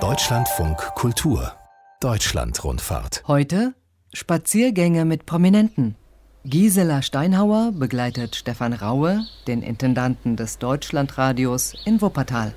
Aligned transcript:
Deutschlandfunk 0.00 0.78
Kultur 0.94 1.52
Deutschlandrundfahrt. 2.00 3.22
Heute 3.26 3.74
Spaziergänge 4.14 5.04
mit 5.04 5.26
Prominenten. 5.26 5.96
Gisela 6.46 7.02
Steinhauer 7.02 7.72
begleitet 7.72 8.34
Stefan 8.34 8.72
Raue, 8.72 9.26
den 9.46 9.60
Intendanten 9.60 10.36
des 10.36 10.56
Deutschlandradios 10.56 11.74
in 11.84 12.00
Wuppertal. 12.00 12.54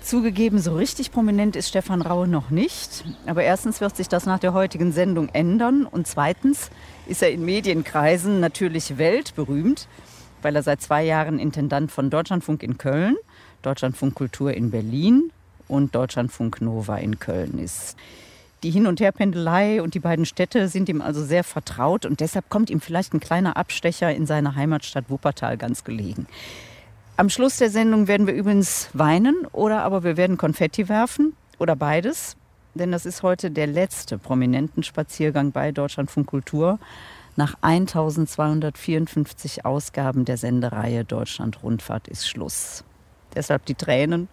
Zugegeben, 0.00 0.58
so 0.58 0.74
richtig 0.74 1.12
prominent 1.12 1.54
ist 1.54 1.68
Stefan 1.68 2.02
Raue 2.02 2.26
noch 2.26 2.50
nicht. 2.50 3.04
Aber 3.26 3.44
erstens 3.44 3.80
wird 3.80 3.96
sich 3.96 4.08
das 4.08 4.26
nach 4.26 4.40
der 4.40 4.52
heutigen 4.52 4.90
Sendung 4.90 5.28
ändern. 5.28 5.86
Und 5.86 6.08
zweitens 6.08 6.70
ist 7.06 7.22
er 7.22 7.30
in 7.30 7.44
Medienkreisen 7.44 8.40
natürlich 8.40 8.98
weltberühmt, 8.98 9.86
weil 10.42 10.56
er 10.56 10.62
seit 10.62 10.80
zwei 10.80 11.04
Jahren 11.04 11.38
Intendant 11.38 11.90
von 11.90 12.10
Deutschlandfunk 12.10 12.62
in 12.62 12.78
Köln, 12.78 13.16
Deutschlandfunk 13.62 14.14
Kultur 14.14 14.52
in 14.54 14.70
Berlin 14.70 15.30
und 15.68 15.94
Deutschlandfunk 15.94 16.60
Nova 16.60 16.96
in 16.96 17.18
Köln 17.18 17.58
ist. 17.58 17.96
Die 18.62 18.70
Hin- 18.70 18.86
und 18.86 19.00
Herpendelei 19.00 19.82
und 19.82 19.94
die 19.94 20.00
beiden 20.00 20.24
Städte 20.24 20.68
sind 20.68 20.88
ihm 20.88 21.00
also 21.00 21.22
sehr 21.22 21.44
vertraut 21.44 22.06
und 22.06 22.20
deshalb 22.20 22.48
kommt 22.48 22.70
ihm 22.70 22.80
vielleicht 22.80 23.12
ein 23.12 23.20
kleiner 23.20 23.56
Abstecher 23.56 24.14
in 24.14 24.26
seine 24.26 24.54
Heimatstadt 24.54 25.10
Wuppertal 25.10 25.56
ganz 25.56 25.84
gelegen. 25.84 26.26
Am 27.18 27.28
Schluss 27.30 27.58
der 27.58 27.70
Sendung 27.70 28.08
werden 28.08 28.26
wir 28.26 28.34
übrigens 28.34 28.88
weinen 28.92 29.46
oder 29.52 29.82
aber 29.82 30.04
wir 30.04 30.16
werden 30.16 30.36
Konfetti 30.36 30.88
werfen 30.88 31.34
oder 31.58 31.76
beides. 31.76 32.36
Denn 32.74 32.92
das 32.92 33.06
ist 33.06 33.22
heute 33.22 33.50
der 33.50 33.66
letzte 33.66 34.18
prominenten 34.18 34.82
Spaziergang 34.82 35.50
bei 35.50 35.72
Deutschlandfunk 35.72 36.26
Kultur 36.26 36.78
nach 37.36 37.54
1254 37.60 39.64
Ausgaben 39.64 40.24
der 40.24 40.36
Sendereihe 40.36 41.04
Deutschland 41.04 41.62
Rundfahrt 41.62 42.08
ist 42.08 42.28
Schluss. 42.28 42.82
Deshalb 43.34 43.66
die 43.66 43.74
Tränen. 43.74 44.28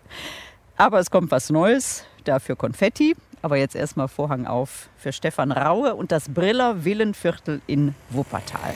Aber 0.77 0.99
es 0.99 1.11
kommt 1.11 1.31
was 1.31 1.49
Neues, 1.49 2.05
dafür 2.23 2.55
Konfetti. 2.55 3.15
Aber 3.41 3.57
jetzt 3.57 3.75
erstmal 3.75 4.07
Vorhang 4.07 4.47
auf 4.47 4.89
für 4.95 5.11
Stefan 5.11 5.51
Raue 5.51 5.95
und 5.95 6.13
das 6.13 6.29
Briller 6.29 6.85
Villenviertel 6.85 7.61
in 7.67 7.93
Wuppertal. 8.09 8.73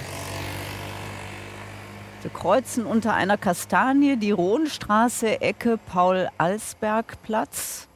Wir 2.22 2.32
kreuzen 2.32 2.86
unter 2.86 3.14
einer 3.14 3.38
Kastanie 3.38 4.18
die 4.18 4.32
Rohnstraße, 4.32 5.40
Ecke 5.40 5.78
Paul-Alsberg-Platz. 5.78 7.88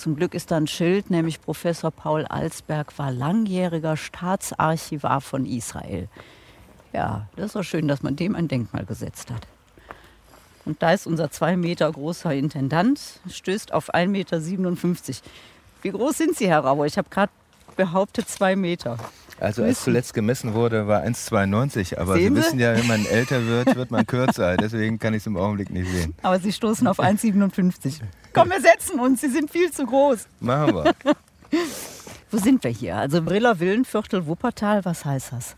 Zum 0.00 0.16
Glück 0.16 0.32
ist 0.32 0.50
da 0.50 0.56
ein 0.56 0.66
Schild, 0.66 1.10
nämlich 1.10 1.42
Professor 1.42 1.90
Paul 1.90 2.24
Alsberg 2.24 2.98
war 2.98 3.12
langjähriger 3.12 3.98
Staatsarchivar 3.98 5.20
von 5.20 5.44
Israel. 5.44 6.08
Ja, 6.94 7.28
das 7.36 7.48
ist 7.48 7.56
doch 7.56 7.62
schön, 7.62 7.86
dass 7.86 8.02
man 8.02 8.16
dem 8.16 8.34
ein 8.34 8.48
Denkmal 8.48 8.86
gesetzt 8.86 9.30
hat. 9.30 9.46
Und 10.64 10.82
da 10.82 10.94
ist 10.94 11.06
unser 11.06 11.30
zwei 11.30 11.54
Meter 11.54 11.92
großer 11.92 12.32
Intendant, 12.32 12.98
stößt 13.28 13.74
auf 13.74 13.92
1,57 13.92 14.06
Meter. 14.08 14.40
Wie 15.82 15.90
groß 15.90 16.16
sind 16.16 16.34
Sie, 16.34 16.48
Herr 16.48 16.60
Rauer? 16.60 16.86
Ich 16.86 16.96
habe 16.96 17.10
gerade 17.10 17.30
behauptet 17.76 18.26
zwei 18.26 18.56
Meter. 18.56 18.96
Also 19.38 19.62
als 19.62 19.84
zuletzt 19.84 20.14
gemessen 20.14 20.54
wurde, 20.54 20.86
war 20.86 21.02
1,92. 21.02 21.98
Aber 21.98 22.14
Sehen 22.14 22.34
Sie 22.36 22.40
wissen 22.40 22.58
ja, 22.58 22.74
wenn 22.74 22.86
man 22.86 23.04
älter 23.04 23.44
wird, 23.44 23.76
wird 23.76 23.90
man 23.90 24.06
kürzer. 24.06 24.56
Deswegen 24.56 24.98
kann 24.98 25.12
ich 25.12 25.24
es 25.24 25.26
im 25.26 25.36
Augenblick 25.36 25.68
nicht 25.68 25.90
sehen. 25.90 26.14
Aber 26.22 26.38
Sie 26.38 26.52
stoßen 26.52 26.86
auf 26.86 27.00
1,57. 27.00 28.00
Komm, 28.32 28.50
wir 28.50 28.60
setzen 28.60 29.00
uns. 29.00 29.20
Sie 29.20 29.28
sind 29.28 29.50
viel 29.50 29.70
zu 29.70 29.86
groß. 29.86 30.26
Machen 30.40 30.74
wir. 30.74 30.94
Wo 32.30 32.38
sind 32.38 32.62
wir 32.62 32.70
hier? 32.70 32.96
Also 32.96 33.22
Briller 33.22 33.58
Villenviertel 33.58 34.26
Wuppertal, 34.26 34.84
was 34.84 35.04
heißt 35.04 35.32
das? 35.32 35.56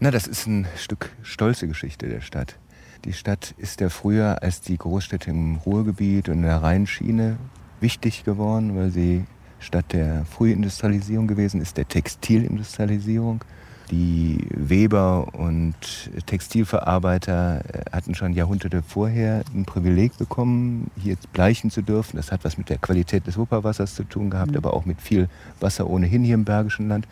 Na, 0.00 0.10
das 0.10 0.26
ist 0.26 0.46
ein 0.46 0.66
Stück 0.76 1.10
stolze 1.22 1.68
Geschichte 1.68 2.08
der 2.08 2.22
Stadt. 2.22 2.58
Die 3.04 3.12
Stadt 3.12 3.54
ist 3.58 3.80
ja 3.80 3.90
früher 3.90 4.42
als 4.42 4.62
die 4.62 4.78
Großstädte 4.78 5.30
im 5.30 5.56
Ruhrgebiet 5.56 6.30
und 6.30 6.36
in 6.36 6.42
der 6.42 6.62
Rheinschiene 6.62 7.36
wichtig 7.80 8.24
geworden, 8.24 8.74
weil 8.74 8.90
sie 8.90 9.24
Stadt 9.58 9.92
der 9.92 10.24
Frühindustrialisierung 10.24 11.26
gewesen 11.26 11.60
ist, 11.60 11.76
der 11.76 11.86
Textilindustrialisierung. 11.86 13.44
Die 13.90 14.38
Weber 14.50 15.34
und 15.34 15.74
Textilverarbeiter 16.26 17.60
äh, 17.60 17.90
hatten 17.92 18.14
schon 18.14 18.32
Jahrhunderte 18.32 18.82
vorher 18.82 19.44
ein 19.54 19.64
Privileg 19.64 20.16
bekommen, 20.16 20.90
hier 20.96 21.16
bleichen 21.32 21.70
zu 21.70 21.82
dürfen. 21.82 22.16
Das 22.16 22.32
hat 22.32 22.44
was 22.44 22.56
mit 22.56 22.70
der 22.70 22.78
Qualität 22.78 23.26
des 23.26 23.36
Wupperwassers 23.36 23.94
zu 23.94 24.04
tun 24.04 24.30
gehabt, 24.30 24.52
mhm. 24.52 24.56
aber 24.56 24.74
auch 24.74 24.86
mit 24.86 25.02
viel 25.02 25.28
Wasser 25.60 25.88
ohnehin 25.88 26.24
hier 26.24 26.34
im 26.34 26.44
Bergischen 26.44 26.88
Land. 26.88 27.06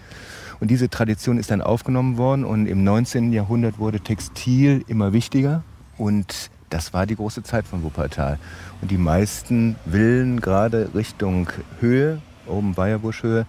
Und 0.61 0.71
diese 0.71 0.89
Tradition 0.89 1.39
ist 1.39 1.51
dann 1.51 1.61
aufgenommen 1.61 2.17
worden 2.17 2.45
und 2.45 2.67
im 2.67 2.85
19. 2.85 3.33
Jahrhundert 3.33 3.79
wurde 3.79 4.01
Textil 4.01 4.85
immer 4.89 5.13
wichtiger 5.13 5.63
und 5.99 6.51
das 6.71 6.95
war 6.95 7.05
die 7.05 7.17
große 7.17 7.43
Zeit 7.43 7.67
von 7.67 7.83
Wuppertal. 7.83 8.39
Und 8.81 8.91
die 8.91 8.97
meisten 8.97 9.77
Villen, 9.91 10.41
gerade 10.41 10.89
Richtung 10.95 11.49
Höhe, 11.81 12.23
oben 12.47 12.75
Bayerbuschhöhe, 12.75 13.45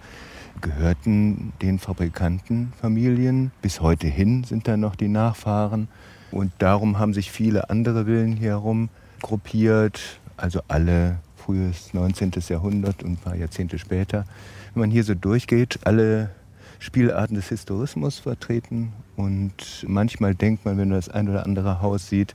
gehörten 0.60 1.52
den 1.62 1.78
Fabrikantenfamilien. 1.78 3.50
Bis 3.62 3.80
heute 3.80 4.06
hin 4.06 4.44
sind 4.44 4.68
da 4.68 4.76
noch 4.76 4.96
die 4.96 5.08
Nachfahren. 5.08 5.88
Und 6.30 6.52
darum 6.58 6.98
haben 6.98 7.14
sich 7.14 7.30
viele 7.30 7.70
andere 7.70 8.06
Villen 8.06 8.32
hier 8.32 8.50
herum 8.50 8.88
gruppiert, 9.22 10.20
also 10.36 10.60
alle 10.68 11.18
frühes 11.36 11.94
19. 11.94 12.32
Jahrhundert 12.48 13.02
und 13.02 13.12
ein 13.12 13.16
paar 13.16 13.36
Jahrzehnte 13.36 13.78
später. 13.78 14.24
Wenn 14.72 14.80
man 14.80 14.90
hier 14.90 15.04
so 15.04 15.14
durchgeht, 15.14 15.78
alle 15.84 16.30
Spielarten 16.78 17.36
des 17.36 17.48
Historismus 17.48 18.18
vertreten 18.18 18.92
und 19.16 19.84
manchmal 19.86 20.34
denkt 20.34 20.64
man, 20.64 20.76
wenn 20.76 20.88
man 20.88 20.96
das 20.96 21.08
ein 21.08 21.28
oder 21.28 21.46
andere 21.46 21.80
Haus 21.80 22.08
sieht, 22.08 22.34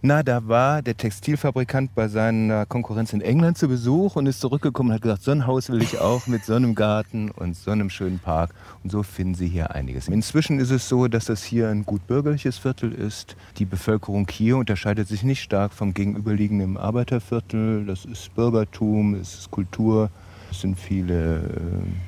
na, 0.00 0.22
da 0.22 0.46
war 0.46 0.80
der 0.80 0.96
Textilfabrikant 0.96 1.94
bei 1.94 2.06
seiner 2.06 2.66
Konkurrenz 2.66 3.12
in 3.12 3.20
England 3.20 3.58
zu 3.58 3.66
Besuch 3.66 4.14
und 4.14 4.26
ist 4.26 4.40
zurückgekommen 4.40 4.90
und 4.90 4.94
hat 4.94 5.02
gesagt, 5.02 5.22
so 5.22 5.32
ein 5.32 5.46
Haus 5.46 5.70
will 5.70 5.82
ich 5.82 5.98
auch 5.98 6.28
mit 6.28 6.44
so 6.44 6.54
einem 6.54 6.76
Garten 6.76 7.32
und 7.32 7.56
so 7.56 7.72
einem 7.72 7.90
schönen 7.90 8.20
Park. 8.20 8.54
Und 8.84 8.90
so 8.90 9.02
finden 9.02 9.34
Sie 9.34 9.48
hier 9.48 9.74
einiges. 9.74 10.06
Inzwischen 10.06 10.60
ist 10.60 10.70
es 10.70 10.88
so, 10.88 11.08
dass 11.08 11.24
das 11.24 11.42
hier 11.42 11.68
ein 11.68 11.84
gut 11.84 12.06
bürgerliches 12.06 12.58
Viertel 12.58 12.92
ist. 12.92 13.34
Die 13.56 13.64
Bevölkerung 13.64 14.28
hier 14.30 14.56
unterscheidet 14.56 15.08
sich 15.08 15.24
nicht 15.24 15.42
stark 15.42 15.72
vom 15.72 15.94
gegenüberliegenden 15.94 16.76
Arbeiterviertel. 16.76 17.84
Das 17.84 18.04
ist 18.04 18.32
Bürgertum, 18.36 19.14
es 19.14 19.34
ist 19.34 19.50
Kultur. 19.50 20.10
Es 20.50 20.60
sind 20.60 20.78
viele, 20.78 21.38
äh, 21.38 21.40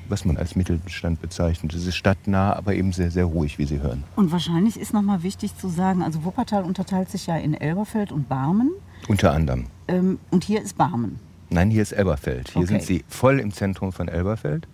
was 0.09 0.25
man 0.25 0.37
als 0.37 0.57
Mittelstand 0.57 1.21
bezeichnet. 1.21 1.75
Es 1.75 1.87
ist 1.87 1.97
stadtnah, 1.97 2.55
aber 2.55 2.75
eben 2.75 2.93
sehr, 2.93 3.11
sehr 3.11 3.25
ruhig, 3.25 3.59
wie 3.59 3.67
Sie 3.67 3.81
hören. 3.81 4.05
Und 4.17 4.33
wahrscheinlich 4.33 4.79
ist 4.79 4.93
nochmal 4.93 5.23
wichtig 5.23 5.57
zu 5.57 5.69
sagen, 5.69 6.03
also 6.03 6.25
Wuppertal 6.25 6.65
unterteilt 6.65 7.11
sich 7.11 7.27
ja 7.27 7.37
in 7.37 7.55
Elberfeld 7.55 8.13
und 8.13 8.29
Barmen. 8.29 8.71
Unter 9.09 9.33
anderem. 9.33 9.67
Ähm, 9.89 10.19
und 10.31 10.45
hier 10.45 10.63
ist 10.63 10.77
Barmen. 10.77 11.19
Nein, 11.51 11.71
hier 11.71 11.83
ist 11.83 11.93
Elberfeld. 11.93 12.51
Hier 12.51 12.63
okay. 12.63 12.67
sind 12.67 12.83
Sie 12.83 13.05
voll 13.09 13.41
im 13.41 13.53
Zentrum 13.53 13.93
von 13.93 14.09
Elberfeld. 14.09 14.69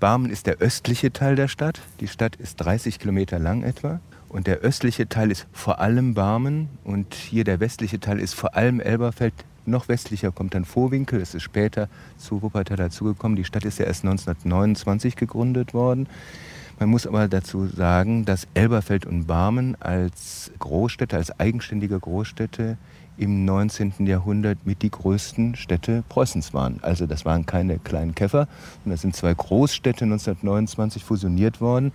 Barmen 0.00 0.30
ist 0.30 0.46
der 0.46 0.58
östliche 0.58 1.12
Teil 1.12 1.36
der 1.36 1.48
Stadt. 1.48 1.80
Die 2.00 2.08
Stadt 2.08 2.36
ist 2.36 2.56
30 2.56 2.98
Kilometer 2.98 3.38
lang 3.38 3.62
etwa. 3.62 4.00
Und 4.28 4.46
der 4.46 4.58
östliche 4.58 5.08
Teil 5.08 5.30
ist 5.30 5.46
vor 5.52 5.80
allem 5.80 6.14
Barmen. 6.14 6.68
Und 6.84 7.14
hier 7.14 7.44
der 7.44 7.60
westliche 7.60 8.00
Teil 8.00 8.18
ist 8.18 8.34
vor 8.34 8.54
allem 8.56 8.80
Elberfeld. 8.80 9.34
Noch 9.66 9.88
westlicher 9.88 10.32
kommt 10.32 10.54
dann 10.54 10.64
Vorwinkel, 10.64 11.20
es 11.20 11.34
ist 11.34 11.42
später 11.42 11.88
zu 12.16 12.42
Wuppertal 12.42 12.76
dazugekommen. 12.76 13.36
Die 13.36 13.44
Stadt 13.44 13.64
ist 13.64 13.78
ja 13.78 13.86
erst 13.86 14.04
1929 14.04 15.16
gegründet 15.16 15.74
worden. 15.74 16.08
Man 16.78 16.90
muss 16.90 17.06
aber 17.06 17.26
dazu 17.26 17.66
sagen, 17.66 18.24
dass 18.26 18.46
Elberfeld 18.54 19.06
und 19.06 19.26
Barmen 19.26 19.76
als 19.80 20.52
Großstädte, 20.58 21.16
als 21.16 21.38
eigenständige 21.40 21.98
Großstädte 21.98 22.76
im 23.16 23.46
19. 23.46 23.94
Jahrhundert 24.06 24.58
mit 24.66 24.82
die 24.82 24.90
größten 24.90 25.56
Städte 25.56 26.04
Preußens 26.08 26.52
waren. 26.52 26.80
Also 26.82 27.06
das 27.06 27.24
waren 27.24 27.46
keine 27.46 27.78
kleinen 27.78 28.14
Käfer, 28.14 28.46
sondern 28.82 28.94
das 28.94 29.00
sind 29.00 29.16
zwei 29.16 29.32
Großstädte 29.32 30.04
1929 30.04 31.02
fusioniert 31.02 31.60
worden. 31.62 31.92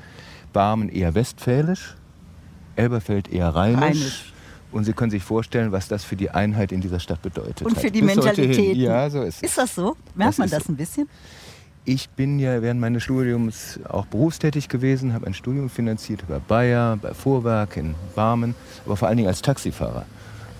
Barmen 0.52 0.90
eher 0.90 1.14
westfälisch, 1.14 1.96
Elberfeld 2.76 3.32
eher 3.32 3.50
rheinisch. 3.50 3.82
rheinisch. 3.82 4.31
Und 4.72 4.86
Sie 4.86 4.94
können 4.94 5.12
sich 5.12 5.24
vorstellen, 5.24 5.72
was 5.72 5.88
das 5.88 6.04
für 6.04 6.16
die 6.16 6.30
Einheit 6.30 6.72
in 6.72 6.82
dieser 6.82 7.00
Stadt 7.00 7.22
bedeutet. 7.22 7.64
Und 7.64 7.78
für 7.78 7.92
die 7.92 8.02
Mentalität. 8.02 8.76
Ja, 8.78 9.10
so 9.10 9.22
ist 9.22 9.38
es. 9.38 9.44
Ist 9.44 9.58
das 9.58 9.76
so? 9.76 9.98
Merkt 10.16 10.34
das 10.34 10.38
man 10.38 10.50
das 10.50 10.70
ein 10.70 10.76
bisschen? 10.76 11.10
Ich 11.84 12.10
bin 12.10 12.38
ja 12.38 12.62
während 12.62 12.80
meines 12.80 13.04
Studiums 13.04 13.80
auch 13.90 14.06
berufstätig 14.06 14.70
gewesen, 14.70 15.14
habe 15.14 15.26
ein 15.26 15.34
Studium 15.34 15.68
finanziert 15.68 16.24
bei 16.28 16.38
Bayer, 16.38 16.96
bei 17.02 17.14
Vorwerk 17.14 17.76
in 17.76 17.96
Barmen, 18.16 18.54
aber 18.86 18.96
vor 18.98 19.08
allen 19.08 19.18
Dingen 19.18 19.30
als 19.30 19.42
Taxifahrer. 19.42 20.06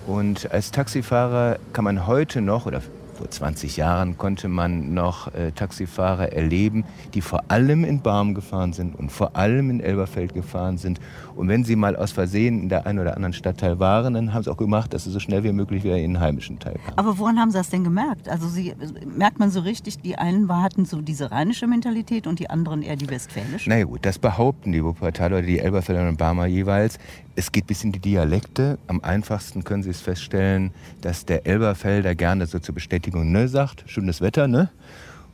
Und 0.08 0.50
als 0.50 0.72
Taxifahrer 0.72 1.58
kann 1.72 1.84
man 1.84 2.08
heute 2.08 2.40
noch, 2.40 2.66
oder 2.66 2.82
vor 3.14 3.30
20 3.30 3.76
Jahren 3.76 4.18
konnte 4.18 4.48
man 4.48 4.94
noch 4.94 5.32
äh, 5.32 5.52
Taxifahrer 5.52 6.32
erleben, 6.32 6.84
die 7.14 7.20
vor 7.20 7.44
allem 7.48 7.84
in 7.84 8.00
Barm 8.00 8.34
gefahren 8.34 8.72
sind 8.72 8.98
und 8.98 9.12
vor 9.12 9.36
allem 9.36 9.70
in 9.70 9.78
Elberfeld 9.78 10.34
gefahren 10.34 10.76
sind. 10.76 10.98
Und 11.36 11.48
wenn 11.48 11.64
sie 11.64 11.76
mal 11.76 11.96
aus 11.96 12.12
Versehen 12.12 12.62
in 12.62 12.68
der 12.68 12.86
einen 12.86 12.98
oder 12.98 13.16
anderen 13.16 13.32
Stadtteil 13.32 13.78
waren, 13.78 14.14
dann 14.14 14.34
haben 14.34 14.42
sie 14.42 14.50
auch 14.50 14.56
gemacht, 14.56 14.92
dass 14.92 15.04
sie 15.04 15.10
so 15.10 15.18
schnell 15.18 15.44
wie 15.44 15.52
möglich 15.52 15.84
wieder 15.84 15.96
in 15.96 16.14
den 16.14 16.20
heimischen 16.20 16.58
Teil 16.58 16.74
kamen. 16.84 16.98
Aber 16.98 17.18
woran 17.18 17.38
haben 17.38 17.50
Sie 17.50 17.58
das 17.58 17.70
denn 17.70 17.84
gemerkt? 17.84 18.28
Also 18.28 18.48
sie, 18.48 18.74
merkt 19.16 19.38
man 19.38 19.50
so 19.50 19.60
richtig, 19.60 20.00
die 20.00 20.16
einen 20.16 20.52
hatten 20.52 20.84
so 20.84 21.00
diese 21.00 21.30
rheinische 21.30 21.66
Mentalität 21.66 22.26
und 22.26 22.38
die 22.38 22.50
anderen 22.50 22.82
eher 22.82 22.96
die 22.96 23.08
westfälische? 23.08 23.68
Na 23.68 23.82
gut, 23.84 24.04
das 24.04 24.18
behaupten 24.18 24.72
die 24.72 24.84
Wuppertaler 24.84 25.38
oder 25.38 25.46
die 25.46 25.58
Elberfelder 25.58 26.08
und 26.08 26.18
Barmer 26.18 26.46
jeweils. 26.46 26.98
Es 27.34 27.50
geht 27.50 27.66
bis 27.66 27.82
in 27.84 27.92
die 27.92 28.00
Dialekte. 28.00 28.78
Am 28.86 29.00
einfachsten 29.00 29.64
können 29.64 29.82
Sie 29.82 29.90
es 29.90 30.00
feststellen, 30.00 30.72
dass 31.00 31.24
der 31.24 31.46
Elberfelder 31.46 32.14
gerne 32.14 32.46
so 32.46 32.58
zur 32.58 32.74
Bestätigung 32.74 33.32
ne 33.32 33.48
sagt, 33.48 33.84
schönes 33.86 34.20
Wetter, 34.20 34.48
ne? 34.48 34.70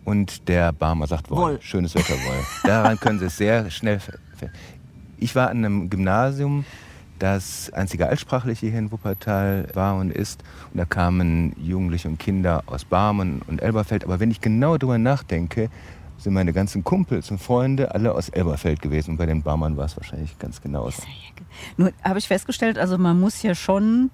Und 0.04 0.48
der 0.48 0.72
Barmer 0.72 1.06
sagt 1.06 1.30
woll. 1.30 1.58
schönes 1.60 1.94
Wetter, 1.94 2.14
woll. 2.14 2.44
Daran 2.64 2.98
können 2.98 3.18
Sie 3.18 3.26
es 3.26 3.36
sehr 3.36 3.70
schnell. 3.70 4.00
Ich 5.18 5.34
war 5.34 5.50
an 5.50 5.58
einem 5.58 5.90
Gymnasium, 5.90 6.64
das 7.18 7.72
einzige 7.72 8.08
Altsprachliche 8.08 8.68
hier 8.68 8.78
in 8.78 8.92
Wuppertal 8.92 9.66
war 9.74 9.96
und 9.96 10.12
ist. 10.12 10.42
Und 10.72 10.78
da 10.78 10.84
kamen 10.84 11.54
Jugendliche 11.60 12.08
und 12.08 12.18
Kinder 12.18 12.62
aus 12.66 12.84
Barmen 12.84 13.42
und 13.46 13.60
Elberfeld. 13.60 14.04
Aber 14.04 14.20
wenn 14.20 14.30
ich 14.30 14.40
genau 14.40 14.78
darüber 14.78 14.98
nachdenke, 14.98 15.70
sind 16.18 16.34
meine 16.34 16.52
ganzen 16.52 16.84
Kumpels 16.84 17.30
und 17.30 17.38
Freunde 17.38 17.94
alle 17.94 18.12
aus 18.12 18.28
Elberfeld 18.28 18.82
gewesen. 18.82 19.12
Und 19.12 19.16
bei 19.16 19.26
den 19.26 19.42
Barmann 19.42 19.76
war 19.76 19.86
es 19.86 19.96
wahrscheinlich 19.96 20.38
ganz 20.38 20.60
genauso. 20.60 21.02
Nur 21.76 21.92
habe 22.02 22.18
ich 22.18 22.28
festgestellt, 22.28 22.78
also 22.78 22.98
man 22.98 23.18
muss 23.18 23.42
ja 23.42 23.54
schon 23.54 24.10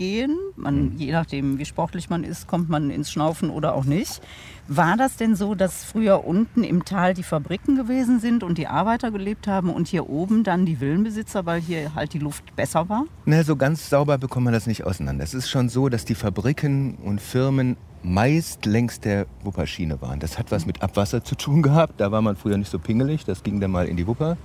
hochgehen. 0.00 0.36
Man, 0.56 0.90
mhm. 0.90 0.96
Je 0.96 1.12
nachdem, 1.12 1.58
wie 1.58 1.64
sportlich 1.64 2.10
man 2.10 2.24
ist, 2.24 2.46
kommt 2.46 2.68
man 2.68 2.90
ins 2.90 3.10
Schnaufen 3.10 3.50
oder 3.50 3.74
auch 3.74 3.84
nicht. 3.84 4.20
War 4.66 4.96
das 4.96 5.16
denn 5.16 5.34
so, 5.36 5.54
dass 5.54 5.84
früher 5.84 6.24
unten 6.24 6.64
im 6.64 6.84
Tal 6.84 7.14
die 7.14 7.22
Fabriken 7.22 7.76
gewesen 7.76 8.20
sind 8.20 8.42
und 8.42 8.56
die 8.56 8.66
Arbeiter 8.66 9.10
gelebt 9.10 9.46
haben 9.46 9.70
und 9.70 9.88
hier 9.88 10.08
oben 10.08 10.44
dann 10.44 10.64
die 10.64 10.80
Villenbesitzer, 10.80 11.44
weil 11.46 11.60
hier 11.60 11.94
halt 11.94 12.12
die 12.14 12.18
Luft 12.18 12.54
besser 12.56 12.88
war? 12.88 13.04
Na, 13.24 13.42
so 13.42 13.56
ganz 13.56 13.90
sauber 13.90 14.18
bekommt 14.18 14.44
man 14.44 14.54
das 14.54 14.66
nicht 14.66 14.84
auseinander. 14.84 15.24
Es 15.24 15.34
ist 15.34 15.50
schon 15.50 15.68
so, 15.68 15.88
dass 15.88 16.04
die 16.04 16.14
Fabriken 16.14 16.96
und 16.96 17.20
Firmen 17.20 17.76
meist 18.02 18.64
längs 18.64 19.00
der 19.00 19.26
Wupperschiene 19.42 20.00
waren. 20.00 20.20
Das 20.20 20.38
hat 20.38 20.50
was 20.50 20.66
mit 20.66 20.82
Abwasser 20.82 21.22
zu 21.22 21.34
tun 21.34 21.62
gehabt. 21.62 22.00
Da 22.00 22.12
war 22.12 22.22
man 22.22 22.36
früher 22.36 22.56
nicht 22.56 22.70
so 22.70 22.78
pingelig. 22.78 23.24
Das 23.24 23.42
ging 23.42 23.60
dann 23.60 23.72
mal 23.72 23.86
in 23.86 23.96
die 23.96 24.06
Wupper. 24.06 24.38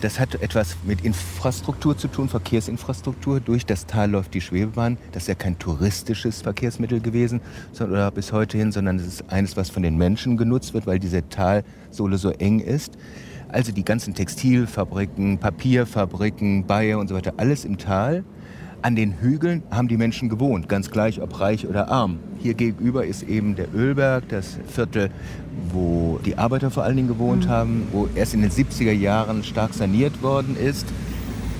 Das 0.00 0.20
hat 0.20 0.34
etwas 0.42 0.76
mit 0.84 1.02
Infrastruktur 1.02 1.96
zu 1.96 2.08
tun, 2.08 2.28
Verkehrsinfrastruktur. 2.28 3.40
Durch 3.40 3.64
das 3.64 3.86
Tal 3.86 4.10
läuft 4.10 4.34
die 4.34 4.40
Schwebebahn. 4.42 4.98
Das 5.12 5.24
ist 5.24 5.28
ja 5.28 5.34
kein 5.34 5.58
touristisches 5.58 6.42
Verkehrsmittel 6.42 7.00
gewesen 7.00 7.40
oder 7.80 8.10
bis 8.10 8.32
heute 8.32 8.58
hin, 8.58 8.70
sondern 8.70 8.96
es 8.96 9.06
ist 9.06 9.30
eines, 9.30 9.56
was 9.56 9.70
von 9.70 9.82
den 9.82 9.96
Menschen 9.96 10.36
genutzt 10.36 10.74
wird, 10.74 10.86
weil 10.86 10.98
diese 10.98 11.26
Talsohle 11.28 12.18
so 12.18 12.30
eng 12.30 12.60
ist. 12.60 12.98
Also 13.48 13.72
die 13.72 13.84
ganzen 13.84 14.14
Textilfabriken, 14.14 15.38
Papierfabriken, 15.38 16.66
Bayer 16.66 16.98
und 16.98 17.08
so 17.08 17.14
weiter, 17.14 17.34
alles 17.38 17.64
im 17.64 17.78
Tal. 17.78 18.24
An 18.82 18.96
den 18.96 19.18
Hügeln 19.20 19.62
haben 19.70 19.88
die 19.88 19.96
Menschen 19.96 20.28
gewohnt, 20.28 20.68
ganz 20.68 20.90
gleich 20.90 21.22
ob 21.22 21.40
reich 21.40 21.66
oder 21.66 21.88
arm. 21.88 22.18
Hier 22.40 22.52
gegenüber 22.52 23.06
ist 23.06 23.22
eben 23.22 23.56
der 23.56 23.74
Ölberg, 23.74 24.28
das 24.28 24.58
Viertel, 24.68 25.10
wo 25.72 26.18
die 26.24 26.38
Arbeiter 26.38 26.70
vor 26.70 26.84
allen 26.84 26.96
Dingen 26.96 27.08
gewohnt 27.08 27.46
mhm. 27.46 27.50
haben, 27.50 27.88
wo 27.92 28.08
erst 28.14 28.34
in 28.34 28.42
den 28.42 28.50
70er 28.50 28.92
Jahren 28.92 29.44
stark 29.44 29.74
saniert 29.74 30.22
worden 30.22 30.56
ist. 30.56 30.86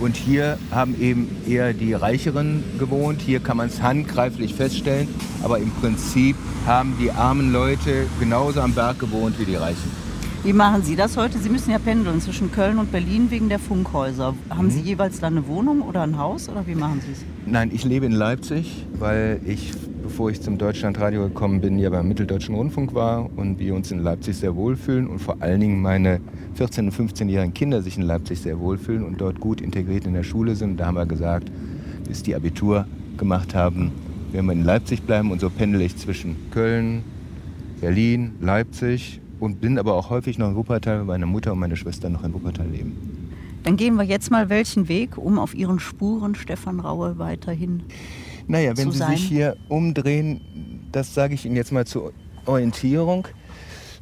Und 0.01 0.17
hier 0.17 0.59
haben 0.71 1.01
eben 1.01 1.29
eher 1.49 1.73
die 1.73 1.95
Reicheren 1.95 2.65
gewohnt. 2.79 3.21
Hier 3.21 3.41
kann 3.41 3.57
man 3.57 3.69
es 3.69 3.81
handgreiflich 3.81 4.55
feststellen. 4.55 5.09
Aber 5.43 5.59
im 5.59 5.71
Prinzip 5.71 6.37
haben 6.67 6.95
die 7.01 7.11
armen 7.11 7.53
Leute 7.53 8.07
genauso 8.19 8.61
am 8.61 8.75
Berg 8.75 8.99
gewohnt 8.99 9.39
wie 9.39 9.45
die 9.45 9.57
Reichen. 9.57 10.05
Wie 10.45 10.53
machen 10.53 10.83
Sie 10.83 10.95
das 10.95 11.17
heute? 11.17 11.39
Sie 11.39 11.49
müssen 11.49 11.71
ja 11.71 11.79
pendeln 11.79 12.21
zwischen 12.21 12.53
Köln 12.53 12.79
und 12.79 12.93
Berlin 12.93 13.31
wegen 13.31 13.49
der 13.49 13.59
Funkhäuser. 13.59 14.35
Haben 14.51 14.67
mhm. 14.67 14.71
Sie 14.73 14.81
jeweils 14.81 15.21
da 15.21 15.29
eine 15.29 15.47
Wohnung 15.47 15.81
oder 15.81 16.03
ein 16.03 16.19
Haus 16.19 16.51
oder 16.51 16.67
wie 16.67 16.75
machen 16.75 17.01
Sie 17.01 17.13
es? 17.13 17.25
Nein, 17.47 17.71
ich 17.73 17.83
lebe 17.85 18.05
in 18.05 18.13
Leipzig, 18.13 18.85
weil 18.99 19.41
ich, 19.47 19.73
bevor 20.05 20.31
ich 20.31 20.43
zum 20.43 20.59
Deutschlandradio 20.59 21.23
gekommen 21.23 21.63
bin, 21.63 21.79
ja 21.79 21.89
beim 21.89 22.07
Mitteldeutschen 22.07 22.55
Rundfunk 22.55 22.95
war 22.95 23.31
und 23.37 23.59
wir 23.59 23.75
uns 23.75 23.91
in 23.91 24.01
Leipzig 24.01 24.37
sehr 24.37 24.55
wohlfühlen 24.55 25.09
und 25.09 25.19
vor 25.19 25.39
allen 25.41 25.61
Dingen 25.61 25.81
meine 25.81 26.21
14- 26.59 26.81
und 26.81 26.93
15-jährigen 26.93 27.55
Kinder 27.55 27.81
sich 27.81 27.97
in 27.97 28.03
Leipzig 28.03 28.41
sehr 28.41 28.61
wohlfühlen 28.61 29.03
und 29.03 29.19
dort 29.19 29.41
gut 29.41 29.63
integriert 29.63 30.05
in 30.05 30.13
der 30.13 30.23
Schule 30.23 30.57
sind. 30.57 30.79
Da 30.79 30.87
haben 30.87 30.97
wir 30.97 31.07
gesagt, 31.07 31.51
bis 32.07 32.23
die 32.23 32.35
Abitur 32.35 32.87
gemacht 33.17 33.55
haben, 33.55 33.93
werden 34.31 34.45
wir 34.45 34.53
in 34.53 34.65
Leipzig 34.65 35.03
bleiben 35.05 35.33
und 35.33 35.41
so 35.41 35.49
pendel 35.49 35.81
ich 35.81 35.97
zwischen 35.97 36.37
Köln, 36.51 37.03
Berlin, 37.81 38.33
Leipzig 38.43 39.23
und 39.41 39.63
bin 39.63 39.79
aber 39.79 39.95
auch 39.95 40.11
häufig 40.11 40.37
noch 40.37 40.51
in 40.51 40.55
Wuppertal, 40.55 40.99
weil 40.99 41.07
meine 41.07 41.27
Mutter 41.27 41.55
und 41.55 41.61
meine 41.61 41.77
Schwester 41.77 42.11
noch 42.11 42.25
in 42.25 42.35
Wuppertal 42.35 42.69
leben. 42.69 43.31
Dann 43.63 43.79
gehen 43.79 43.97
wir 43.97 44.05
jetzt 44.05 44.31
mal 44.31 44.51
welchen 44.51 44.89
Weg, 44.89 45.17
um 45.17 45.39
auf 45.39 45.55
Ihren 45.55 45.81
Spuren 45.81 46.35
Stefan 46.35 46.81
Raue 46.81 47.19
weiterhin 47.19 47.85
Naja, 48.47 48.77
wenn 48.77 48.91
Sie 48.91 48.99
sein? 48.99 49.17
sich 49.17 49.25
hier 49.25 49.57
umdrehen, 49.69 50.89
das 50.93 51.15
sage 51.15 51.35
ich 51.35 51.45
Ihnen 51.47 51.57
jetzt 51.57 51.73
mal 51.73 51.87
zur 51.87 52.13
Orientierung, 52.47 53.27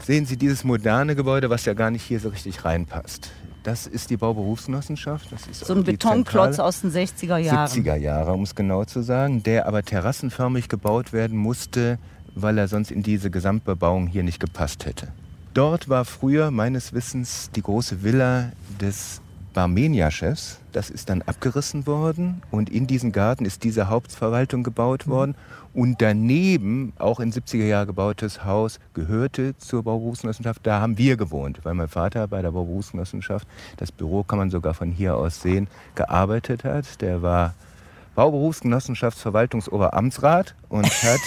sehen 0.05 0.27
Sie 0.27 0.37
dieses 0.37 0.65
moderne 0.65 1.15
Gebäude, 1.15 1.51
was 1.51 1.65
ja 1.65 1.75
gar 1.75 1.91
nicht 1.91 2.03
hier 2.03 2.21
so 2.21 2.29
richtig 2.29 2.65
reinpasst. 2.65 3.31
Das 3.63 3.87
ist 3.87 4.11
die 4.11 4.17
Bauberufsgenossenschaft. 4.17 5.31
Das 5.31 5.47
ist 5.47 5.65
so 5.65 5.75
ein 5.75 5.85
Betonklotz 5.85 6.59
aus 6.59 6.81
den 6.81 6.91
60er 6.91 7.37
Jahren. 7.37 7.69
70er 7.69 7.95
Jahre, 7.95 8.33
um 8.33 8.43
es 8.43 8.57
genau 8.57 8.85
zu 8.85 9.03
sagen, 9.03 9.45
der 9.45 9.67
aber 9.67 9.85
terrassenförmig 9.85 10.69
gebaut 10.69 11.13
werden 11.13 11.39
musste, 11.39 11.99
weil 12.35 12.59
er 12.59 12.67
sonst 12.67 12.91
in 12.91 13.05
diese 13.05 13.31
Gesamtbebauung 13.31 14.09
hier 14.09 14.25
nicht 14.25 14.41
gepasst 14.41 14.85
hätte. 14.85 15.09
Dort 15.55 15.89
war 15.89 16.05
früher 16.05 16.51
meines 16.51 16.93
Wissens 16.93 17.51
die 17.55 17.63
große 17.63 18.03
Villa 18.03 18.51
des 18.81 19.21
Barmenia-Chefs. 19.53 20.59
Das 20.73 20.91
ist 20.91 21.11
dann 21.11 21.23
abgerissen 21.23 21.87
worden 21.87 22.43
und 22.51 22.71
in 22.71 22.87
diesen 22.87 23.13
Garten 23.13 23.45
ist 23.45 23.63
diese 23.63 23.89
Hauptverwaltung 23.89 24.63
gebaut 24.63 25.07
mhm. 25.07 25.11
worden. 25.11 25.35
Und 25.75 26.03
daneben, 26.03 26.93
auch 26.99 27.21
in 27.21 27.33
70er 27.33 27.65
Jahren 27.65 27.87
gebautes 27.87 28.45
Haus, 28.45 28.79
gehörte 28.93 29.57
zur 29.57 29.83
Bauberufsgenossenschaft. 29.83 30.67
Da 30.67 30.81
haben 30.81 30.99
wir 30.99 31.17
gewohnt, 31.17 31.61
weil 31.63 31.73
mein 31.75 31.89
Vater 31.89 32.29
bei 32.29 32.43
der 32.43 32.51
Bauberufsgenossenschaft, 32.51 33.49
das 33.79 33.91
Büro 33.91 34.23
kann 34.23 34.39
man 34.39 34.51
sogar 34.51 34.75
von 34.75 34.91
hier 34.91 35.17
aus 35.17 35.41
sehen, 35.41 35.69
gearbeitet 35.95 36.65
hat. 36.65 37.01
Der 37.01 37.23
war 37.23 37.55
Bauberufsgenossenschaftsverwaltungsoberamtsrat 38.15 40.55
und 40.69 40.87
hat 41.03 41.21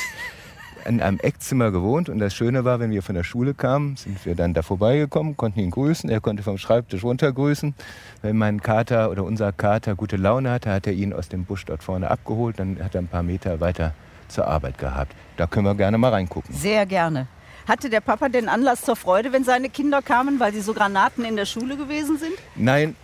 in 0.86 1.02
einem 1.02 1.20
Eckzimmer 1.20 1.72
gewohnt 1.72 2.10
und 2.10 2.20
das 2.20 2.34
Schöne 2.34 2.64
war, 2.64 2.80
wenn 2.80 2.92
wir 2.92 3.02
von 3.02 3.16
der 3.16 3.24
Schule 3.24 3.54
kamen, 3.54 3.96
sind 3.98 4.26
wir 4.26 4.36
dann 4.36 4.54
da 4.54 4.62
vorbeigekommen, 4.62 5.36
konnten 5.36 5.60
ihn 5.60 5.72
grüßen, 5.72 6.10
er 6.10 6.22
konnte 6.22 6.44
vom 6.44 6.58
Schreibtisch 6.58 7.04
runter 7.04 7.32
grüßen. 7.32 7.74
Wenn 8.22 8.38
mein 8.38 8.62
Kater 8.62 9.10
oder 9.10 9.24
unser 9.24 9.52
Kater 9.52 9.96
gute 9.96 10.18
Laune 10.18 10.52
hatte, 10.52 10.72
hat 10.72 10.88
er 10.88 10.94
ihn 10.94 11.14
aus 11.14 11.30
dem 11.30 11.46
Busch 11.46 11.66
dort 11.66 11.84
vorne 11.84 12.10
abgeholt, 12.10 12.60
dann 12.60 12.78
hat 12.84 12.96
er 12.96 13.02
ein 13.02 13.08
paar 13.08 13.24
Meter 13.24 13.60
weiter 13.60 13.94
zur 14.28 14.48
Arbeit 14.48 14.78
gehabt. 14.78 15.14
Da 15.38 15.48
können 15.48 15.66
wir 15.66 15.76
gerne 15.76 15.98
mal 15.98 16.12
reingucken. 16.12 16.54
Sehr 16.54 16.86
gerne. 16.86 17.28
Hatte 17.68 17.90
der 17.90 18.02
Papa 18.02 18.30
den 18.30 18.48
Anlass 18.48 18.82
zur 18.82 18.96
Freude, 18.96 19.34
wenn 19.34 19.44
seine 19.44 19.70
Kinder 19.70 20.02
kamen, 20.02 20.40
weil 20.40 20.54
sie 20.54 20.62
so 20.62 20.74
Granaten 20.74 21.26
in 21.26 21.36
der 21.36 21.46
Schule 21.46 21.78
gewesen 21.78 22.18
sind? 22.18 22.34
Nein, 22.56 22.96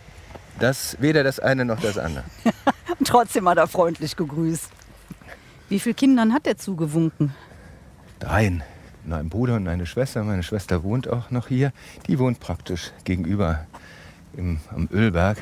das 0.59 0.97
weder 0.99 1.23
das 1.23 1.39
eine 1.39 1.65
noch 1.65 1.79
das 1.79 1.97
andere. 1.97 2.25
Trotzdem 3.03 3.49
hat 3.49 3.57
er 3.57 3.67
freundlich 3.67 4.15
gegrüßt. 4.15 4.69
Wie 5.69 5.79
viele 5.79 5.95
Kindern 5.95 6.33
hat 6.33 6.45
er 6.45 6.57
zugewunken? 6.57 7.33
Dreien. 8.21 8.63
Ein 9.09 9.29
Bruder 9.29 9.55
und 9.55 9.67
eine 9.67 9.85
Schwester. 9.85 10.23
Meine 10.23 10.43
Schwester 10.43 10.83
wohnt 10.83 11.07
auch 11.07 11.31
noch 11.31 11.47
hier. 11.47 11.73
Die 12.07 12.19
wohnt 12.19 12.39
praktisch 12.39 12.91
gegenüber 13.03 13.65
im, 14.37 14.59
am 14.69 14.87
Ölberg. 14.91 15.37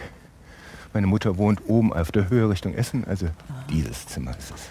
Meine 0.94 1.08
Mutter 1.08 1.38
wohnt 1.38 1.62
oben 1.68 1.94
auf 1.94 2.12
der 2.12 2.30
Höhe 2.30 2.50
Richtung 2.50 2.74
Essen. 2.74 3.04
Also 3.06 3.28
dieses 3.70 4.08
Zimmer 4.08 4.32
ist 4.38 4.52
es. 4.56 4.62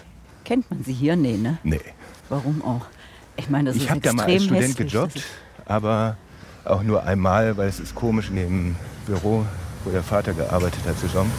Kennt 0.43 0.69
man 0.69 0.83
sie 0.83 0.93
hier? 0.93 1.15
Nee, 1.15 1.37
ne? 1.37 1.59
Nee. 1.63 1.79
Warum 2.29 2.63
auch? 2.63 2.87
Ich 3.37 3.49
meine, 3.49 3.69
das 3.69 3.77
ich 3.77 3.83
ist 3.83 3.89
habe 3.89 4.01
da 4.01 4.13
mal 4.13 4.25
als 4.25 4.43
Student 4.43 4.75
gejobbt, 4.75 5.23
aber 5.65 6.17
auch 6.65 6.83
nur 6.83 7.03
einmal, 7.03 7.55
weil 7.55 7.69
es 7.69 7.79
ist 7.79 7.95
komisch 7.95 8.29
in 8.29 8.35
dem 8.35 8.75
Büro, 9.05 9.45
wo 9.83 9.91
der 9.91 10.03
Vater 10.03 10.33
gearbeitet 10.33 10.81
hat, 10.85 10.99
zu 10.99 11.07
jobben. 11.07 11.31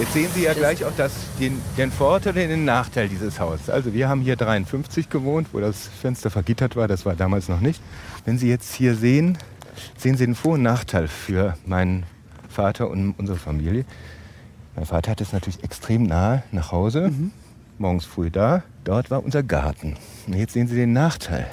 Jetzt 0.00 0.14
sehen 0.14 0.30
Sie 0.34 0.44
ja 0.44 0.54
gleich 0.54 0.82
auch 0.86 0.96
das, 0.96 1.12
den, 1.38 1.60
den 1.76 1.92
Vorteil 1.92 2.32
und 2.32 2.48
den 2.48 2.64
Nachteil 2.64 3.06
dieses 3.10 3.38
Hauses. 3.38 3.68
Also 3.68 3.92
wir 3.92 4.08
haben 4.08 4.22
hier 4.22 4.34
53 4.34 5.10
gewohnt, 5.10 5.48
wo 5.52 5.60
das 5.60 5.88
Fenster 5.88 6.30
vergittert 6.30 6.74
war. 6.74 6.88
Das 6.88 7.04
war 7.04 7.14
damals 7.16 7.50
noch 7.50 7.60
nicht. 7.60 7.82
Wenn 8.24 8.38
Sie 8.38 8.48
jetzt 8.48 8.74
hier 8.74 8.94
sehen, 8.94 9.36
sehen 9.98 10.16
Sie 10.16 10.24
den 10.24 10.34
Vor- 10.34 10.54
und 10.54 10.62
Nachteil 10.62 11.06
für 11.06 11.54
meinen 11.66 12.04
Vater 12.48 12.88
und 12.88 13.12
unsere 13.18 13.36
Familie. 13.36 13.84
Mein 14.74 14.86
Vater 14.86 15.10
hat 15.10 15.20
es 15.20 15.34
natürlich 15.34 15.62
extrem 15.64 16.04
nahe 16.04 16.44
nach 16.50 16.72
Hause. 16.72 17.10
Mhm. 17.10 17.32
Morgens 17.76 18.06
früh 18.06 18.30
da. 18.30 18.62
Dort 18.84 19.10
war 19.10 19.22
unser 19.22 19.42
Garten. 19.42 19.98
Und 20.26 20.32
jetzt 20.32 20.54
sehen 20.54 20.66
Sie 20.66 20.76
den 20.76 20.94
Nachteil. 20.94 21.46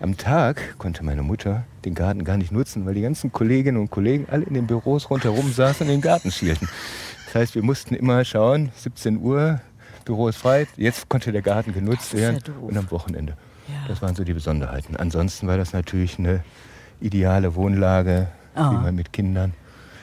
Am 0.00 0.16
Tag 0.16 0.78
konnte 0.78 1.04
meine 1.04 1.22
Mutter 1.22 1.64
den 1.84 1.94
Garten 1.94 2.24
gar 2.24 2.36
nicht 2.36 2.52
nutzen, 2.52 2.86
weil 2.86 2.94
die 2.94 3.02
ganzen 3.02 3.32
Kolleginnen 3.32 3.78
und 3.78 3.90
Kollegen 3.90 4.26
alle 4.30 4.44
in 4.44 4.54
den 4.54 4.66
Büros 4.66 5.10
rundherum 5.10 5.52
saßen 5.52 5.86
und 5.86 5.92
in 5.92 6.00
den 6.00 6.02
Garten 6.02 6.30
schielten. 6.30 6.68
Das 7.32 7.42
heißt, 7.42 7.54
wir 7.54 7.62
mussten 7.62 7.94
immer 7.94 8.24
schauen, 8.24 8.72
17 8.74 9.18
Uhr, 9.18 9.60
Büro 10.04 10.26
ist 10.26 10.38
frei, 10.38 10.66
jetzt 10.76 11.08
konnte 11.08 11.30
der 11.30 11.42
Garten 11.42 11.72
genutzt 11.72 12.12
werden 12.12 12.40
ja 12.44 12.52
und 12.60 12.76
am 12.76 12.90
Wochenende. 12.90 13.36
Ja. 13.68 13.86
Das 13.86 14.02
waren 14.02 14.16
so 14.16 14.24
die 14.24 14.32
Besonderheiten. 14.32 14.96
Ansonsten 14.96 15.46
war 15.46 15.56
das 15.56 15.72
natürlich 15.72 16.18
eine 16.18 16.42
ideale 17.00 17.54
Wohnlage, 17.54 18.26
oh. 18.56 18.72
wie 18.72 18.82
man 18.82 18.96
mit 18.96 19.12
Kindern 19.12 19.54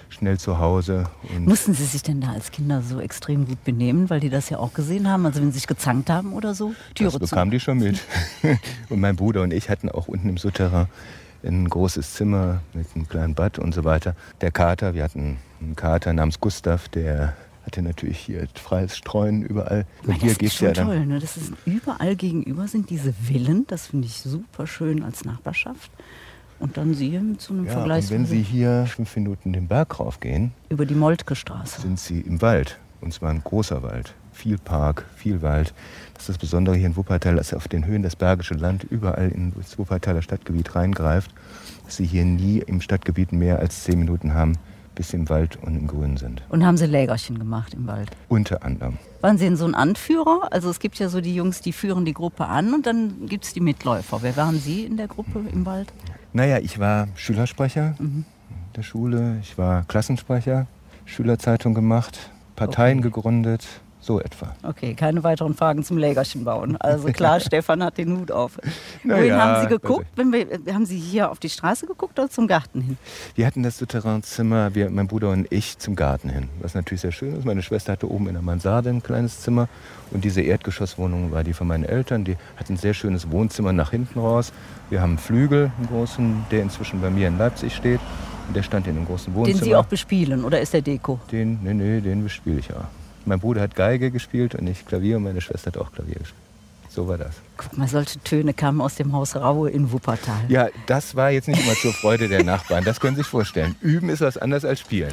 schnell 0.07 0.39
zu 0.39 0.59
Hause. 0.59 1.09
Mussten 1.39 1.73
Sie 1.73 1.83
sich 1.83 2.01
denn 2.01 2.21
da 2.21 2.31
als 2.31 2.49
Kinder 2.51 2.81
so 2.81 3.01
extrem 3.01 3.45
gut 3.45 3.61
benehmen, 3.65 4.09
weil 4.09 4.21
die 4.21 4.29
das 4.29 4.49
ja 4.49 4.59
auch 4.59 4.73
gesehen 4.73 5.09
haben? 5.09 5.25
Also 5.25 5.41
wenn 5.41 5.51
sie 5.51 5.59
sich 5.59 5.67
gezankt 5.67 6.09
haben 6.09 6.31
oder 6.31 6.55
so? 6.55 6.73
Türe 6.95 7.11
das 7.11 7.29
bekamen 7.29 7.51
die 7.51 7.59
schon 7.59 7.79
mit. 7.79 7.99
und 8.89 9.01
mein 9.01 9.17
Bruder 9.17 9.41
und 9.41 9.51
ich 9.51 9.69
hatten 9.69 9.89
auch 9.89 10.07
unten 10.07 10.29
im 10.29 10.37
Souterrain 10.37 10.87
ein 11.47 11.69
großes 11.69 12.13
Zimmer 12.13 12.61
mit 12.73 12.87
einem 12.95 13.07
kleinen 13.07 13.35
Bad 13.35 13.59
und 13.59 13.73
so 13.73 13.83
weiter. 13.83 14.15
Der 14.41 14.51
Kater, 14.51 14.93
wir 14.93 15.03
hatten 15.03 15.37
einen 15.61 15.75
Kater 15.75 16.13
namens 16.13 16.39
Gustav, 16.39 16.89
der 16.89 17.35
hatte 17.65 17.81
natürlich 17.81 18.17
hier 18.17 18.47
freies 18.55 18.95
Streuen 18.95 19.43
überall. 19.43 19.85
Und 20.05 20.13
hier 20.13 20.33
das 20.33 20.41
ist 20.41 20.55
schon 20.55 20.67
ja 20.69 20.73
dann 20.73 20.87
toll, 20.87 21.05
ne? 21.05 21.19
Das 21.19 21.35
ist 21.35 21.51
überall 21.65 22.15
gegenüber 22.15 22.67
sind 22.67 22.89
diese 22.89 23.11
Villen. 23.11 23.65
Das 23.67 23.87
finde 23.87 24.07
ich 24.07 24.21
super 24.21 24.65
schön 24.67 25.03
als 25.03 25.25
Nachbarschaft. 25.25 25.91
Und 26.59 26.77
dann 26.77 26.93
Sie 26.93 27.19
zu 27.37 27.53
einem 27.53 27.65
ja, 27.65 27.73
Vergleich. 27.73 28.05
Und 28.05 28.11
wenn 28.11 28.25
Sie 28.25 28.41
hier 28.41 28.85
fünf 28.87 29.15
Minuten 29.15 29.53
den 29.53 29.67
Berg 29.67 29.99
raufgehen, 29.99 30.53
über 30.69 30.85
die 30.85 30.95
Moltke 30.95 31.35
Straße, 31.35 31.81
sind 31.81 31.99
Sie 31.99 32.21
im 32.21 32.41
Wald. 32.41 32.79
Und 33.01 33.13
zwar 33.13 33.29
ein 33.29 33.43
großer 33.43 33.83
Wald. 33.83 34.15
Viel 34.37 34.59
Park, 34.59 35.03
viel 35.15 35.41
Wald. 35.41 35.73
Das 36.13 36.23
ist 36.23 36.29
das 36.29 36.37
Besondere 36.37 36.75
hier 36.75 36.85
in 36.85 36.95
Wuppertal, 36.95 37.37
dass 37.37 37.55
auf 37.55 37.67
den 37.67 37.87
Höhen 37.87 38.03
das 38.03 38.15
Bergische 38.15 38.53
Land 38.53 38.83
überall 38.83 39.29
in 39.29 39.51
das 39.55 39.79
Wuppertaler 39.79 40.21
Stadtgebiet 40.21 40.75
reingreift. 40.75 41.31
Dass 41.85 41.95
Sie 41.95 42.05
hier 42.05 42.23
nie 42.23 42.59
im 42.59 42.79
Stadtgebiet 42.79 43.31
mehr 43.31 43.57
als 43.57 43.83
zehn 43.83 43.97
Minuten 43.97 44.35
haben, 44.35 44.53
bis 44.93 45.09
Sie 45.09 45.17
im 45.17 45.27
Wald 45.29 45.57
und 45.63 45.75
im 45.75 45.87
Grün 45.87 46.17
sind. 46.17 46.43
Und 46.49 46.63
haben 46.63 46.77
Sie 46.77 46.85
Lägerchen 46.85 47.39
gemacht 47.39 47.73
im 47.73 47.87
Wald? 47.87 48.11
Unter 48.29 48.63
anderem. 48.63 48.99
Waren 49.21 49.39
Sie 49.39 49.45
denn 49.45 49.55
so 49.55 49.65
ein 49.65 49.73
Anführer? 49.73 50.49
Also 50.51 50.69
es 50.69 50.79
gibt 50.79 50.99
ja 50.99 51.09
so 51.09 51.19
die 51.19 51.33
Jungs, 51.33 51.61
die 51.61 51.73
führen 51.73 52.05
die 52.05 52.13
Gruppe 52.13 52.45
an 52.45 52.75
und 52.75 52.85
dann 52.85 53.25
gibt 53.25 53.45
es 53.45 53.53
die 53.53 53.59
Mitläufer. 53.59 54.19
Wer 54.21 54.37
waren 54.37 54.59
Sie 54.59 54.85
in 54.85 54.97
der 54.97 55.07
Gruppe 55.07 55.41
im 55.51 55.65
Wald? 55.65 55.91
Naja, 56.31 56.59
ich 56.59 56.77
war 56.77 57.07
Schülersprecher 57.15 57.95
mhm. 57.97 58.23
der 58.75 58.83
Schule. 58.83 59.39
Ich 59.41 59.57
war 59.57 59.83
Klassensprecher, 59.85 60.67
Schülerzeitung 61.05 61.73
gemacht, 61.73 62.29
Parteien 62.55 62.99
okay. 62.99 63.09
gegründet, 63.09 63.67
so 64.07 64.19
etwa. 64.19 64.55
Okay, 64.63 64.93
keine 64.93 65.23
weiteren 65.23 65.53
Fragen 65.53 65.83
zum 65.83 65.97
Lägerchen 65.97 66.45
bauen. 66.45 66.77
Also 66.77 67.09
klar, 67.09 67.39
Stefan 67.41 67.83
hat 67.83 67.97
den 67.97 68.17
Hut 68.17 68.31
auf. 68.31 68.57
Na 69.03 69.17
Wohin 69.17 69.27
ja, 69.27 69.39
haben 69.39 69.61
Sie 69.61 69.67
geguckt? 69.67 70.07
Wenn 70.15 70.31
wir, 70.31 70.47
haben 70.73 70.85
Sie 70.85 70.97
hier 70.97 71.29
auf 71.29 71.39
die 71.39 71.49
Straße 71.49 71.85
geguckt 71.85 72.17
oder 72.17 72.29
zum 72.29 72.47
Garten 72.47 72.81
hin? 72.81 72.97
Wir 73.35 73.45
hatten 73.45 73.61
das 73.63 73.77
Souterrainzimmer, 73.77 74.73
wir, 74.73 74.89
mein 74.89 75.07
Bruder 75.07 75.29
und 75.29 75.51
ich, 75.51 75.77
zum 75.77 75.95
Garten 75.95 76.29
hin. 76.29 76.49
Was 76.61 76.73
natürlich 76.73 77.01
sehr 77.01 77.11
schön 77.11 77.35
ist. 77.35 77.45
Meine 77.45 77.61
Schwester 77.61 77.91
hatte 77.91 78.09
oben 78.09 78.27
in 78.27 78.33
der 78.33 78.41
Mansarde 78.41 78.89
ein 78.89 79.03
kleines 79.03 79.41
Zimmer. 79.41 79.67
Und 80.11 80.23
diese 80.23 80.41
Erdgeschosswohnung 80.41 81.31
war 81.31 81.43
die 81.43 81.53
von 81.53 81.67
meinen 81.67 81.83
Eltern. 81.83 82.23
Die 82.23 82.37
hatten 82.55 82.73
ein 82.73 82.77
sehr 82.77 82.93
schönes 82.93 83.29
Wohnzimmer 83.29 83.73
nach 83.73 83.91
hinten 83.91 84.19
raus. 84.19 84.53
Wir 84.89 85.01
haben 85.01 85.11
einen 85.11 85.17
Flügel, 85.17 85.71
einen 85.77 85.87
großen, 85.87 86.45
der 86.49 86.61
inzwischen 86.61 87.01
bei 87.01 87.09
mir 87.09 87.27
in 87.27 87.37
Leipzig 87.37 87.75
steht. 87.75 87.99
Und 88.47 88.55
der 88.55 88.63
stand 88.63 88.87
in 88.87 88.95
einem 88.95 89.05
großen 89.05 89.35
Wohnzimmer. 89.35 89.59
Den 89.59 89.65
Sie 89.65 89.75
auch 89.75 89.85
bespielen 89.85 90.45
oder 90.45 90.61
ist 90.61 90.73
der 90.73 90.81
Deko? 90.81 91.19
Den, 91.29 91.59
nee, 91.61 91.73
nee, 91.73 91.99
den 91.99 92.23
bespiele 92.23 92.59
ich 92.59 92.69
ja. 92.69 92.87
Mein 93.27 93.39
Bruder 93.39 93.61
hat 93.61 93.75
Geige 93.75 94.09
gespielt 94.09 94.55
und 94.55 94.67
ich 94.67 94.85
Klavier 94.85 95.17
und 95.17 95.23
meine 95.23 95.41
Schwester 95.41 95.67
hat 95.67 95.77
auch 95.77 95.91
Klavier 95.91 96.15
gespielt. 96.15 96.41
So 96.89 97.07
war 97.07 97.17
das. 97.17 97.35
Guck 97.57 97.77
mal, 97.77 97.87
solche 97.87 98.17
Töne 98.19 98.53
kamen 98.53 98.79
aus 98.79 98.95
dem 98.95 99.13
Haus 99.13 99.35
Raue 99.35 99.69
in 99.69 99.91
Wuppertal. 99.91 100.45
Ja, 100.47 100.69
das 100.87 101.13
war 101.13 101.29
jetzt 101.29 101.47
nicht 101.47 101.61
immer 101.63 101.75
zur 101.75 101.93
Freude 101.93 102.29
der 102.29 102.43
Nachbarn. 102.43 102.85
Das 102.85 102.99
können 102.99 103.15
Sie 103.15 103.21
sich 103.21 103.29
vorstellen. 103.29 103.75
Üben 103.81 104.09
ist 104.09 104.21
was 104.21 104.37
anderes 104.37 104.63
als 104.63 104.79
spielen. 104.79 105.11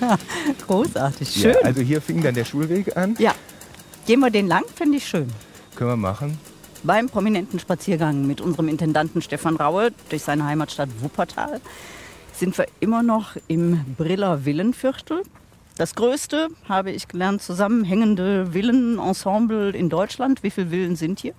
Ne? 0.00 0.16
Großartig, 0.66 1.28
schön. 1.28 1.52
Ja, 1.52 1.58
also 1.64 1.82
hier 1.82 2.00
fing 2.00 2.22
dann 2.22 2.34
der 2.34 2.44
Schulweg 2.44 2.96
an. 2.96 3.16
Ja. 3.18 3.34
Gehen 4.06 4.20
wir 4.20 4.30
den 4.30 4.46
lang, 4.46 4.62
finde 4.74 4.96
ich 4.98 5.06
schön. 5.06 5.28
Können 5.74 5.90
wir 5.90 5.96
machen. 5.96 6.38
Beim 6.84 7.08
prominenten 7.08 7.58
Spaziergang 7.58 8.26
mit 8.26 8.40
unserem 8.40 8.68
Intendanten 8.68 9.20
Stefan 9.20 9.56
Raue 9.56 9.90
durch 10.08 10.22
seine 10.22 10.46
Heimatstadt 10.46 10.88
Wuppertal 11.00 11.60
sind 12.32 12.56
wir 12.56 12.66
immer 12.78 13.02
noch 13.02 13.36
im 13.48 13.84
Briller 13.98 14.46
Villenviertel. 14.46 15.22
Das 15.80 15.94
größte, 15.94 16.48
habe 16.68 16.90
ich 16.90 17.08
gelernt, 17.08 17.40
zusammenhängende 17.40 18.52
Villenensemble 18.52 19.70
in 19.70 19.88
Deutschland. 19.88 20.42
Wie 20.42 20.50
viele 20.50 20.68
Villen 20.68 20.94
sind 20.94 21.20
hier? 21.20 21.32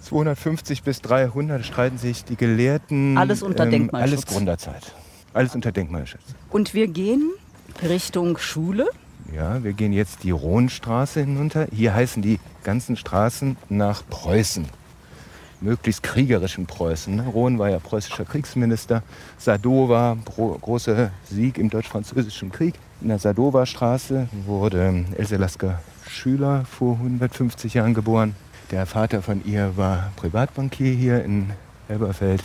250 0.00 0.82
bis 0.82 1.00
300 1.00 1.64
streiten 1.64 1.96
sich 1.96 2.24
die 2.24 2.34
Gelehrten. 2.34 3.16
Alles 3.16 3.44
unter 3.44 3.62
ähm, 3.62 3.70
Denkmalschutz. 3.70 4.10
Alles 4.10 4.26
Gründerzeit. 4.26 4.92
Alles 5.32 5.54
unter 5.54 5.70
Denkmalschutz. 5.70 6.24
Und 6.50 6.74
wir 6.74 6.88
gehen 6.88 7.34
Richtung 7.88 8.36
Schule. 8.38 8.88
Ja, 9.32 9.62
wir 9.62 9.74
gehen 9.74 9.92
jetzt 9.92 10.24
die 10.24 10.32
Rhohnstraße 10.32 11.20
hinunter. 11.20 11.68
Hier 11.72 11.94
heißen 11.94 12.20
die 12.20 12.40
ganzen 12.64 12.96
Straßen 12.96 13.56
nach 13.68 14.02
Preußen. 14.10 14.66
Möglichst 15.60 16.02
kriegerischen 16.02 16.66
Preußen. 16.66 17.14
Ne? 17.14 17.26
Rohn 17.28 17.60
war 17.60 17.70
ja 17.70 17.78
preußischer 17.78 18.24
Kriegsminister. 18.24 19.04
Sadowa, 19.38 20.16
großer 20.26 21.12
Sieg 21.30 21.58
im 21.58 21.70
Deutsch-Französischen 21.70 22.50
Krieg. 22.50 22.74
In 23.04 23.10
der 23.10 23.18
Sadowa-Straße 23.18 24.28
wurde 24.46 25.04
Else 25.18 25.36
Lasker 25.36 25.78
Schüler 26.08 26.64
vor 26.64 26.94
150 26.94 27.74
Jahren 27.74 27.92
geboren. 27.92 28.34
Der 28.70 28.86
Vater 28.86 29.20
von 29.20 29.44
ihr 29.44 29.76
war 29.76 30.10
Privatbankier 30.16 30.94
hier 30.94 31.22
in 31.22 31.50
Elberfeld. 31.86 32.42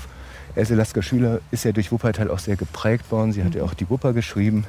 Else 0.55 0.75
Lasker 0.75 1.01
Schüler 1.01 1.39
ist 1.51 1.63
ja 1.63 1.71
durch 1.71 1.93
Wuppertal 1.93 2.29
auch 2.29 2.39
sehr 2.39 2.57
geprägt 2.57 3.09
worden. 3.09 3.31
Sie 3.31 3.41
hat 3.41 3.55
ja 3.55 3.63
auch 3.63 3.73
die 3.73 3.89
Wupper 3.89 4.11
geschrieben. 4.11 4.65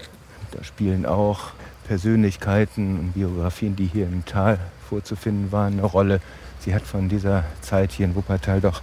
Da 0.53 0.63
spielen 0.63 1.07
auch 1.07 1.55
Persönlichkeiten 1.89 2.97
und 2.97 3.13
Biografien, 3.15 3.75
die 3.75 3.87
hier 3.87 4.07
im 4.07 4.25
Tal 4.25 4.61
vorzufinden 4.89 5.51
waren, 5.51 5.73
eine 5.73 5.83
Rolle. 5.83 6.21
Sie 6.61 6.73
hat 6.73 6.83
von 6.83 7.09
dieser 7.09 7.43
Zeit 7.63 7.91
hier 7.91 8.07
in 8.07 8.15
Wuppertal 8.15 8.61
doch 8.61 8.83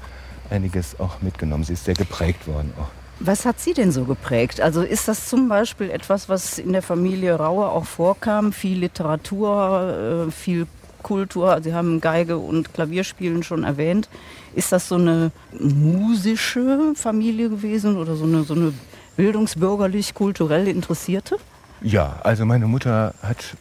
einiges 0.49 0.99
auch 0.99 1.21
mitgenommen. 1.21 1.63
Sie 1.63 1.71
ist 1.71 1.85
sehr 1.85 1.95
geprägt 1.95 2.49
worden 2.49 2.73
auch. 2.77 2.96
Was 3.19 3.45
hat 3.45 3.59
Sie 3.59 3.73
denn 3.73 3.91
so 3.91 4.03
geprägt? 4.05 4.61
Also 4.61 4.81
ist 4.81 5.07
das 5.07 5.27
zum 5.27 5.49
Beispiel 5.49 5.89
etwas, 5.89 6.29
was 6.29 6.59
in 6.59 6.73
der 6.73 6.83
Familie 6.83 7.35
Raue 7.35 7.67
auch 7.67 7.85
vorkam? 7.85 8.53
Viel 8.53 8.79
Literatur, 8.79 10.27
äh, 10.27 10.31
viel 10.31 10.67
Kultur. 11.01 11.59
Sie 11.63 11.73
haben 11.73 12.01
Geige 12.01 12.37
und 12.37 12.73
Klavierspielen 12.73 13.43
schon 13.43 13.63
erwähnt. 13.63 14.09
Ist 14.53 14.71
das 14.71 14.87
so 14.87 14.95
eine 14.95 15.31
musische 15.51 16.93
Familie 16.95 17.49
gewesen 17.49 17.97
oder 17.97 18.15
so 18.15 18.25
eine, 18.25 18.43
so 18.43 18.53
eine 18.53 18.73
bildungsbürgerlich-kulturell 19.15 20.67
Interessierte? 20.67 21.37
Ja, 21.81 22.19
also 22.23 22.45
meine 22.45 22.67
Mutter 22.67 23.13
hat 23.21 23.55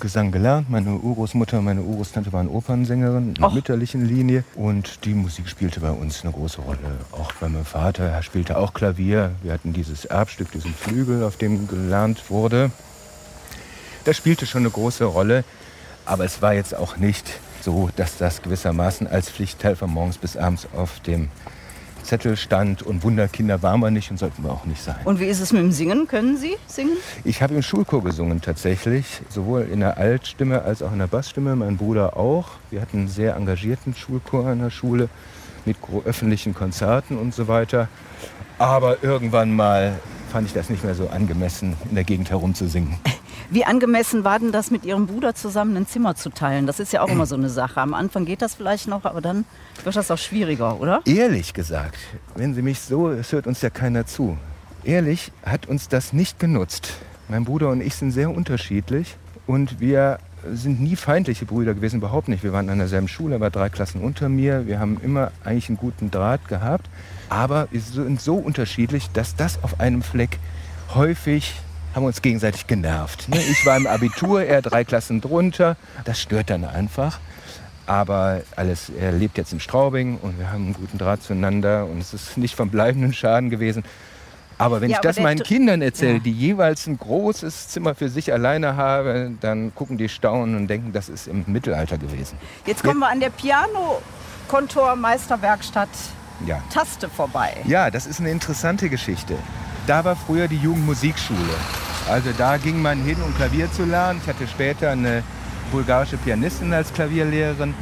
Gesang 0.00 0.32
gelernt. 0.32 0.68
Meine 0.70 0.94
Urgroßmutter, 0.94 1.60
meine 1.60 1.82
Urgroßtante 1.82 2.32
waren 2.32 2.48
Opernsängerin 2.48 3.28
in 3.28 3.34
der 3.34 3.50
mütterlichen 3.50 4.04
Linie. 4.04 4.44
Und 4.54 5.04
die 5.04 5.14
Musik 5.14 5.48
spielte 5.48 5.80
bei 5.80 5.90
uns 5.90 6.22
eine 6.22 6.32
große 6.32 6.60
Rolle. 6.60 6.78
Auch 7.12 7.32
bei 7.34 7.48
meinem 7.48 7.64
Vater, 7.64 8.04
er 8.04 8.22
spielte 8.22 8.56
auch 8.58 8.74
Klavier. 8.74 9.32
Wir 9.42 9.52
hatten 9.52 9.72
dieses 9.72 10.04
Erbstück, 10.04 10.50
diesen 10.52 10.74
Flügel, 10.74 11.22
auf 11.22 11.36
dem 11.36 11.68
gelernt 11.68 12.30
wurde. 12.30 12.70
Das 14.04 14.16
spielte 14.16 14.46
schon 14.46 14.62
eine 14.62 14.70
große 14.70 15.04
Rolle. 15.04 15.44
Aber 16.04 16.24
es 16.24 16.42
war 16.42 16.54
jetzt 16.54 16.74
auch 16.74 16.96
nicht 16.96 17.38
so, 17.60 17.90
dass 17.94 18.18
das 18.18 18.42
gewissermaßen 18.42 19.06
als 19.06 19.30
Pflichtteil 19.30 19.76
von 19.76 19.90
morgens 19.90 20.18
bis 20.18 20.36
abends 20.36 20.66
auf 20.74 21.00
dem 21.00 21.28
Zettel 22.02 22.36
stand 22.36 22.82
und 22.82 23.02
Wunderkinder 23.02 23.62
waren 23.62 23.80
wir 23.80 23.90
nicht 23.90 24.10
und 24.10 24.18
sollten 24.18 24.42
wir 24.44 24.50
auch 24.50 24.64
nicht 24.64 24.82
sein. 24.82 24.96
Und 25.04 25.20
wie 25.20 25.26
ist 25.26 25.40
es 25.40 25.52
mit 25.52 25.62
dem 25.62 25.72
Singen? 25.72 26.06
Können 26.06 26.36
Sie 26.36 26.56
singen? 26.66 26.96
Ich 27.24 27.42
habe 27.42 27.54
im 27.54 27.62
Schulchor 27.62 28.02
gesungen 28.02 28.40
tatsächlich, 28.40 29.20
sowohl 29.28 29.62
in 29.62 29.80
der 29.80 29.98
Altstimme 29.98 30.62
als 30.62 30.82
auch 30.82 30.92
in 30.92 30.98
der 30.98 31.06
Bassstimme, 31.06 31.56
mein 31.56 31.76
Bruder 31.76 32.16
auch. 32.16 32.50
Wir 32.70 32.80
hatten 32.80 32.98
einen 32.98 33.08
sehr 33.08 33.36
engagierten 33.36 33.94
Schulchor 33.94 34.46
an 34.46 34.60
der 34.60 34.70
Schule 34.70 35.08
mit 35.64 35.76
öffentlichen 36.04 36.54
Konzerten 36.54 37.16
und 37.18 37.34
so 37.34 37.48
weiter. 37.48 37.88
Aber 38.58 39.02
irgendwann 39.02 39.54
mal 39.54 39.94
fand 40.32 40.46
ich 40.46 40.54
das 40.54 40.70
nicht 40.70 40.82
mehr 40.82 40.94
so 40.94 41.08
angemessen, 41.10 41.76
in 41.90 41.94
der 41.94 42.04
Gegend 42.04 42.30
herumzusingen. 42.30 42.94
Wie 43.50 43.66
angemessen 43.66 44.24
war 44.24 44.38
denn 44.38 44.50
das, 44.50 44.70
mit 44.70 44.86
Ihrem 44.86 45.06
Bruder 45.06 45.34
zusammen 45.34 45.76
ein 45.76 45.86
Zimmer 45.86 46.14
zu 46.14 46.30
teilen? 46.30 46.66
Das 46.66 46.80
ist 46.80 46.90
ja 46.90 47.02
auch 47.02 47.08
immer 47.08 47.26
so 47.26 47.34
eine 47.34 47.50
Sache. 47.50 47.82
Am 47.82 47.92
Anfang 47.92 48.24
geht 48.24 48.40
das 48.40 48.54
vielleicht 48.54 48.88
noch, 48.88 49.04
aber 49.04 49.20
dann 49.20 49.44
wird 49.84 49.94
das 49.94 50.10
auch 50.10 50.16
schwieriger, 50.16 50.80
oder? 50.80 51.02
Ehrlich 51.04 51.52
gesagt, 51.52 51.98
wenn 52.34 52.54
Sie 52.54 52.62
mich 52.62 52.80
so, 52.80 53.10
es 53.10 53.30
hört 53.32 53.46
uns 53.46 53.60
ja 53.60 53.68
keiner 53.68 54.06
zu. 54.06 54.38
Ehrlich 54.84 55.32
hat 55.44 55.66
uns 55.66 55.88
das 55.88 56.14
nicht 56.14 56.40
genutzt. 56.40 56.94
Mein 57.28 57.44
Bruder 57.44 57.68
und 57.68 57.82
ich 57.82 57.94
sind 57.94 58.10
sehr 58.10 58.30
unterschiedlich 58.34 59.16
und 59.46 59.80
wir 59.80 60.18
sind 60.54 60.80
nie 60.80 60.96
feindliche 60.96 61.44
Brüder 61.44 61.74
gewesen, 61.74 61.96
überhaupt 61.96 62.28
nicht. 62.28 62.42
Wir 62.42 62.54
waren 62.54 62.70
an 62.70 62.78
derselben 62.78 63.08
Schule, 63.08 63.34
er 63.34 63.40
war 63.40 63.50
drei 63.50 63.68
Klassen 63.68 64.00
unter 64.00 64.30
mir. 64.30 64.66
Wir 64.66 64.80
haben 64.80 64.98
immer 65.02 65.30
eigentlich 65.44 65.68
einen 65.68 65.76
guten 65.76 66.10
Draht 66.10 66.48
gehabt. 66.48 66.88
Aber 67.32 67.68
wir 67.70 67.80
sind 67.80 68.20
so 68.20 68.34
unterschiedlich, 68.34 69.08
dass 69.14 69.34
das 69.34 69.64
auf 69.64 69.80
einem 69.80 70.02
Fleck 70.02 70.38
häufig 70.94 71.54
haben 71.94 72.04
uns 72.04 72.20
gegenseitig 72.20 72.66
genervt. 72.66 73.30
Ne? 73.30 73.38
Ich 73.38 73.64
war 73.64 73.78
im 73.78 73.86
Abitur, 73.86 74.42
er 74.42 74.60
drei 74.60 74.84
Klassen 74.84 75.22
drunter. 75.22 75.78
Das 76.04 76.20
stört 76.20 76.50
dann 76.50 76.66
einfach. 76.66 77.20
Aber 77.86 78.42
alles, 78.54 78.90
er 78.90 79.12
lebt 79.12 79.38
jetzt 79.38 79.54
in 79.54 79.60
Straubing 79.60 80.18
und 80.18 80.38
wir 80.38 80.52
haben 80.52 80.66
einen 80.66 80.74
guten 80.74 80.98
Draht 80.98 81.22
zueinander 81.22 81.86
und 81.86 82.02
es 82.02 82.12
ist 82.12 82.36
nicht 82.36 82.54
vom 82.54 82.68
bleibenden 82.68 83.14
Schaden 83.14 83.48
gewesen. 83.48 83.82
Aber 84.58 84.82
wenn 84.82 84.90
ja, 84.90 84.98
ich 84.98 85.00
das 85.00 85.18
meinen 85.18 85.42
Kindern 85.42 85.80
erzähle, 85.80 86.12
ja. 86.14 86.18
die 86.18 86.32
jeweils 86.32 86.86
ein 86.86 86.98
großes 86.98 87.68
Zimmer 87.68 87.94
für 87.94 88.10
sich 88.10 88.30
alleine 88.30 88.76
haben, 88.76 89.38
dann 89.40 89.74
gucken 89.74 89.96
die 89.96 90.10
staunen 90.10 90.54
und 90.54 90.68
denken, 90.68 90.92
das 90.92 91.08
ist 91.08 91.28
im 91.28 91.44
Mittelalter 91.46 91.96
gewesen. 91.96 92.36
Jetzt 92.66 92.84
kommen 92.84 93.00
wir 93.00 93.08
an 93.08 93.20
der 93.20 93.30
Piano-Kontor-Meisterwerkstatt 93.30 95.88
ja. 96.46 96.60
Taste 96.70 97.08
vorbei. 97.08 97.56
Ja, 97.64 97.90
das 97.90 98.06
ist 98.06 98.20
eine 98.20 98.30
interessante 98.30 98.88
Geschichte. 98.88 99.34
Da 99.86 100.04
war 100.04 100.16
früher 100.16 100.48
die 100.48 100.56
Jugendmusikschule. 100.56 101.54
Also 102.08 102.30
da 102.36 102.56
ging 102.56 102.82
man 102.82 103.02
hin, 103.02 103.16
um 103.24 103.34
Klavier 103.34 103.70
zu 103.72 103.84
lernen. 103.84 104.20
Ich 104.22 104.28
hatte 104.28 104.46
später 104.46 104.90
eine 104.90 105.22
bulgarische 105.70 106.16
Pianistin 106.16 106.72
als 106.72 106.92
Klavierlehrerin. 106.92 107.74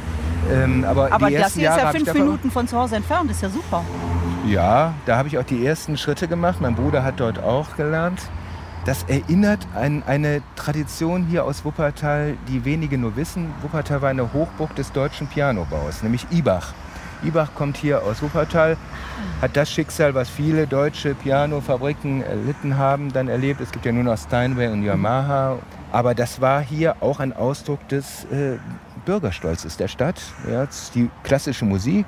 Ähm, 0.51 0.85
aber 0.85 1.11
aber 1.11 1.29
das 1.29 1.53
hier 1.53 1.69
ist 1.69 1.77
ja 1.77 1.91
fünf 1.91 2.13
Minuten 2.13 2.49
von 2.49 2.67
zu 2.67 2.77
Hause 2.77 2.95
entfernt, 2.95 3.29
das 3.29 3.37
ist 3.37 3.43
ja 3.43 3.49
super. 3.49 3.83
Ja, 4.47 4.93
da 5.05 5.17
habe 5.17 5.27
ich 5.27 5.37
auch 5.37 5.43
die 5.43 5.65
ersten 5.65 5.97
Schritte 5.97 6.27
gemacht. 6.27 6.61
Mein 6.61 6.75
Bruder 6.75 7.03
hat 7.03 7.19
dort 7.19 7.39
auch 7.39 7.75
gelernt. 7.75 8.21
Das 8.85 9.03
erinnert 9.03 9.67
an 9.75 10.01
eine 10.07 10.41
Tradition 10.55 11.25
hier 11.25 11.45
aus 11.45 11.63
Wuppertal, 11.63 12.35
die 12.47 12.65
wenige 12.65 12.97
nur 12.97 13.15
wissen. 13.15 13.53
Wuppertal 13.61 14.01
war 14.01 14.09
eine 14.09 14.33
Hochburg 14.33 14.75
des 14.75 14.91
deutschen 14.91 15.27
Pianobaus, 15.27 16.01
nämlich 16.01 16.25
Ibach. 16.31 16.73
Ibach 17.23 17.53
kommt 17.55 17.77
hier 17.77 18.03
aus 18.03 18.21
Wuppertal, 18.21 18.77
hat 19.41 19.55
das 19.55 19.71
Schicksal, 19.71 20.13
was 20.15 20.29
viele 20.29 20.67
deutsche 20.67 21.13
Pianofabriken 21.13 22.23
erlitten 22.23 22.77
haben, 22.77 23.11
dann 23.13 23.27
erlebt. 23.27 23.61
Es 23.61 23.71
gibt 23.71 23.85
ja 23.85 23.91
nur 23.91 24.03
noch 24.03 24.17
Steinway 24.17 24.67
und 24.67 24.83
Yamaha. 24.83 25.59
Aber 25.91 26.15
das 26.15 26.41
war 26.41 26.61
hier 26.61 26.95
auch 27.01 27.19
ein 27.19 27.33
Ausdruck 27.33 27.87
des 27.89 28.25
äh, 28.25 28.57
Bürgerstolzes 29.05 29.77
der 29.77 29.87
Stadt. 29.87 30.21
Ja, 30.49 30.67
die 30.95 31.09
klassische 31.23 31.65
Musik, 31.65 32.05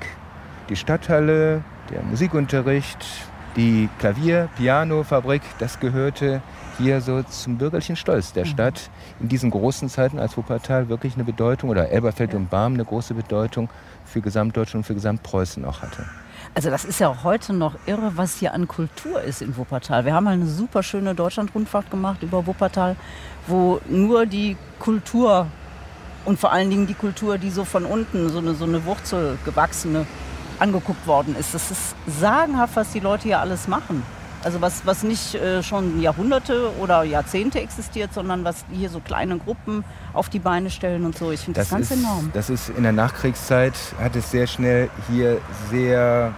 die 0.68 0.76
Stadthalle, 0.76 1.62
der 1.90 2.02
Musikunterricht, 2.02 3.04
die 3.56 3.88
Klavier-, 3.98 4.48
Pianofabrik, 4.56 5.42
das 5.58 5.78
gehörte 5.78 6.40
hier 6.78 7.00
so 7.00 7.22
zum 7.22 7.58
bürgerlichen 7.58 7.96
Stolz 7.96 8.32
der 8.32 8.44
mhm. 8.44 8.50
Stadt 8.50 8.90
in 9.20 9.28
diesen 9.28 9.50
großen 9.50 9.88
Zeiten, 9.88 10.18
als 10.18 10.36
Wuppertal 10.36 10.88
wirklich 10.88 11.14
eine 11.14 11.24
Bedeutung 11.24 11.70
oder 11.70 11.90
Elberfeld 11.90 12.34
und 12.34 12.50
Barm 12.50 12.74
eine 12.74 12.84
große 12.84 13.14
Bedeutung 13.14 13.68
für 14.04 14.20
Gesamtdeutschland 14.20 14.82
und 14.82 14.86
für 14.86 14.94
Gesamtpreußen 14.94 15.64
auch 15.64 15.82
hatte. 15.82 16.04
Also 16.54 16.70
das 16.70 16.84
ist 16.84 17.00
ja 17.00 17.08
auch 17.08 17.24
heute 17.24 17.52
noch 17.52 17.74
irre, 17.86 18.12
was 18.16 18.36
hier 18.36 18.54
an 18.54 18.68
Kultur 18.68 19.20
ist 19.22 19.42
in 19.42 19.56
Wuppertal. 19.56 20.04
Wir 20.04 20.14
haben 20.14 20.28
eine 20.28 20.46
super 20.46 20.82
schöne 20.82 21.14
Deutschlandrundfahrt 21.14 21.90
gemacht 21.90 22.22
über 22.22 22.46
Wuppertal, 22.46 22.96
wo 23.46 23.80
nur 23.88 24.26
die 24.26 24.56
Kultur 24.78 25.46
und 26.24 26.38
vor 26.38 26.52
allen 26.52 26.70
Dingen 26.70 26.86
die 26.86 26.94
Kultur, 26.94 27.38
die 27.38 27.50
so 27.50 27.64
von 27.64 27.84
unten, 27.84 28.28
so 28.30 28.38
eine, 28.38 28.54
so 28.54 28.64
eine 28.64 28.84
Wurzel 28.84 29.38
gewachsene, 29.44 30.06
angeguckt 30.58 31.06
worden 31.06 31.34
ist. 31.38 31.54
Das 31.54 31.70
ist 31.70 31.94
sagenhaft, 32.06 32.76
was 32.76 32.92
die 32.92 33.00
Leute 33.00 33.24
hier 33.24 33.40
alles 33.40 33.66
machen. 33.68 34.02
Also 34.44 34.60
was, 34.60 34.84
was 34.84 35.02
nicht 35.02 35.34
äh, 35.34 35.62
schon 35.62 36.02
Jahrhunderte 36.02 36.70
oder 36.78 37.02
Jahrzehnte 37.02 37.60
existiert, 37.60 38.12
sondern 38.12 38.44
was 38.44 38.64
hier 38.70 38.90
so 38.90 39.00
kleine 39.00 39.38
Gruppen 39.38 39.84
auf 40.12 40.28
die 40.28 40.38
Beine 40.38 40.68
stellen 40.68 41.06
und 41.06 41.16
so. 41.16 41.30
Ich 41.30 41.40
finde 41.40 41.60
das, 41.60 41.70
das, 41.70 41.78
ganz 41.78 41.90
ist, 41.90 41.98
enorm. 41.98 42.30
Das 42.34 42.50
ist 42.50 42.68
in 42.68 42.82
der 42.82 42.92
Nachkriegszeit, 42.92 43.72
hat 43.98 44.14
es 44.16 44.30
sehr 44.30 44.46
schnell 44.46 44.90
hier 45.10 45.38
sehr 45.70 46.34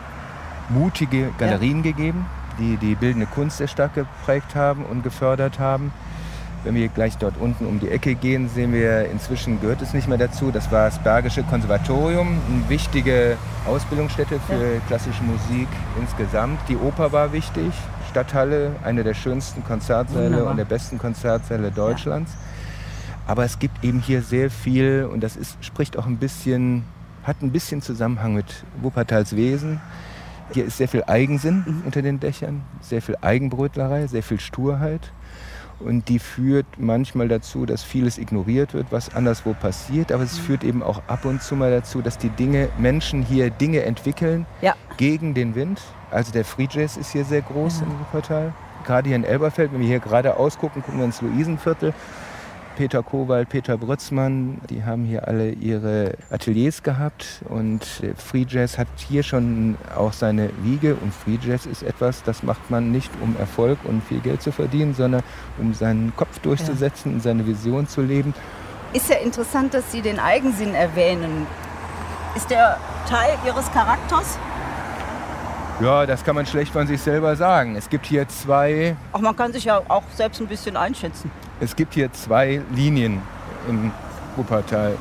mutige 0.69 1.33
Galerien 1.37 1.79
ja. 1.79 1.91
gegeben, 1.91 2.27
die 2.61 2.77
die 2.77 2.95
bildende 2.95 3.27
Kunst 3.27 3.59
sehr 3.59 3.69
stark 3.69 3.95
geprägt 3.95 4.55
haben 4.55 4.85
und 4.85 5.03
gefördert 5.03 5.59
haben. 5.59 5.93
Wenn 6.63 6.75
wir 6.75 6.89
gleich 6.89 7.17
dort 7.17 7.37
unten 7.39 7.67
um 7.67 7.79
die 7.79 7.89
Ecke 7.89 8.15
gehen, 8.15 8.49
sehen 8.49 8.73
wir, 8.73 9.09
inzwischen 9.11 9.61
gehört 9.61 9.83
es 9.83 9.95
nicht 9.95 10.09
mehr 10.09 10.19
dazu. 10.19 10.51
Das 10.51 10.71
war 10.73 10.87
das 10.87 10.99
Bergische 11.01 11.43
Konservatorium, 11.45 12.41
eine 12.49 12.69
wichtige 12.69 13.37
Ausbildungsstätte 13.67 14.41
für 14.47 14.75
ja. 14.75 14.81
klassische 14.89 15.23
Musik 15.23 15.69
insgesamt. 16.01 16.59
Die 16.69 16.77
Oper 16.77 17.13
war 17.13 17.33
wichtig, 17.33 17.73
Stadthalle, 18.17 18.75
eine 18.83 19.05
der 19.05 19.13
schönsten 19.13 19.63
Konzertsäle 19.63 20.25
Wunderbar. 20.25 20.51
und 20.53 20.57
der 20.57 20.65
besten 20.65 20.97
Konzertsäle 20.97 21.71
Deutschlands. 21.71 22.33
Ja. 22.33 22.39
Aber 23.27 23.45
es 23.45 23.59
gibt 23.59 23.85
eben 23.85 24.01
hier 24.01 24.23
sehr 24.23 24.51
viel 24.51 25.07
und 25.13 25.21
das 25.21 25.37
ist, 25.37 25.63
spricht 25.63 25.99
auch 25.99 26.07
ein 26.07 26.17
bisschen, 26.17 26.85
hat 27.25 27.43
ein 27.43 27.53
bisschen 27.53 27.83
Zusammenhang 27.83 28.33
mit 28.33 28.65
Wuppertals 28.81 29.37
Wesen. 29.37 29.83
Hier 30.55 30.65
ist 30.65 30.79
sehr 30.79 30.89
viel 30.89 31.05
Eigensinn 31.07 31.65
mhm. 31.67 31.83
unter 31.85 32.01
den 32.01 32.19
Dächern, 32.19 32.63
sehr 32.81 33.03
viel 33.03 33.19
Eigenbrötlerei, 33.21 34.07
sehr 34.07 34.23
viel 34.23 34.41
Sturheit. 34.41 35.13
Und 35.79 36.09
die 36.09 36.19
führt 36.19 36.67
manchmal 36.79 37.29
dazu, 37.29 37.67
dass 37.67 37.83
vieles 37.83 38.19
ignoriert 38.19 38.73
wird, 38.73 38.87
was 38.91 39.15
anderswo 39.15 39.53
passiert. 39.53 40.11
Aber 40.11 40.23
es 40.23 40.39
mhm. 40.39 40.43
führt 40.43 40.65
eben 40.65 40.83
auch 40.83 41.03
ab 41.07 41.25
und 41.25 41.43
zu 41.43 41.55
mal 41.55 41.71
dazu, 41.71 42.01
dass 42.03 42.19
die 42.19 42.31
Dinge, 42.31 42.69
Menschen 42.79 43.23
hier 43.23 43.51
Dinge 43.51 43.83
entwickeln 43.83 44.47
ja. 44.63 44.75
gegen 44.97 45.35
den 45.35 45.55
Wind. 45.55 45.83
Also 46.11 46.33
der 46.33 46.45
Free 46.45 46.69
Jazz 46.71 46.97
ist 46.97 47.13
hier 47.13 47.25
sehr 47.25 47.43
groß 47.43 47.81
ja. 47.81 47.87
in 47.87 47.93
Wuppertal. 48.01 48.55
Gerade 48.85 49.09
hier 49.09 49.17
in 49.17 49.25
Elberfeld, 49.25 49.73
wenn 49.73 49.81
wir 49.81 49.89
hier 49.89 49.99
gerade 50.01 50.37
ausgucken, 50.37 50.83
gucken 50.83 51.01
wir 51.01 51.07
ins 51.07 51.21
Luisenviertel. 51.21 51.93
Peter 52.77 53.03
Kowald, 53.03 53.49
Peter 53.49 53.79
Brützmann, 53.79 54.61
die 54.69 54.85
haben 54.85 55.05
hier 55.07 55.27
alle 55.27 55.51
ihre 55.51 56.13
Ateliers 56.31 56.83
gehabt 56.83 57.41
und 57.49 57.85
Free 58.17 58.45
Jazz 58.47 58.77
hat 58.77 58.87
hier 58.97 59.23
schon 59.23 59.77
auch 59.97 60.13
seine 60.13 60.51
Wiege 60.63 60.95
und 60.95 61.13
Free 61.13 61.39
Jazz 61.43 61.65
ist 61.65 61.83
etwas, 61.83 62.23
das 62.23 62.43
macht 62.43 62.71
man 62.71 62.93
nicht 62.93 63.11
um 63.23 63.35
Erfolg 63.39 63.79
und 63.85 64.05
viel 64.05 64.21
Geld 64.21 64.43
zu 64.43 64.53
verdienen, 64.53 64.95
sondern 64.95 65.23
um 65.59 65.73
seinen 65.73 66.15
Kopf 66.17 66.39
durchzusetzen 66.41 67.15
und 67.15 67.23
seine 67.23 67.47
Vision 67.47 67.89
zu 67.89 68.03
leben. 68.03 68.35
Ist 68.93 69.09
ja 69.09 69.17
interessant, 69.17 69.73
dass 69.73 69.91
Sie 69.91 70.03
den 70.03 70.19
Eigensinn 70.19 70.75
erwähnen. 70.75 71.47
Ist 72.37 72.51
der 72.51 72.79
Teil 73.09 73.39
Ihres 73.47 73.73
Charakters? 73.73 74.39
Ja, 75.79 76.07
das 76.07 76.25
kann 76.25 76.35
man 76.35 76.47
schlecht 76.47 76.73
von 76.73 76.87
sich 76.87 77.03
selber 77.03 77.37
sagen. 77.37 77.77
Es 77.77 77.91
gibt 77.91 78.07
hier 78.07 78.27
zwei. 78.29 78.97
Ach, 79.13 79.21
man 79.21 79.37
kann 79.37 79.53
sich 79.53 79.65
ja 79.65 79.83
auch 79.89 80.05
selbst 80.15 80.41
ein 80.41 80.47
bisschen 80.47 80.75
einschätzen. 80.75 81.31
Es 81.61 81.77
gibt 81.77 81.93
hier 81.93 82.11
zwei 82.15 82.63
Linien 82.73 83.21
im 83.69 83.93
Wuppertal. 84.37 84.97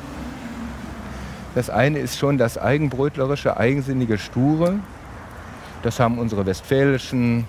Das 1.54 1.70
eine 1.70 1.98
ist 1.98 2.18
schon 2.18 2.36
das 2.36 2.58
eigenbrötlerische, 2.58 3.56
eigensinnige 3.56 4.18
Sture. 4.18 4.74
Das 5.82 5.98
haben 5.98 6.18
unsere 6.18 6.44
westfälischen 6.44 7.46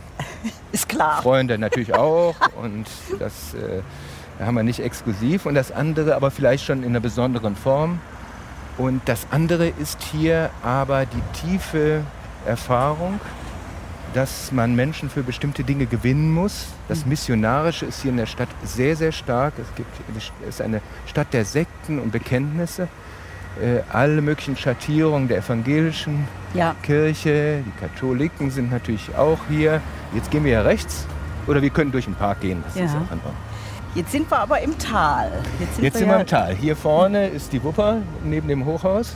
Freunde 1.22 1.58
natürlich 1.58 1.94
auch. 1.96 2.36
Und 2.62 2.86
das 3.20 3.56
äh, 3.56 3.82
haben 4.42 4.56
wir 4.56 4.63
nicht 4.63 4.80
exklusiv. 4.80 5.46
Und 5.46 5.56
das 5.56 5.74
andere 5.74 6.16
aber 6.16 6.32
vielleicht 6.32 6.63
schon 6.63 6.82
in 6.82 6.92
einer 6.92 7.02
besonderen 7.02 7.58
Form. 7.58 8.00
Und 8.78 9.02
das 9.04 9.28
andere 9.32 9.68
ist 9.68 10.02
hier 10.02 10.50
aber 10.63 11.06
die 11.06 11.22
tiefe 11.42 12.04
Erfahrung, 12.48 13.20
dass 14.14 14.52
man 14.52 14.76
Menschen 14.76 15.10
für 15.10 15.24
bestimmte 15.24 15.64
Dinge 15.64 15.86
gewinnen 15.86 16.32
muss. 16.32 16.68
Das 16.88 17.04
mhm. 17.04 17.10
Missionarische 17.10 17.86
ist 17.86 18.02
hier 18.02 18.12
in 18.12 18.18
der 18.18 18.26
Stadt 18.26 18.50
sehr, 18.64 18.96
sehr 18.96 19.12
stark. 19.12 19.54
Es, 19.60 19.76
gibt, 19.76 19.90
es 20.18 20.32
ist 20.50 20.62
eine 20.62 20.82
Stadt 21.06 21.34
der 21.34 21.46
Sekten 21.46 22.00
und 22.00 22.12
Bekenntnisse. 22.12 22.88
Äh, 23.62 23.82
alle 23.92 24.22
möglichen 24.22 24.56
Schattierungen 24.56 25.28
der 25.28 25.40
evangelischen 25.40 26.28
ja. 26.54 26.76
Kirche, 26.84 27.64
die 27.66 27.80
Katholiken 27.80 28.52
sind 28.52 28.72
natürlich 28.72 29.16
auch 29.16 29.40
hier. 29.50 29.82
Jetzt 30.14 30.30
gehen 30.30 30.44
wir 30.44 30.52
ja 30.52 30.62
rechts 30.62 31.08
oder 31.48 31.62
wir 31.62 31.72
können 31.72 31.92
durch 31.92 32.06
den 32.06 32.16
Park 32.16 32.42
gehen. 32.42 32.64
Das 32.66 32.76
ja. 32.76 32.86
ist 32.86 32.92
auch 32.92 33.12
einfach. 33.12 33.32
Jetzt 33.96 34.12
sind 34.12 34.30
wir 34.30 34.38
aber 34.38 34.62
im 34.62 34.78
Tal. 34.78 35.32
Jetzt 35.60 35.76
sind, 35.76 35.84
Jetzt 35.84 35.94
wir, 35.96 36.00
sind 36.00 36.10
wir 36.10 36.20
im 36.20 36.28
Tal. 36.28 36.56
Hier 36.56 36.76
vorne 36.76 37.30
ist 37.30 37.52
die 37.52 37.64
Wupper 37.64 37.98
neben 38.24 38.48
dem 38.48 38.64
Hochhaus. 38.66 39.16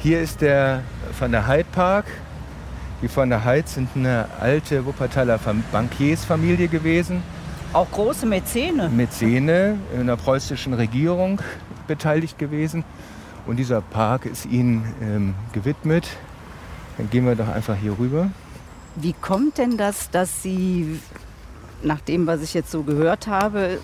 Hier 0.00 0.20
ist 0.20 0.42
der 0.42 0.82
von 1.18 1.32
der 1.32 1.48
Hyde 1.48 1.66
Park. 1.72 2.04
Die 3.02 3.08
von 3.08 3.30
der 3.30 3.44
Hyde 3.44 3.66
sind 3.66 3.88
eine 3.96 4.26
alte 4.40 4.86
Wuppertaler 4.86 5.40
Bankiersfamilie 5.72 6.68
gewesen. 6.68 7.20
Auch 7.72 7.90
große 7.90 8.24
Mäzene. 8.24 8.88
Mäzene 8.90 9.76
in 9.92 10.06
der 10.06 10.14
preußischen 10.14 10.74
Regierung 10.74 11.40
beteiligt 11.88 12.38
gewesen. 12.38 12.84
Und 13.46 13.56
dieser 13.56 13.80
Park 13.80 14.26
ist 14.26 14.46
ihnen 14.46 14.94
ähm, 15.02 15.34
gewidmet. 15.52 16.08
Dann 16.96 17.10
gehen 17.10 17.26
wir 17.26 17.34
doch 17.34 17.48
einfach 17.48 17.76
hier 17.76 17.98
rüber. 17.98 18.30
Wie 18.94 19.14
kommt 19.14 19.58
denn 19.58 19.76
das, 19.76 20.10
dass 20.10 20.42
Sie, 20.42 21.00
nach 21.82 22.00
dem, 22.00 22.28
was 22.28 22.42
ich 22.42 22.54
jetzt 22.54 22.70
so 22.70 22.84
gehört 22.84 23.26
habe, 23.26 23.78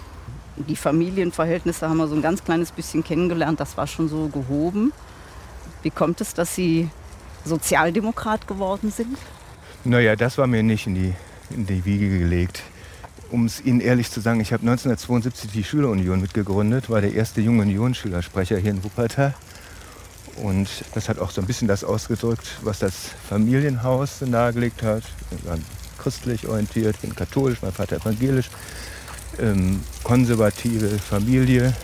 die 0.56 0.76
Familienverhältnisse 0.76 1.88
haben 1.88 1.96
wir 1.96 2.06
so 2.06 2.14
ein 2.14 2.22
ganz 2.22 2.44
kleines 2.44 2.70
bisschen 2.70 3.02
kennengelernt, 3.02 3.58
das 3.58 3.76
war 3.76 3.88
schon 3.88 4.08
so 4.08 4.28
gehoben. 4.28 4.92
Wie 5.84 5.90
kommt 5.90 6.22
es, 6.22 6.32
dass 6.32 6.54
Sie 6.54 6.88
Sozialdemokrat 7.44 8.48
geworden 8.48 8.90
sind? 8.90 9.18
Naja, 9.84 10.16
das 10.16 10.38
war 10.38 10.46
mir 10.46 10.62
nicht 10.62 10.86
in 10.86 10.94
die, 10.94 11.14
in 11.50 11.66
die 11.66 11.84
Wiege 11.84 12.18
gelegt. 12.18 12.62
Um 13.30 13.44
es 13.44 13.60
Ihnen 13.60 13.80
ehrlich 13.80 14.10
zu 14.10 14.20
sagen, 14.20 14.40
ich 14.40 14.54
habe 14.54 14.62
1972 14.62 15.52
die 15.52 15.62
Schülerunion 15.62 16.22
mitgegründet, 16.22 16.88
war 16.88 17.02
der 17.02 17.12
erste 17.12 17.42
junge 17.42 17.62
Unionsschülersprecher 17.62 18.56
hier 18.56 18.70
in 18.70 18.82
Wuppertal. 18.82 19.34
Und 20.42 20.68
das 20.94 21.10
hat 21.10 21.18
auch 21.18 21.30
so 21.30 21.42
ein 21.42 21.46
bisschen 21.46 21.68
das 21.68 21.84
ausgedrückt, 21.84 22.46
was 22.62 22.78
das 22.78 22.94
Familienhaus 23.28 24.22
nahegelegt 24.22 24.82
hat. 24.82 25.02
Wir 25.30 25.50
waren 25.50 25.64
christlich 25.98 26.48
orientiert, 26.48 26.98
bin 27.02 27.14
katholisch, 27.14 27.60
mein 27.60 27.72
Vater 27.72 27.96
evangelisch, 27.96 28.48
ähm, 29.38 29.82
konservative 30.02 30.98
Familie. 30.98 31.74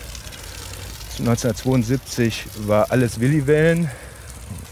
1972 1.20 2.46
war 2.66 2.90
alles 2.90 3.20
Willi-Wellen. 3.20 3.90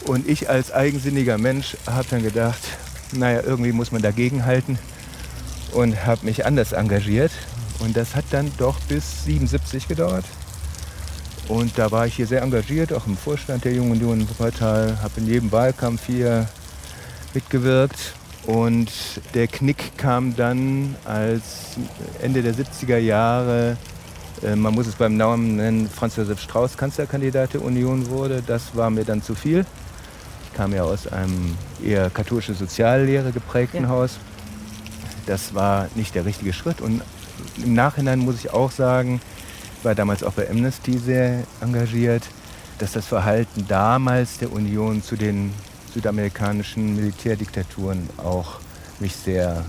Und 0.06 0.28
ich 0.28 0.48
als 0.48 0.72
eigensinniger 0.72 1.38
Mensch 1.38 1.76
habe 1.86 2.06
dann 2.10 2.22
gedacht, 2.22 2.60
naja, 3.12 3.42
irgendwie 3.44 3.72
muss 3.72 3.92
man 3.92 4.02
dagegenhalten 4.02 4.78
und 5.72 6.06
habe 6.06 6.24
mich 6.24 6.46
anders 6.46 6.72
engagiert. 6.72 7.32
Und 7.80 7.96
das 7.96 8.14
hat 8.14 8.24
dann 8.30 8.50
doch 8.58 8.80
bis 8.88 9.24
77 9.24 9.86
gedauert. 9.86 10.24
Und 11.48 11.78
da 11.78 11.90
war 11.90 12.06
ich 12.06 12.14
hier 12.14 12.26
sehr 12.26 12.42
engagiert, 12.42 12.92
auch 12.92 13.06
im 13.06 13.16
Vorstand 13.16 13.64
der 13.64 13.72
Jungen 13.72 13.92
Union 13.92 14.28
Wuppertal, 14.28 14.98
habe 15.02 15.20
in 15.20 15.26
jedem 15.26 15.52
Wahlkampf 15.52 16.06
hier 16.06 16.48
mitgewirkt. 17.34 18.14
Und 18.46 18.90
der 19.34 19.46
Knick 19.46 19.96
kam 19.96 20.36
dann, 20.36 20.96
als 21.04 21.76
Ende 22.22 22.42
der 22.42 22.54
70er 22.54 22.98
Jahre 22.98 23.76
man 24.42 24.74
muss 24.74 24.86
es 24.86 24.94
beim 24.94 25.16
Namen 25.16 25.56
nennen, 25.56 25.88
Franz 25.88 26.16
Josef 26.16 26.40
Strauß 26.40 26.76
Kanzlerkandidat 26.76 27.54
der 27.54 27.62
Union 27.62 28.08
wurde. 28.08 28.42
Das 28.46 28.76
war 28.76 28.90
mir 28.90 29.04
dann 29.04 29.22
zu 29.22 29.34
viel. 29.34 29.64
Ich 30.44 30.56
kam 30.56 30.72
ja 30.72 30.82
aus 30.82 31.06
einem 31.06 31.56
eher 31.84 32.10
katholische 32.10 32.54
Soziallehre 32.54 33.32
geprägten 33.32 33.84
ja. 33.84 33.88
Haus. 33.88 34.18
Das 35.26 35.54
war 35.54 35.88
nicht 35.94 36.14
der 36.14 36.24
richtige 36.24 36.52
Schritt. 36.52 36.80
Und 36.80 37.02
im 37.62 37.74
Nachhinein 37.74 38.20
muss 38.20 38.36
ich 38.36 38.52
auch 38.52 38.70
sagen, 38.70 39.20
ich 39.78 39.84
war 39.84 39.94
damals 39.94 40.22
auch 40.22 40.32
bei 40.32 40.48
Amnesty 40.48 40.98
sehr 40.98 41.44
engagiert, 41.60 42.22
dass 42.78 42.92
das 42.92 43.06
Verhalten 43.06 43.66
damals 43.68 44.38
der 44.38 44.52
Union 44.52 45.02
zu 45.02 45.16
den 45.16 45.52
südamerikanischen 45.94 46.96
Militärdiktaturen 46.96 48.08
auch 48.18 48.60
mich 49.00 49.14
sehr 49.14 49.64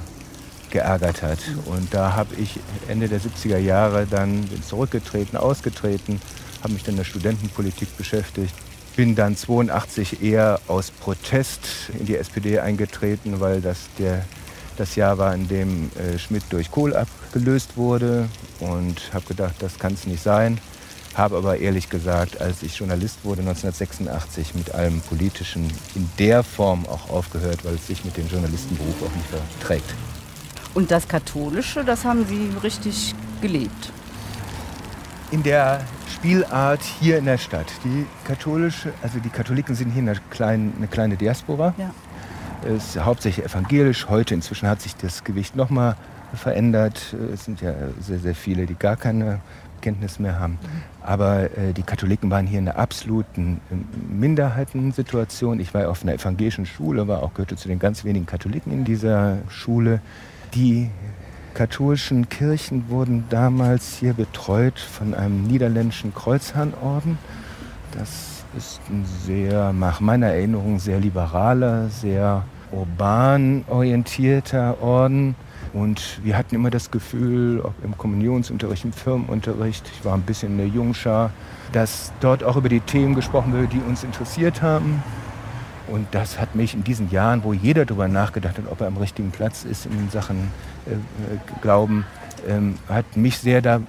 geärgert 0.69 1.21
hat. 1.21 1.39
Und 1.65 1.93
da 1.93 2.15
habe 2.15 2.35
ich 2.35 2.59
Ende 2.87 3.07
der 3.07 3.19
70er 3.19 3.57
Jahre 3.57 4.05
dann 4.09 4.47
zurückgetreten, 4.67 5.37
ausgetreten, 5.37 6.21
habe 6.61 6.73
mich 6.73 6.83
dann 6.83 6.93
in 6.93 6.97
der 6.97 7.05
Studentenpolitik 7.05 7.95
beschäftigt, 7.97 8.53
bin 8.95 9.15
dann 9.15 9.37
82 9.37 10.21
eher 10.21 10.59
aus 10.67 10.91
Protest 10.91 11.61
in 11.97 12.05
die 12.05 12.17
SPD 12.17 12.59
eingetreten, 12.59 13.39
weil 13.39 13.61
das 13.61 13.77
der, 13.97 14.25
das 14.77 14.95
Jahr 14.95 15.17
war, 15.17 15.33
in 15.33 15.47
dem 15.47 15.89
äh, 15.95 16.17
Schmidt 16.19 16.43
durch 16.49 16.69
Kohl 16.69 16.95
abgelöst 16.95 17.77
wurde 17.77 18.27
und 18.59 19.13
habe 19.13 19.25
gedacht, 19.25 19.55
das 19.59 19.79
kann 19.79 19.93
es 19.93 20.05
nicht 20.05 20.21
sein. 20.21 20.59
Habe 21.15 21.37
aber 21.37 21.57
ehrlich 21.57 21.89
gesagt, 21.89 22.39
als 22.39 22.61
ich 22.61 22.77
Journalist 22.77 23.19
wurde 23.23 23.41
1986 23.41 24.53
mit 24.55 24.73
allem 24.75 25.01
Politischen 25.01 25.71
in 25.95 26.09
der 26.19 26.43
Form 26.43 26.85
auch 26.85 27.09
aufgehört, 27.09 27.65
weil 27.65 27.75
es 27.75 27.87
sich 27.87 28.05
mit 28.05 28.15
dem 28.15 28.27
Journalistenberuf 28.27 28.95
auch 29.03 29.15
nicht 29.15 29.27
verträgt. 29.27 29.95
Und 30.73 30.91
das 30.91 31.07
Katholische, 31.07 31.83
das 31.83 32.05
haben 32.05 32.25
Sie 32.25 32.51
richtig 32.63 33.15
gelebt? 33.41 33.91
In 35.31 35.43
der 35.43 35.81
Spielart 36.07 36.81
hier 36.81 37.17
in 37.17 37.25
der 37.25 37.37
Stadt. 37.37 37.67
Die 37.83 38.05
katholische, 38.25 38.93
also 39.01 39.19
die 39.19 39.29
Katholiken 39.29 39.75
sind 39.75 39.91
hier 39.91 40.01
eine 40.01 40.15
kleine, 40.29 40.71
eine 40.77 40.87
kleine 40.87 41.17
Diaspora. 41.17 41.73
Ja. 41.77 41.91
Es 42.67 42.95
ist 42.95 43.05
hauptsächlich 43.05 43.45
evangelisch. 43.45 44.07
Heute 44.09 44.33
inzwischen 44.33 44.67
hat 44.67 44.81
sich 44.81 44.95
das 44.95 45.23
Gewicht 45.23 45.55
noch 45.55 45.69
mal 45.69 45.95
verändert. 46.33 47.15
Es 47.33 47.45
sind 47.45 47.61
ja 47.61 47.73
sehr, 47.99 48.19
sehr 48.19 48.35
viele, 48.35 48.65
die 48.65 48.75
gar 48.75 48.95
keine 48.95 49.39
Kenntnis 49.81 50.19
mehr 50.19 50.39
haben. 50.39 50.59
Aber 51.01 51.57
äh, 51.57 51.73
die 51.73 51.83
Katholiken 51.83 52.29
waren 52.29 52.45
hier 52.45 52.59
in 52.59 52.67
einer 52.67 52.77
absoluten 52.77 53.61
äh, 53.71 53.75
Minderheitensituation. 54.13 55.59
Ich 55.59 55.73
war 55.73 55.89
auf 55.89 56.03
einer 56.03 56.13
evangelischen 56.13 56.65
Schule, 56.65 57.07
war 57.07 57.23
auch 57.23 57.33
gehörte 57.33 57.55
zu 57.55 57.67
den 57.67 57.79
ganz 57.79 58.03
wenigen 58.03 58.25
Katholiken 58.25 58.71
in 58.71 58.83
dieser 58.83 59.37
Schule. 59.47 60.01
Die 60.55 60.89
katholischen 61.53 62.27
Kirchen 62.27 62.89
wurden 62.89 63.25
damals 63.29 63.97
hier 63.97 64.13
betreut 64.13 64.79
von 64.79 65.13
einem 65.13 65.43
niederländischen 65.43 66.13
Kreuzherrnorden. 66.13 67.19
Das 67.95 68.43
ist 68.57 68.81
ein 68.89 69.05
sehr, 69.05 69.73
nach 69.73 69.99
meiner 69.99 70.27
Erinnerung, 70.27 70.79
sehr 70.79 70.99
liberaler, 70.99 71.89
sehr 71.89 72.45
urban 72.71 73.63
orientierter 73.67 74.81
Orden. 74.81 75.35
Und 75.71 76.19
wir 76.23 76.35
hatten 76.35 76.55
immer 76.55 76.71
das 76.71 76.89
Gefühl, 76.89 77.61
ob 77.61 77.73
im 77.83 77.95
Kommunionsunterricht, 77.95 78.85
im 78.85 78.93
Firmenunterricht, 78.93 79.87
ich 79.93 80.03
war 80.03 80.15
ein 80.15 80.23
bisschen 80.23 80.53
in 80.53 80.57
der 80.57 80.67
Jungschar, 80.67 81.29
dass 81.73 82.11
dort 82.21 82.43
auch 82.43 82.57
über 82.57 82.69
die 82.69 82.79
Themen 82.79 83.13
gesprochen 83.13 83.53
wird, 83.53 83.71
die 83.73 83.81
uns 83.87 84.03
interessiert 84.03 84.63
haben. 84.63 85.03
Und 85.91 86.07
das 86.11 86.39
hat 86.39 86.55
mich 86.55 86.73
in 86.73 86.83
diesen 86.83 87.09
Jahren, 87.11 87.43
wo 87.43 87.53
jeder 87.53 87.85
darüber 87.85 88.07
nachgedacht 88.07 88.57
hat, 88.57 88.65
ob 88.69 88.81
er 88.81 88.87
am 88.87 88.97
richtigen 88.97 89.31
Platz 89.31 89.63
ist 89.63 89.85
in 89.85 90.09
Sachen 90.09 90.51
äh, 90.85 90.91
Glauben, 91.61 92.05
ähm, 92.47 92.77
hat 92.87 93.17
mich 93.17 93.37
sehr 93.37 93.61
da, 93.61 93.81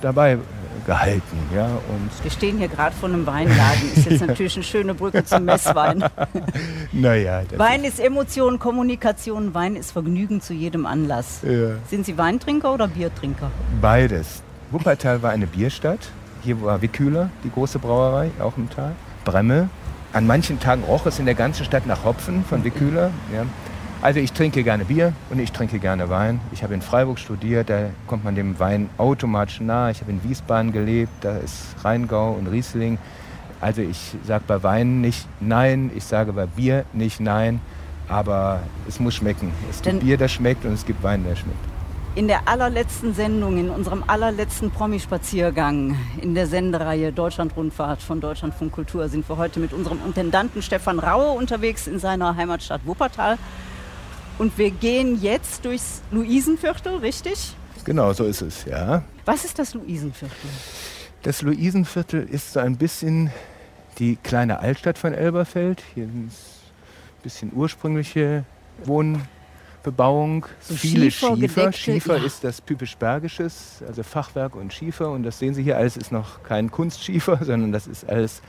dabei 0.00 0.38
gehalten. 0.86 1.36
Ja, 1.54 1.66
und 1.66 2.10
Wir 2.24 2.30
stehen 2.30 2.58
hier 2.58 2.68
gerade 2.68 2.94
vor 2.94 3.08
einem 3.08 3.26
Weinladen. 3.26 3.92
Ist 3.94 4.06
jetzt 4.06 4.26
natürlich 4.26 4.54
eine 4.56 4.64
schöne 4.64 4.94
Brücke 4.94 5.24
zum 5.24 5.44
Messwein. 5.44 6.04
naja, 6.92 7.42
Wein 7.56 7.84
ist 7.84 8.00
Emotion, 8.00 8.58
Kommunikation, 8.58 9.54
Wein 9.54 9.76
ist 9.76 9.92
Vergnügen 9.92 10.40
zu 10.40 10.54
jedem 10.54 10.86
Anlass. 10.86 11.40
Ja. 11.42 11.76
Sind 11.88 12.06
Sie 12.06 12.16
Weintrinker 12.16 12.72
oder 12.72 12.88
Biertrinker? 12.88 13.50
Beides. 13.80 14.42
Wuppertal 14.70 15.22
war 15.22 15.30
eine 15.30 15.46
Bierstadt. 15.46 16.10
Hier 16.42 16.60
war 16.62 16.80
Wickhüler, 16.80 17.30
die 17.44 17.50
große 17.50 17.78
Brauerei, 17.78 18.30
auch 18.40 18.56
im 18.56 18.70
Tal. 18.70 18.92
Bremme, 19.24 19.68
an 20.12 20.26
manchen 20.26 20.58
Tagen 20.60 20.82
roch 20.84 21.06
es 21.06 21.18
in 21.18 21.26
der 21.26 21.34
ganzen 21.34 21.64
Stadt 21.64 21.86
nach 21.86 22.04
Hopfen 22.04 22.44
von 22.44 22.64
Wickhüler. 22.64 23.10
Ja. 23.32 23.44
Also 24.00 24.20
ich 24.20 24.32
trinke 24.32 24.62
gerne 24.62 24.84
Bier 24.84 25.12
und 25.28 25.40
ich 25.40 25.50
trinke 25.50 25.80
gerne 25.80 26.08
Wein. 26.08 26.40
Ich 26.52 26.62
habe 26.62 26.72
in 26.72 26.82
Freiburg 26.82 27.18
studiert, 27.18 27.68
da 27.68 27.90
kommt 28.06 28.24
man 28.24 28.36
dem 28.36 28.58
Wein 28.60 28.88
automatisch 28.96 29.60
nahe. 29.60 29.90
Ich 29.90 30.00
habe 30.00 30.12
in 30.12 30.22
Wiesbaden 30.22 30.72
gelebt, 30.72 31.12
da 31.20 31.36
ist 31.38 31.74
Rheingau 31.82 32.32
und 32.32 32.46
Riesling. 32.46 32.98
Also 33.60 33.82
ich 33.82 34.14
sage 34.24 34.44
bei 34.46 34.62
Wein 34.62 35.00
nicht 35.00 35.26
nein, 35.40 35.90
ich 35.96 36.04
sage 36.04 36.32
bei 36.32 36.46
Bier 36.46 36.84
nicht 36.92 37.18
nein, 37.18 37.60
aber 38.08 38.60
es 38.86 39.00
muss 39.00 39.16
schmecken. 39.16 39.52
Es 39.68 39.82
gibt 39.82 40.00
Bier, 40.00 40.16
das 40.16 40.30
schmeckt 40.30 40.64
und 40.64 40.74
es 40.74 40.86
gibt 40.86 41.02
Wein, 41.02 41.24
der 41.24 41.34
schmeckt. 41.34 41.77
In 42.18 42.26
der 42.26 42.48
allerletzten 42.48 43.14
Sendung, 43.14 43.58
in 43.58 43.70
unserem 43.70 44.02
allerletzten 44.08 44.72
Promispaziergang 44.72 45.96
in 46.20 46.34
der 46.34 46.48
Sendereihe 46.48 47.12
Deutschlandrundfahrt 47.12 48.02
von 48.02 48.20
Deutschlandfunk 48.20 48.72
Kultur 48.72 49.08
sind 49.08 49.28
wir 49.28 49.36
heute 49.36 49.60
mit 49.60 49.72
unserem 49.72 50.04
Intendanten 50.04 50.60
Stefan 50.60 50.98
Raue 50.98 51.30
unterwegs 51.38 51.86
in 51.86 52.00
seiner 52.00 52.34
Heimatstadt 52.34 52.80
Wuppertal. 52.86 53.38
Und 54.36 54.58
wir 54.58 54.72
gehen 54.72 55.22
jetzt 55.22 55.64
durchs 55.64 56.02
Luisenviertel, 56.10 56.96
richtig? 56.96 57.54
Genau, 57.84 58.12
so 58.12 58.24
ist 58.24 58.42
es, 58.42 58.64
ja. 58.64 59.04
Was 59.24 59.44
ist 59.44 59.60
das 59.60 59.74
Luisenviertel? 59.74 60.50
Das 61.22 61.42
Luisenviertel 61.42 62.28
ist 62.28 62.52
so 62.52 62.58
ein 62.58 62.78
bisschen 62.78 63.30
die 64.00 64.16
kleine 64.16 64.58
Altstadt 64.58 64.98
von 64.98 65.14
Elberfeld. 65.14 65.84
Hier 65.94 66.06
sind 66.06 66.32
ein 66.32 67.22
bisschen 67.22 67.52
ursprüngliche 67.54 68.42
Wohn 68.82 69.22
Bebauung, 69.90 70.44
so 70.60 70.74
viele 70.74 71.10
Schiefer. 71.10 71.36
Schiefer, 71.36 71.72
Schiefer 71.72 72.16
ja. 72.18 72.24
ist 72.24 72.44
das 72.44 72.62
typisch 72.62 72.96
Bergisches, 72.96 73.82
also 73.86 74.02
Fachwerk 74.02 74.54
und 74.54 74.72
Schiefer. 74.72 75.10
Und 75.10 75.22
das 75.22 75.38
sehen 75.38 75.54
Sie 75.54 75.62
hier, 75.62 75.78
alles 75.78 75.96
ist 75.96 76.12
noch 76.12 76.42
kein 76.42 76.70
Kunstschiefer, 76.70 77.38
sondern 77.42 77.72
das 77.72 77.86
ist 77.86 78.06
alles 78.06 78.42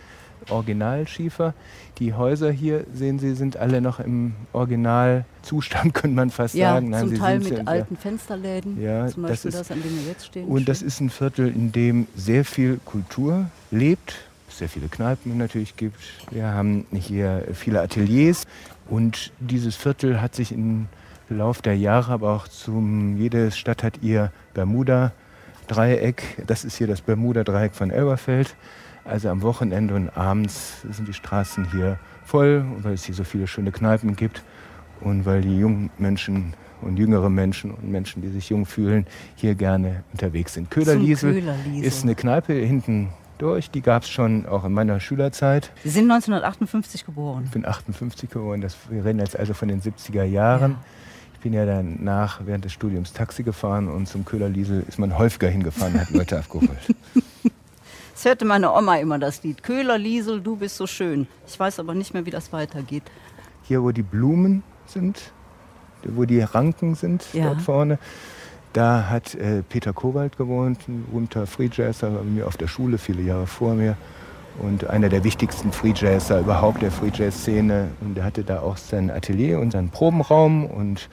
Originalschiefer. 0.50 1.54
Die 2.00 2.14
Häuser 2.14 2.52
hier, 2.52 2.86
sehen 2.94 3.20
Sie, 3.20 3.36
sind 3.36 3.56
alle 3.56 3.80
noch 3.80 4.02
im 4.02 4.34
Originalzustand, 4.52 5.94
könnte 5.94 6.16
man 6.16 6.30
fast 6.30 6.56
ja, 6.56 6.74
sagen. 6.74 6.90
Nein, 6.90 7.02
zum 7.02 7.10
Sie 7.10 7.18
Teil 7.18 7.40
mit 7.40 7.68
alten 7.68 7.94
ja, 7.94 8.00
Fensterläden, 8.02 8.82
ja, 8.82 9.08
zum 9.08 9.24
Beispiel 9.24 9.52
das, 9.52 9.62
ist, 9.62 9.70
das, 9.70 9.72
an 9.72 9.82
dem 9.82 9.96
wir 9.96 10.12
jetzt 10.12 10.26
stehen. 10.26 10.48
Und 10.48 10.68
das 10.68 10.82
ist 10.82 11.00
ein 11.00 11.10
Viertel, 11.10 11.48
in 11.48 11.72
dem 11.72 12.08
sehr 12.16 12.44
viel 12.44 12.82
Kultur 12.84 13.50
lebt, 13.72 14.16
sehr 14.50 14.68
viele 14.68 14.90
Kneipen 14.90 15.38
natürlich 15.38 15.78
gibt. 15.78 16.02
Wir 16.32 16.48
haben 16.48 16.86
hier 16.92 17.46
viele 17.54 17.82
Ateliers 17.82 18.46
und 18.90 19.32
dieses 19.40 19.78
Viertel 19.78 20.22
hat 20.22 20.36
sich 20.36 20.52
in 20.52 20.88
Lauf 21.30 21.62
der 21.62 21.78
Jahre, 21.78 22.12
aber 22.14 22.32
auch 22.32 22.48
zum, 22.48 23.18
jede 23.18 23.52
Stadt 23.52 23.84
hat 23.84 24.02
ihr 24.02 24.32
Bermuda-Dreieck. 24.54 26.44
Das 26.48 26.66
ist 26.66 26.78
hier 26.78 26.88
das 26.88 27.02
Bermuda-Dreieck 27.02 27.74
von 27.74 27.92
Elberfeld. 27.92 28.56
Also 29.06 29.30
am 29.30 29.42
Wochenende 29.42 29.96
und 29.96 30.10
abends 30.10 30.82
sind 30.90 31.08
die 31.08 31.14
Straßen 31.14 31.72
hier 31.72 32.00
voll, 32.26 32.66
weil 32.82 32.94
es 32.94 33.06
hier 33.06 33.16
so 33.16 33.24
viele 33.24 33.48
schöne 33.48 33.72
Kneipen 33.72 34.16
gibt 34.16 34.44
und 35.02 35.26
weil 35.26 35.42
die 35.42 35.58
jungen 35.58 35.90
Menschen 35.98 36.54
und 36.82 36.98
jüngere 36.98 37.30
Menschen 37.30 37.72
und 37.72 37.90
Menschen, 37.90 38.22
die 38.22 38.30
sich 38.30 38.50
jung 38.50 38.66
fühlen, 38.66 39.06
hier 39.36 39.56
gerne 39.56 40.04
unterwegs 40.14 40.54
sind. 40.54 40.72
Köhlerliesel, 40.72 41.34
Köhlerliesel. 41.34 41.84
ist 41.84 42.04
eine 42.04 42.16
Kneipe 42.16 42.54
hinten 42.54 43.10
durch. 43.38 43.72
Die 43.72 43.82
gab 43.82 44.04
es 44.04 44.10
schon 44.10 44.46
auch 44.46 44.64
in 44.66 44.74
meiner 44.74 45.00
Schülerzeit. 45.00 45.72
Sie 45.84 45.90
sind 45.90 46.04
1958 46.04 47.06
geboren. 47.06 47.44
Ich 47.46 47.52
bin 47.52 47.66
58 47.66 48.30
geboren. 48.30 48.62
Das, 48.62 48.78
wir 48.90 49.04
reden 49.04 49.20
jetzt 49.20 49.38
also 49.38 49.54
von 49.54 49.68
den 49.68 49.82
70er 49.82 50.24
Jahren. 50.24 50.72
Ja. 50.72 50.78
Ich 51.40 51.44
bin 51.44 51.54
ja 51.54 51.66
danach 51.66 52.42
während 52.44 52.66
des 52.66 52.74
Studiums 52.74 53.14
Taxi 53.14 53.44
gefahren 53.44 53.88
und 53.88 54.10
zum 54.10 54.26
Köhlerliesel 54.26 54.84
ist 54.90 55.00
man 55.00 55.18
häufiger 55.18 55.48
hingefahren 55.48 55.94
und 55.94 56.02
hat 56.02 56.10
Leute 56.10 56.38
abgeholt. 56.38 56.70
Das 58.14 58.26
hörte 58.26 58.44
meine 58.44 58.74
Oma 58.74 58.98
immer 58.98 59.18
das 59.18 59.44
Lied. 59.44 59.64
Köhlerliesel, 59.64 60.42
du 60.42 60.58
bist 60.58 60.76
so 60.76 60.86
schön. 60.86 61.26
Ich 61.48 61.58
weiß 61.58 61.80
aber 61.80 61.94
nicht 61.94 62.14
mehr, 62.14 62.26
wie 62.26 62.32
das 62.32 62.52
weitergeht. 62.52 63.04
Hier, 63.64 63.82
wo 63.82 63.92
die 63.92 64.02
Blumen 64.02 64.62
sind, 64.88 65.32
wo 66.04 66.26
die 66.26 66.42
Ranken 66.42 66.96
sind, 66.96 67.26
ja. 67.32 67.46
dort 67.46 67.62
vorne, 67.62 67.98
da 68.74 69.08
hat 69.10 69.36
äh, 69.36 69.64
Peter 69.64 69.94
Kowald 69.94 70.38
gewohnt, 70.38 70.86
ein 70.90 71.06
berühmter 71.06 71.48
Freejazzer, 71.48 72.12
war 72.12 72.20
bei 72.20 72.26
mir 72.26 72.48
auf 72.48 72.58
der 72.58 72.68
Schule, 72.68 72.98
viele 72.98 73.22
Jahre 73.22 73.48
vor 73.48 73.74
mir 73.74 73.96
und 74.62 74.90
einer 74.90 75.10
der 75.10 75.24
wichtigsten 75.24 75.72
Freejazzer 75.72 76.40
überhaupt 76.40 76.82
der 76.82 76.92
Freejazz-Szene. 76.92 77.90
Und 78.02 78.16
der 78.16 78.24
hatte 78.24 78.44
da 78.44 78.62
auch 78.62 78.78
sein 78.78 79.10
Atelier 79.10 79.60
und 79.60 79.72
seinen 79.72 79.90
Probenraum 79.90 80.66
und 80.66 81.10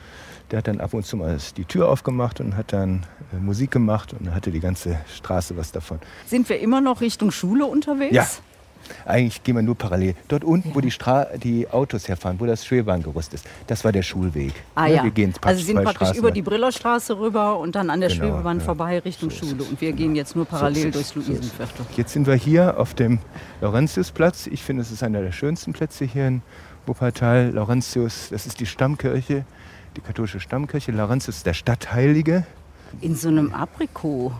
der 0.50 0.58
hat 0.58 0.68
dann 0.68 0.80
ab 0.80 0.94
und 0.94 1.04
zu 1.04 1.16
mal 1.16 1.38
die 1.56 1.64
Tür 1.64 1.88
aufgemacht 1.88 2.40
und 2.40 2.56
hat 2.56 2.72
dann 2.72 3.04
äh, 3.32 3.36
Musik 3.36 3.70
gemacht 3.72 4.14
und 4.18 4.32
hatte 4.32 4.50
die 4.50 4.60
ganze 4.60 4.96
Straße 5.12 5.56
was 5.56 5.72
davon. 5.72 5.98
Sind 6.26 6.48
wir 6.48 6.60
immer 6.60 6.80
noch 6.80 7.00
Richtung 7.00 7.30
Schule 7.32 7.66
unterwegs? 7.66 8.14
Ja. 8.14 8.26
Eigentlich 9.04 9.42
gehen 9.42 9.56
wir 9.56 9.62
nur 9.62 9.76
parallel. 9.76 10.14
Dort 10.28 10.44
unten, 10.44 10.74
wo 10.74 10.80
die, 10.80 10.90
Stra 10.90 11.26
die 11.36 11.68
Autos 11.68 12.08
herfahren, 12.08 12.38
wo 12.40 12.46
das 12.46 12.64
Schwebbahngerüst 12.66 13.34
ist, 13.34 13.46
das 13.66 13.84
war 13.84 13.92
der 13.92 14.02
Schulweg. 14.02 14.52
Ah 14.74 14.86
Ne, 14.86 14.94
ja, 14.96 15.04
Wir 15.04 15.10
gehen 15.10 15.34
also 15.40 15.60
Sie 15.60 15.66
sind 15.66 15.76
praktisch 15.76 15.96
Straßen 15.96 16.18
über 16.18 16.30
die 16.30 16.42
Brillerstraße 16.42 17.18
rüber 17.18 17.58
und 17.58 17.74
dann 17.74 17.90
an 17.90 18.00
der 18.00 18.08
Genau, 18.10 18.24
Schwebebahn 18.24 18.58
ja. 18.58 18.64
vorbei 18.64 18.98
Richtung 19.00 19.30
So 19.30 19.46
Schule. 19.46 19.64
Und 19.64 19.80
wir 19.80 19.92
gehen 19.92 20.14
jetzt 20.14 20.36
nur 20.36 20.44
parallel 20.44 20.84
So 20.84 20.90
durchs 20.90 21.14
Luisenviertel. 21.14 21.86
Jetzt 21.96 22.12
sind 22.12 22.26
wir 22.26 22.34
hier 22.34 22.78
auf 22.78 22.94
dem 22.94 23.18
Laurentiusplatz. 23.60 24.46
Ich 24.46 24.62
finde, 24.62 24.82
es 24.82 24.90
ist 24.90 25.02
einer 25.02 25.22
der 25.22 25.32
schönsten 25.32 25.72
Plätze 25.72 26.04
hier 26.04 26.28
in 26.28 26.42
Wuppertal. 26.86 27.50
Laurentius, 27.50 28.28
das 28.30 28.46
ist 28.46 28.60
die 28.60 28.66
Stammkirche, 28.66 29.44
die 29.96 30.00
katholische 30.00 30.40
Stammkirche. 30.40 30.92
Laurentius 30.92 31.38
ist 31.38 31.46
der 31.46 31.54
Stadtheilige. 31.54 32.46
In 33.00 33.14
so 33.16 33.28
einem 33.28 33.52
Aprikot. 33.52 34.32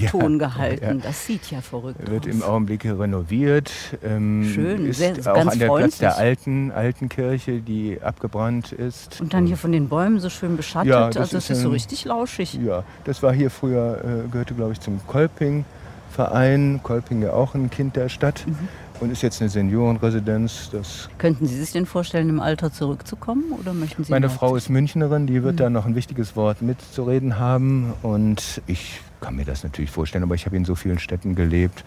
Ja, 0.00 0.10
Ton 0.10 0.38
gehalten. 0.38 0.84
ja. 0.84 0.94
Das 0.94 1.26
sieht 1.26 1.50
ja 1.50 1.60
verrückt 1.60 2.08
Wird 2.10 2.26
aus. 2.28 2.32
im 2.34 2.42
Augenblick 2.42 2.84
renoviert. 2.84 3.70
Ähm, 4.04 4.44
Schön, 4.52 4.86
ist 4.86 4.98
sehr- 4.98 5.12
auch 5.12 5.34
ganz 5.34 5.52
an 5.52 5.58
der 5.58 5.66
Platz 5.66 5.98
der 5.98 6.10
freundlich. 6.12 6.28
alten, 6.28 6.70
alten 6.72 7.08
Kirche, 7.08 7.60
die 7.60 7.98
abgebrannt 8.02 8.72
ist. 8.72 9.20
Und 9.20 9.34
dann 9.34 9.46
hier 9.46 9.56
von 9.56 9.72
den 9.72 9.88
Bäumen 9.88 10.20
so 10.20 10.28
schön 10.30 10.56
beschattet. 10.56 10.90
Ja, 10.90 11.06
das 11.08 11.16
also 11.16 11.36
es 11.38 11.44
ist 11.50 11.56
ist 11.58 11.62
so 11.62 11.70
richtig 11.70 12.04
lauschig. 12.04 12.54
Ja, 12.64 12.84
das 13.04 13.22
war 13.22 13.32
hier 13.32 13.50
früher, 13.50 13.98
äh, 14.04 14.28
gehörte 14.30 14.54
glaube 14.54 14.72
ich 14.72 14.80
zum 14.80 15.00
Kolping-Verein. 15.06 16.80
Kolping 16.82 17.22
ja 17.22 17.32
auch 17.32 17.54
ein 17.54 17.70
Kind 17.70 17.96
der 17.96 18.08
Stadt 18.08 18.44
Mhm. 18.46 18.56
und 19.00 19.10
ist 19.10 19.22
jetzt 19.22 19.40
eine 19.40 19.50
Seniorenresidenz. 19.50 20.70
Das 20.72 21.08
Könnten 21.18 21.46
Sie 21.46 21.58
sich 21.58 21.72
denn 21.72 21.86
vorstellen, 21.86 22.28
im 22.28 22.40
Alter 22.40 22.72
zurückzukommen 22.72 23.44
oder 23.58 23.72
möchten 23.74 24.04
Sie 24.04 24.10
Meine 24.12 24.30
Frau 24.30 24.56
ist 24.56 24.68
Münchnerin, 24.70 25.26
die 25.26 25.40
Mhm. 25.40 25.44
wird 25.44 25.60
da 25.60 25.70
noch 25.70 25.86
ein 25.86 25.94
wichtiges 25.94 26.36
Wort 26.36 26.62
mitzureden 26.62 27.38
haben. 27.38 27.92
Und 28.02 28.62
ich 28.66 29.00
kann 29.22 29.36
mir 29.36 29.46
das 29.46 29.64
natürlich 29.64 29.90
vorstellen, 29.90 30.24
aber 30.24 30.34
ich 30.34 30.44
habe 30.44 30.56
in 30.56 30.66
so 30.66 30.74
vielen 30.74 30.98
Städten 30.98 31.34
gelebt. 31.34 31.84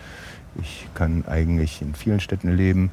Ich 0.59 0.87
kann 0.95 1.23
eigentlich 1.27 1.81
in 1.83 1.93
vielen 1.93 2.19
Städten 2.19 2.49
leben. 2.55 2.89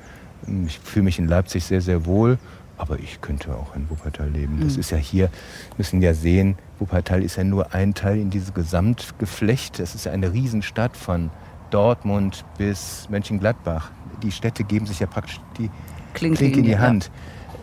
Ich 0.67 0.79
fühle 0.81 1.05
mich 1.05 1.19
in 1.19 1.27
Leipzig 1.29 1.65
sehr, 1.65 1.81
sehr 1.81 2.05
wohl. 2.05 2.39
Aber 2.79 2.99
ich 2.99 3.21
könnte 3.21 3.55
auch 3.55 3.77
in 3.77 3.89
Wuppertal 3.89 4.29
leben. 4.29 4.59
Das 4.61 4.75
Mhm. 4.75 4.81
ist 4.81 4.91
ja 4.91 4.97
hier, 4.99 5.31
müssen 5.79 6.03
ja 6.03 6.15
sehen, 6.15 6.57
Wuppertal 6.81 7.23
ist 7.23 7.37
ja 7.37 7.45
nur 7.45 7.73
ein 7.75 7.95
Teil 7.95 8.19
in 8.19 8.31
diesem 8.31 8.55
Gesamtgeflecht. 8.55 9.79
Das 9.79 9.95
ist 9.95 10.05
ja 10.07 10.13
eine 10.13 10.33
Riesenstadt 10.33 10.97
von 10.97 11.31
Dortmund 11.71 12.45
bis 12.59 13.07
Mönchengladbach. 13.09 13.91
Die 14.23 14.33
Städte 14.33 14.65
geben 14.65 14.87
sich 14.87 14.99
ja 15.01 15.07
praktisch 15.07 15.41
die 15.59 15.71
Klinke 16.15 16.45
in 16.59 16.65
die 16.65 16.71
ja. 16.71 16.79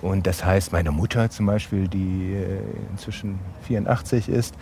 Und 0.01 0.27
das 0.27 0.45
heißt, 0.45 0.71
meine 0.71 0.91
Mutter 0.91 1.29
zum 1.29 1.45
Beispiel, 1.45 1.87
die 1.87 2.33
äh, 2.33 2.59
inzwischen 2.91 3.39
84 3.63 4.29
ist, 4.29 4.55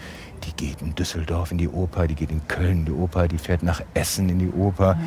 die 0.43 0.53
geht 0.53 0.81
in 0.81 0.95
Düsseldorf 0.95 1.51
in 1.51 1.57
die 1.57 1.69
Oper, 1.69 2.07
die 2.07 2.15
geht 2.15 2.31
in 2.31 2.47
Köln 2.47 2.79
in 2.79 2.85
die 2.85 2.91
Oper, 2.91 3.27
die 3.27 3.37
fährt 3.37 3.63
nach 3.63 3.81
Essen 3.93 4.29
in 4.29 4.39
die 4.39 4.49
Oper. 4.49 4.97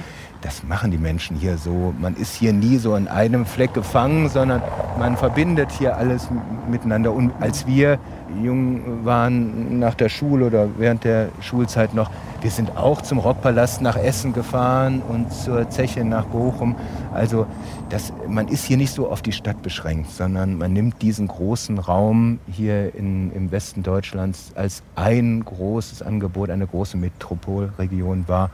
Das 0.43 0.63
machen 0.63 0.91
die 0.91 0.99
Menschen 0.99 1.37
hier 1.37 1.59
so. 1.59 1.93
Man 2.01 2.17
ist 2.17 2.35
hier 2.35 2.55
nie 2.55 2.79
so 2.79 2.97
in 2.97 3.09
einem 3.09 3.45
Fleck 3.45 3.75
gefangen, 3.75 4.31
sondern 4.31 4.63
man 4.99 5.17
verbindet 5.17 5.71
hier 5.71 5.97
alles 5.97 6.29
miteinander. 6.71 7.13
Und 7.13 7.33
als 7.41 7.67
wir 7.67 7.99
jung 8.43 9.05
waren 9.05 9.79
nach 9.79 9.95
der 9.95 10.09
Schule 10.09 10.47
oder 10.47 10.69
während 10.79 11.05
der 11.05 11.29
Schulzeit 11.41 11.95
noch, 11.95 12.11
wir 12.41 12.51
sind 12.51 12.77
auch 12.79 13.03
zum 13.03 13.19
Rockpalast 13.19 13.83
nach 13.83 13.97
Essen 13.97 14.33
gefahren 14.33 15.03
und 15.07 15.31
zur 15.31 15.69
Zeche 15.69 16.05
nach 16.05 16.25
Bochum. 16.25 16.75
Also 17.13 17.47
das, 17.91 18.13
man 18.27 18.49
ist 18.49 18.65
hier 18.65 18.79
nicht 18.79 18.93
so 18.93 19.11
auf 19.11 19.21
die 19.21 19.33
Stadt 19.33 19.61
beschränkt, 19.61 20.11
sondern 20.11 20.57
man 20.57 20.73
nimmt 20.73 21.03
diesen 21.03 21.29
großen 21.29 21.79
Raum 21.79 22.39
hier 22.51 22.95
in, 22.95 23.31
im 23.33 23.53
Westen 23.53 23.83
Deutschlands 23.83 24.53
als 24.55 24.83
ein 24.95 25.45
großes 25.45 26.01
Angebot, 26.01 26.49
eine 26.49 26.67
große 26.67 26.97
Metropolregion 26.97 28.27
wahr 28.27 28.51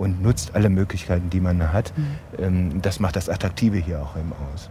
und 0.00 0.22
nutzt 0.22 0.54
alle 0.54 0.70
Möglichkeiten, 0.70 1.30
die 1.30 1.40
man 1.40 1.72
hat. 1.72 1.92
Ähm, 2.38 2.82
Das 2.82 3.00
macht 3.00 3.16
das 3.16 3.28
Attraktive 3.28 3.76
hier 3.76 4.02
auch 4.02 4.16
eben 4.16 4.32
aus. 4.52 4.70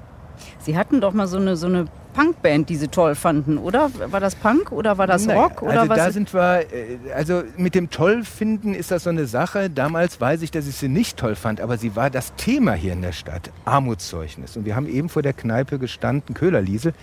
Sie 0.60 0.78
hatten 0.78 1.02
doch 1.02 1.14
mal 1.14 1.28
so 1.28 1.38
eine, 1.38 1.56
so 1.56 1.68
eine 1.68 1.86
Punkband, 2.14 2.70
die 2.70 2.76
Sie 2.76 2.88
toll 2.88 3.16
fanden, 3.16 3.58
oder? 3.58 3.92
War 4.12 4.20
das 4.20 4.36
Punk 4.36 4.72
oder 4.72 4.98
war 4.98 5.08
das 5.08 5.28
Rock? 5.28 5.62
Oder 5.62 5.82
also 5.82 5.90
was? 5.90 5.98
da 5.98 6.12
sind 6.12 6.34
wir, 6.34 6.62
äh, 6.74 7.14
also 7.14 7.44
mit 7.58 7.76
dem 7.76 7.90
Tollfinden 7.90 8.74
ist 8.74 8.92
das 8.92 9.04
so 9.04 9.10
eine 9.10 9.26
Sache. 9.26 9.70
Damals 9.70 10.20
weiß 10.20 10.42
ich, 10.42 10.52
dass 10.52 10.68
ich 10.68 10.76
sie 10.76 10.90
nicht 10.90 11.18
toll 11.18 11.36
fand, 11.36 11.62
aber 11.62 11.78
sie 11.78 11.96
war 11.96 12.10
das 12.10 12.34
Thema 12.36 12.74
hier 12.74 12.94
in 12.94 13.02
der 13.02 13.12
Stadt, 13.12 13.52
Armutszeugnis. 13.66 14.58
Und 14.58 14.66
wir 14.66 14.76
haben 14.76 14.88
eben 14.88 15.10
vor 15.10 15.22
der 15.22 15.34
Kneipe 15.34 15.78
gestanden, 15.78 16.34
Köhlerliese, 16.34 16.94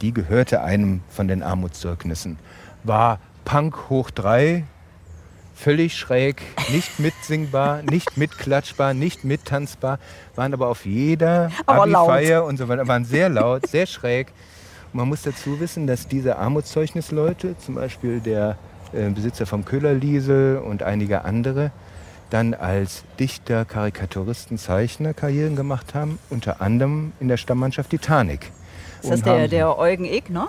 die 0.00 0.12
gehörte 0.12 0.62
einem 0.62 1.00
von 1.08 1.28
den 1.28 1.42
Armutszeugnissen. 1.42 2.38
War 2.84 3.18
Punk 3.44 3.90
hoch 3.90 4.10
drei, 4.10 4.64
völlig 5.54 5.96
schräg, 5.96 6.42
nicht 6.70 6.98
mitsingbar, 6.98 7.82
nicht 7.90 8.16
mitklatschbar, 8.16 8.94
nicht 8.94 9.24
mittanzbar, 9.24 9.98
waren 10.34 10.52
aber 10.54 10.68
auf 10.68 10.86
jeder. 10.86 11.50
Abi-Feier 11.66 12.44
und 12.44 12.56
so 12.56 12.68
weiter, 12.68 12.86
waren 12.88 13.04
sehr 13.04 13.28
laut, 13.28 13.66
sehr 13.66 13.86
schräg. 13.86 14.28
Und 14.92 14.98
man 14.98 15.08
muss 15.08 15.22
dazu 15.22 15.60
wissen, 15.60 15.86
dass 15.86 16.08
diese 16.08 16.36
Armutszeugnisleute, 16.36 17.56
zum 17.58 17.74
Beispiel 17.76 18.20
der 18.20 18.56
äh, 18.92 19.08
Besitzer 19.10 19.46
vom 19.46 19.64
Köhlerliesel 19.64 20.58
und 20.58 20.82
einige 20.82 21.24
andere, 21.24 21.70
dann 22.30 22.54
als 22.54 23.04
Dichter, 23.20 23.64
Karikaturisten, 23.64 24.56
Zeichner 24.56 25.12
Karrieren 25.12 25.54
gemacht 25.54 25.94
haben, 25.94 26.18
unter 26.30 26.62
anderem 26.62 27.12
in 27.20 27.28
der 27.28 27.36
Stammmannschaft 27.36 27.90
Titanic. 27.90 28.50
ist 29.02 29.10
das 29.10 29.22
der, 29.22 29.48
der 29.48 29.78
Eugen 29.78 30.06
Egner? 30.06 30.48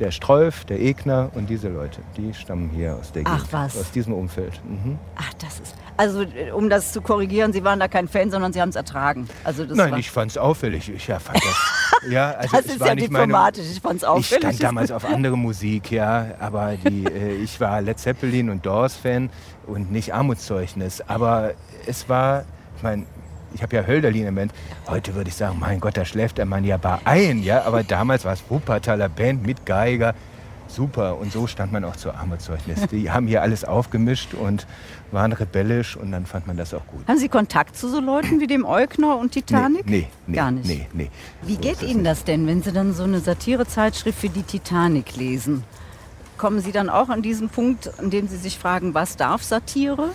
Der 0.00 0.10
Strolf, 0.10 0.64
der 0.64 0.80
Egner 0.80 1.30
und 1.34 1.48
diese 1.50 1.68
Leute, 1.68 2.00
die 2.16 2.32
stammen 2.34 2.70
hier 2.74 2.96
aus 2.96 3.12
der 3.12 3.22
Ach, 3.26 3.36
Gegend, 3.36 3.52
was. 3.52 3.76
aus 3.76 3.90
diesem 3.92 4.12
Umfeld. 4.14 4.60
Mhm. 4.64 4.98
Ach, 5.16 5.32
das 5.34 5.60
ist. 5.60 5.74
Also, 5.96 6.22
äh, 6.22 6.50
um 6.52 6.70
das 6.70 6.92
zu 6.92 7.02
korrigieren, 7.02 7.52
Sie 7.52 7.62
waren 7.64 7.78
da 7.78 7.86
kein 7.88 8.08
Fan, 8.08 8.30
sondern 8.30 8.52
Sie 8.52 8.60
haben 8.60 8.70
es 8.70 8.76
ertragen. 8.76 9.28
Also 9.44 9.64
das 9.66 9.76
Nein, 9.76 9.94
ich 9.98 10.10
fand 10.10 10.30
es 10.30 10.38
auffällig. 10.38 10.88
Ich 10.88 11.06
ja, 11.06 11.18
fand 11.18 11.38
das. 11.38 11.54
Ja, 12.10 12.32
also 12.32 12.56
das 12.56 12.66
es 12.66 12.72
ist 12.72 12.80
war 12.80 12.88
ja 12.88 12.94
nicht 12.96 13.12
meine. 13.12 13.26
diplomatisch. 13.26 13.64
Ich 13.70 13.80
fand 13.80 13.96
es 13.98 14.02
Ich 14.02 14.08
auffällig. 14.08 14.42
stand 14.56 14.62
damals 14.64 14.90
auf 14.90 15.04
andere 15.04 15.38
Musik, 15.38 15.92
ja, 15.92 16.34
aber 16.40 16.74
die, 16.76 17.04
äh, 17.06 17.36
ich 17.36 17.60
war 17.60 17.80
Led 17.80 17.96
Zeppelin 18.00 18.50
und 18.50 18.66
Doors-Fan 18.66 19.30
und 19.68 19.92
nicht 19.92 20.12
Armutszeugnis. 20.12 21.00
Aber 21.06 21.52
es 21.86 22.08
war, 22.08 22.42
ich 22.76 22.82
meine, 22.82 23.04
ich 23.54 23.62
habe 23.62 23.76
ja 23.76 23.86
Hölderlin 23.86 24.26
im 24.26 24.34
Band. 24.34 24.52
Heute 24.86 25.14
würde 25.14 25.28
ich 25.28 25.36
sagen, 25.36 25.58
mein 25.58 25.80
Gott, 25.80 25.96
da 25.96 26.04
schläft 26.04 26.38
der 26.38 26.46
Mann 26.46 26.64
ja 26.64 26.76
bei 26.76 26.98
ein, 27.04 27.42
ja. 27.42 27.64
Aber 27.64 27.82
damals 27.82 28.24
war 28.24 28.32
es 28.32 28.42
Wuppertaler 28.48 29.08
Band 29.08 29.46
mit 29.46 29.66
Geiger. 29.66 30.14
Super, 30.68 31.18
und 31.18 31.30
so 31.30 31.46
stand 31.46 31.70
man 31.70 31.84
auch 31.84 31.96
zur 31.96 32.14
Armutszeugnis. 32.14 32.86
Die 32.90 33.10
haben 33.10 33.26
hier 33.26 33.42
alles 33.42 33.62
aufgemischt 33.62 34.32
und 34.32 34.66
waren 35.10 35.32
rebellisch 35.32 35.96
und 35.96 36.12
dann 36.12 36.24
fand 36.24 36.46
man 36.46 36.56
das 36.56 36.72
auch 36.72 36.86
gut. 36.86 37.06
Haben 37.06 37.18
Sie 37.18 37.28
Kontakt 37.28 37.76
zu 37.76 37.90
so 37.90 38.00
Leuten 38.00 38.40
wie 38.40 38.46
dem 38.46 38.64
Eugner 38.64 39.18
und 39.18 39.32
Titanic? 39.32 39.84
Nee, 39.84 40.08
nee, 40.26 40.36
Gar 40.36 40.50
nicht. 40.50 40.66
Nee, 40.66 40.86
nee. 40.94 41.10
Wie 41.42 41.54
So 41.56 41.60
geht 41.60 41.82
das 41.82 41.82
Ihnen 41.82 42.04
das 42.04 42.24
denn, 42.24 42.46
wenn 42.46 42.62
Sie 42.62 42.72
dann 42.72 42.94
so 42.94 43.02
eine 43.02 43.20
Satirezeitschrift 43.20 44.18
für 44.18 44.30
die 44.30 44.44
Titanic 44.44 45.14
lesen? 45.16 45.62
Kommen 46.38 46.60
Sie 46.60 46.72
dann 46.72 46.88
auch 46.88 47.10
an 47.10 47.20
diesen 47.20 47.50
Punkt, 47.50 47.92
an 47.98 48.08
dem 48.08 48.26
Sie 48.28 48.38
sich 48.38 48.58
fragen, 48.58 48.94
was 48.94 49.16
darf 49.16 49.42
Satire? 49.42 50.08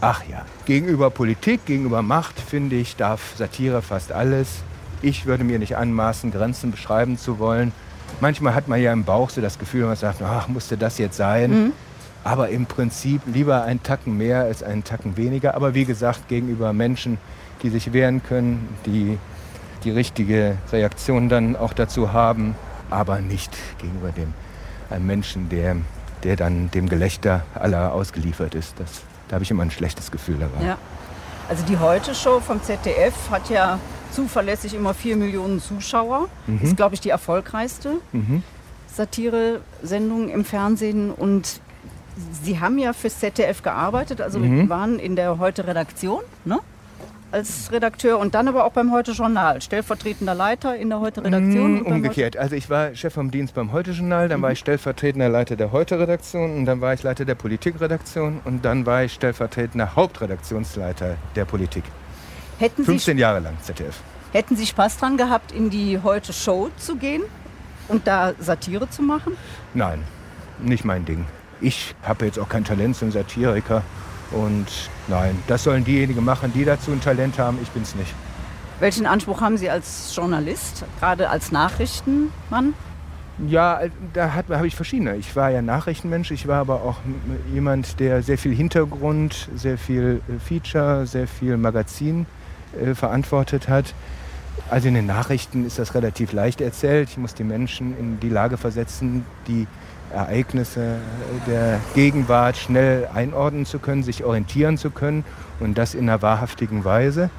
Ach 0.00 0.22
ja, 0.28 0.44
gegenüber 0.66 1.10
Politik, 1.10 1.64
gegenüber 1.64 2.02
Macht, 2.02 2.38
finde 2.38 2.76
ich, 2.76 2.96
darf 2.96 3.34
Satire 3.36 3.80
fast 3.80 4.12
alles. 4.12 4.62
Ich 5.02 5.26
würde 5.26 5.42
mir 5.42 5.58
nicht 5.58 5.76
anmaßen, 5.76 6.32
Grenzen 6.32 6.70
beschreiben 6.70 7.16
zu 7.16 7.38
wollen. 7.38 7.72
Manchmal 8.20 8.54
hat 8.54 8.68
man 8.68 8.80
ja 8.80 8.92
im 8.92 9.04
Bauch 9.04 9.30
so 9.30 9.40
das 9.40 9.58
Gefühl, 9.58 9.86
man 9.86 9.96
sagt, 9.96 10.20
ach, 10.22 10.48
musste 10.48 10.76
das 10.76 10.98
jetzt 10.98 11.16
sein? 11.16 11.50
Aber 12.24 12.48
im 12.50 12.66
Prinzip 12.66 13.22
lieber 13.26 13.62
ein 13.62 13.82
Tacken 13.82 14.16
mehr 14.16 14.42
als 14.42 14.62
einen 14.62 14.84
Tacken 14.84 15.16
weniger. 15.16 15.54
Aber 15.54 15.74
wie 15.74 15.84
gesagt, 15.84 16.28
gegenüber 16.28 16.72
Menschen, 16.72 17.18
die 17.62 17.70
sich 17.70 17.92
wehren 17.92 18.22
können, 18.22 18.68
die 18.84 19.18
die 19.84 19.90
richtige 19.90 20.56
Reaktion 20.72 21.28
dann 21.28 21.56
auch 21.56 21.72
dazu 21.72 22.12
haben, 22.12 22.54
aber 22.90 23.20
nicht 23.20 23.56
gegenüber 23.78 24.10
dem 24.10 24.34
einem 24.90 25.06
Menschen, 25.06 25.48
der, 25.48 25.76
der 26.22 26.36
dann 26.36 26.70
dem 26.70 26.88
Gelächter 26.88 27.44
aller 27.54 27.92
ausgeliefert 27.92 28.54
ist. 28.54 28.78
Das, 28.78 29.02
da 29.28 29.34
habe 29.34 29.44
ich 29.44 29.50
immer 29.50 29.62
ein 29.62 29.70
schlechtes 29.70 30.10
Gefühl 30.10 30.36
dabei. 30.38 30.64
Ja. 30.66 30.78
Also 31.48 31.64
die 31.64 31.78
Heute-Show 31.78 32.40
vom 32.40 32.62
ZDF 32.62 33.14
hat 33.30 33.50
ja 33.50 33.78
zuverlässig 34.12 34.74
immer 34.74 34.94
4 34.94 35.16
Millionen 35.16 35.60
Zuschauer. 35.60 36.28
Ist, 36.62 36.76
glaube 36.76 36.94
ich, 36.94 37.00
die 37.00 37.10
erfolgreichste 37.10 37.96
Mhm. 38.12 38.42
Satire-Sendung 38.94 40.28
im 40.28 40.44
Fernsehen. 40.44 41.10
Und 41.12 41.60
Sie 42.42 42.58
haben 42.60 42.78
ja 42.78 42.92
fürs 42.92 43.18
ZDF 43.18 43.62
gearbeitet, 43.62 44.20
also 44.20 44.38
Mhm. 44.38 44.68
waren 44.68 44.98
in 44.98 45.16
der 45.16 45.38
Heute-Redaktion 45.38 46.22
ne? 46.44 46.58
Als 47.36 47.70
Redakteur 47.70 48.18
und 48.18 48.34
dann 48.34 48.48
aber 48.48 48.64
auch 48.64 48.72
beim 48.72 48.90
Heute-Journal. 48.92 49.60
Stellvertretender 49.60 50.34
Leiter 50.34 50.74
in 50.74 50.88
der 50.88 51.00
Heute-Redaktion. 51.00 51.74
Mm, 51.74 51.78
und 51.78 51.84
beim 51.84 51.92
Umgekehrt. 51.96 52.36
Also 52.38 52.56
ich 52.56 52.70
war 52.70 52.94
Chef 52.94 53.12
vom 53.12 53.30
Dienst 53.30 53.54
beim 53.54 53.72
Heute-Journal, 53.72 54.30
dann 54.30 54.40
war 54.40 54.52
ich 54.52 54.58
stellvertretender 54.58 55.28
Leiter 55.28 55.54
der 55.54 55.70
Heute-Redaktion 55.70 56.56
und 56.56 56.64
dann 56.64 56.80
war 56.80 56.94
ich 56.94 57.02
Leiter 57.02 57.26
der 57.26 57.34
Politikredaktion 57.34 58.40
und 58.44 58.64
dann 58.64 58.86
war 58.86 59.04
ich 59.04 59.12
stellvertretender 59.12 59.94
Hauptredaktionsleiter 59.94 61.16
der 61.34 61.44
Politik. 61.44 61.84
Heute- 61.84 62.64
hätten, 62.64 62.82
Sie, 62.82 62.86
15 62.86 63.18
Jahre 63.18 63.40
lang 63.40 63.54
ZDF. 63.60 64.00
hätten 64.32 64.56
Sie 64.56 64.64
Spaß 64.64 64.96
dran 64.96 65.18
gehabt, 65.18 65.52
in 65.52 65.68
die 65.68 66.00
Heute-Show 66.02 66.70
zu 66.78 66.96
gehen 66.96 67.22
und 67.88 68.06
da 68.06 68.32
Satire 68.38 68.88
zu 68.88 69.02
machen? 69.02 69.36
Nein, 69.74 70.02
nicht 70.58 70.86
mein 70.86 71.04
Ding. 71.04 71.26
Ich 71.60 71.94
habe 72.02 72.24
jetzt 72.24 72.38
auch 72.38 72.48
kein 72.48 72.64
Talent 72.64 72.96
zum 72.96 73.10
Satiriker 73.12 73.82
und 74.30 74.66
nein, 75.08 75.38
das 75.46 75.64
sollen 75.64 75.84
diejenigen 75.84 76.24
machen, 76.24 76.52
die 76.52 76.64
dazu 76.64 76.90
ein 76.92 77.00
Talent 77.00 77.38
haben. 77.38 77.58
Ich 77.62 77.70
bin's 77.70 77.94
nicht. 77.94 78.12
Welchen 78.80 79.06
Anspruch 79.06 79.40
haben 79.40 79.56
Sie 79.56 79.70
als 79.70 80.14
Journalist, 80.14 80.84
gerade 81.00 81.30
als 81.30 81.50
Nachrichtenmann? 81.50 82.74
Ja, 83.48 83.80
da 84.14 84.32
habe 84.32 84.66
ich 84.66 84.74
verschiedene. 84.74 85.16
Ich 85.16 85.36
war 85.36 85.50
ja 85.50 85.60
Nachrichtenmensch, 85.60 86.30
ich 86.30 86.46
war 86.46 86.60
aber 86.60 86.82
auch 86.82 86.96
jemand, 87.52 88.00
der 88.00 88.22
sehr 88.22 88.38
viel 88.38 88.54
Hintergrund, 88.54 89.48
sehr 89.54 89.76
viel 89.76 90.22
äh, 90.28 90.38
Feature, 90.38 91.06
sehr 91.06 91.28
viel 91.28 91.58
Magazin 91.58 92.26
äh, 92.80 92.94
verantwortet 92.94 93.68
hat. 93.68 93.94
Also 94.70 94.88
in 94.88 94.94
den 94.94 95.06
Nachrichten 95.06 95.66
ist 95.66 95.78
das 95.78 95.94
relativ 95.94 96.32
leicht 96.32 96.62
erzählt. 96.62 97.10
Ich 97.10 97.18
muss 97.18 97.34
die 97.34 97.44
Menschen 97.44 97.96
in 97.98 98.20
die 98.20 98.30
Lage 98.30 98.56
versetzen, 98.56 99.24
die 99.46 99.66
Ereignisse 100.16 100.96
der 101.46 101.80
Gegenwart 101.94 102.56
schnell 102.56 103.08
einordnen 103.14 103.66
zu 103.66 103.78
können, 103.78 104.02
sich 104.02 104.24
orientieren 104.24 104.78
zu 104.78 104.90
können 104.90 105.24
und 105.60 105.78
das 105.78 105.94
in 105.94 106.08
einer 106.08 106.22
wahrhaftigen 106.22 106.84
Weise. 106.84 107.30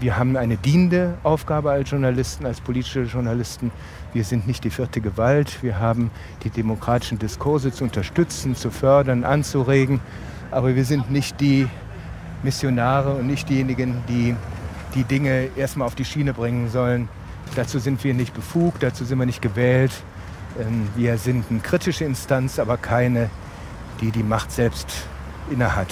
Wir 0.00 0.16
haben 0.16 0.36
eine 0.36 0.56
dienende 0.56 1.14
Aufgabe 1.24 1.72
als 1.72 1.90
Journalisten, 1.90 2.46
als 2.46 2.60
politische 2.60 3.02
Journalisten. 3.02 3.72
Wir 4.12 4.22
sind 4.22 4.46
nicht 4.46 4.62
die 4.62 4.70
vierte 4.70 5.00
Gewalt. 5.00 5.62
Wir 5.62 5.80
haben 5.80 6.10
die 6.44 6.50
demokratischen 6.50 7.18
Diskurse 7.18 7.72
zu 7.72 7.84
unterstützen, 7.84 8.54
zu 8.54 8.70
fördern, 8.70 9.24
anzuregen. 9.24 10.00
Aber 10.52 10.76
wir 10.76 10.84
sind 10.84 11.10
nicht 11.10 11.40
die 11.40 11.66
Missionare 12.44 13.14
und 13.14 13.26
nicht 13.26 13.48
diejenigen, 13.48 13.96
die 14.08 14.36
die 14.94 15.04
Dinge 15.04 15.48
erstmal 15.56 15.86
auf 15.86 15.94
die 15.94 16.04
Schiene 16.04 16.32
bringen 16.32 16.70
sollen. 16.70 17.08
Dazu 17.56 17.78
sind 17.78 18.02
wir 18.04 18.14
nicht 18.14 18.34
befugt, 18.34 18.82
dazu 18.82 19.04
sind 19.04 19.18
wir 19.18 19.26
nicht 19.26 19.42
gewählt. 19.42 19.92
Ähm, 20.58 20.88
wir 20.96 21.18
sind 21.18 21.44
eine 21.50 21.60
kritische 21.60 22.04
Instanz, 22.04 22.58
aber 22.58 22.76
keine, 22.76 23.30
die 24.00 24.10
die 24.10 24.22
Macht 24.22 24.52
selbst 24.52 24.88
innehat. 25.50 25.88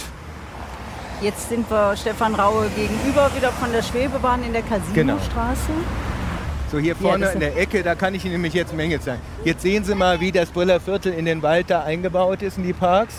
Jetzt 1.20 1.48
sind 1.48 1.70
wir 1.70 1.96
Stefan 1.96 2.34
Raue 2.34 2.68
gegenüber 2.76 3.30
wieder 3.34 3.50
von 3.52 3.72
der 3.72 3.82
Schwebebahn 3.82 4.42
in 4.44 4.52
der 4.52 4.62
Casinostraße. 4.62 5.68
Genau. 5.68 6.70
So 6.70 6.78
hier 6.78 6.96
vorne 6.96 7.26
ja, 7.26 7.30
in 7.30 7.40
der 7.40 7.56
Ecke, 7.56 7.82
da 7.82 7.94
kann 7.94 8.14
ich 8.14 8.24
Ihnen 8.24 8.34
nämlich 8.34 8.52
jetzt 8.52 8.74
Menge 8.74 9.00
zeigen. 9.00 9.22
Jetzt 9.44 9.62
sehen 9.62 9.84
Sie 9.84 9.94
mal, 9.94 10.20
wie 10.20 10.32
das 10.32 10.50
Briller 10.50 10.80
Viertel 10.80 11.12
in 11.12 11.24
den 11.24 11.42
Wald 11.42 11.70
da 11.70 11.84
eingebaut 11.84 12.42
ist 12.42 12.58
in 12.58 12.64
die 12.64 12.72
Parks. 12.72 13.14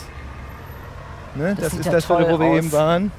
Ne, 1.35 1.55
das, 1.55 1.69
das 1.69 1.79
ist 1.79 1.93
das 1.93 2.05
Viertel, 2.05 2.33
wo 2.33 2.39
wir 2.39 2.47
aus. 2.47 2.57
eben 2.57 2.71
waren. 2.71 3.11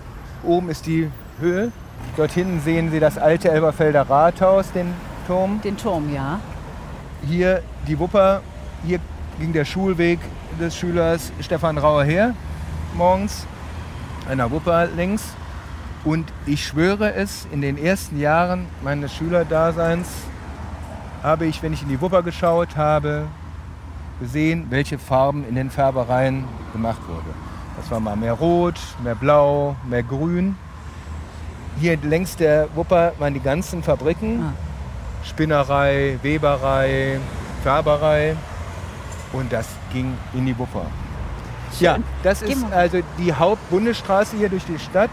Oben 0.45 0.69
ist 0.69 0.87
die 0.87 1.11
Höhe. 1.41 1.73
Dort 2.17 2.33
hinten 2.33 2.61
sehen 2.61 2.91
Sie 2.91 3.01
das 3.01 3.17
alte 3.17 3.51
Elberfelder 3.51 4.03
Rathaus, 4.03 4.71
den 4.73 4.93
Turm. 5.27 5.61
Den 5.63 5.77
Turm, 5.77 6.13
ja. 6.15 6.41
Hier 7.27 7.63
die 7.88 7.98
Wupper, 7.98 8.42
hier 8.85 9.01
ging 9.40 9.53
der 9.53 9.64
Schulweg 9.64 10.20
des 10.61 10.77
Schülers 10.77 11.33
Stefan 11.40 11.79
Rauer 11.79 12.05
her, 12.05 12.35
morgens 12.94 13.46
einer 14.29 14.51
Wupper 14.51 14.87
links. 14.87 15.22
Und 16.05 16.33
ich 16.46 16.64
schwöre 16.64 17.14
es, 17.14 17.46
in 17.51 17.61
den 17.61 17.77
ersten 17.77 18.20
Jahren 18.20 18.66
meines 18.83 19.14
Schülerdaseins 19.14 20.07
habe 21.22 21.46
ich, 21.46 21.62
wenn 21.62 21.72
ich 21.72 21.83
in 21.83 21.88
die 21.88 22.01
Wupper 22.01 22.22
geschaut 22.22 22.77
habe, 22.77 23.27
gesehen, 24.20 24.66
welche 24.70 24.98
Farben 24.98 25.46
in 25.48 25.55
den 25.55 25.70
Färbereien 25.70 26.44
gemacht 26.72 27.01
wurden. 27.09 27.35
Das 27.77 27.90
war 27.90 28.01
mal 28.01 28.16
mehr 28.16 28.35
Rot, 28.35 28.79
mehr 29.03 29.14
Blau, 29.14 29.77
mehr 29.88 30.03
Grün. 30.03 30.57
Hier 31.81 31.96
längs 31.96 32.37
der 32.37 32.68
Wupper 32.74 33.12
waren 33.18 33.35
die 33.35 33.40
ganzen 33.40 33.83
Fabriken. 33.83 34.42
Ah. 34.42 34.53
Spinnerei, 35.24 36.18
Weberei, 36.22 37.20
Färberei. 37.62 38.37
Und 39.33 39.53
das 39.53 39.66
ging 39.92 40.16
in 40.33 40.47
die 40.47 40.59
Wupper. 40.59 40.87
Schön. 41.77 41.85
Ja, 41.85 41.99
das 42.23 42.42
ist 42.42 42.64
also 42.73 43.01
die 43.18 43.33
Hauptbundesstraße 43.33 44.37
hier 44.37 44.49
durch 44.49 44.64
die 44.64 44.79
Stadt. 44.79 45.11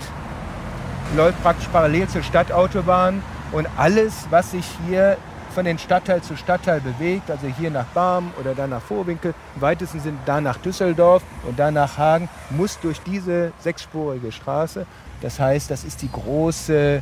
Läuft 1.15 1.41
praktisch 1.43 1.67
parallel 1.67 2.07
zur 2.07 2.23
Stadtautobahn. 2.23 3.21
Und 3.51 3.67
alles, 3.77 4.25
was 4.29 4.51
sich 4.51 4.65
hier 4.87 5.17
von 5.53 5.65
den 5.65 5.79
Stadtteil 5.79 6.21
zu 6.21 6.35
Stadtteil 6.35 6.81
bewegt, 6.81 7.31
also 7.31 7.47
hier 7.47 7.71
nach 7.71 7.85
Barm 7.85 8.33
oder 8.39 8.53
dann 8.53 8.71
nach 8.71 8.81
Vorwinkel, 8.81 9.33
im 9.55 9.61
weitesten 9.61 10.01
Sinne 10.01 10.17
da 10.25 10.41
nach 10.41 10.57
Düsseldorf 10.57 11.23
und 11.47 11.57
dann 11.57 11.75
nach 11.75 11.97
Hagen, 11.97 12.27
muss 12.49 12.77
durch 12.79 12.99
diese 13.01 13.53
sechsspurige 13.59 14.33
Straße. 14.33 14.85
Das 15.21 15.39
heißt, 15.39 15.71
das 15.71 15.85
ist 15.85 16.01
die 16.01 16.11
große 16.11 17.01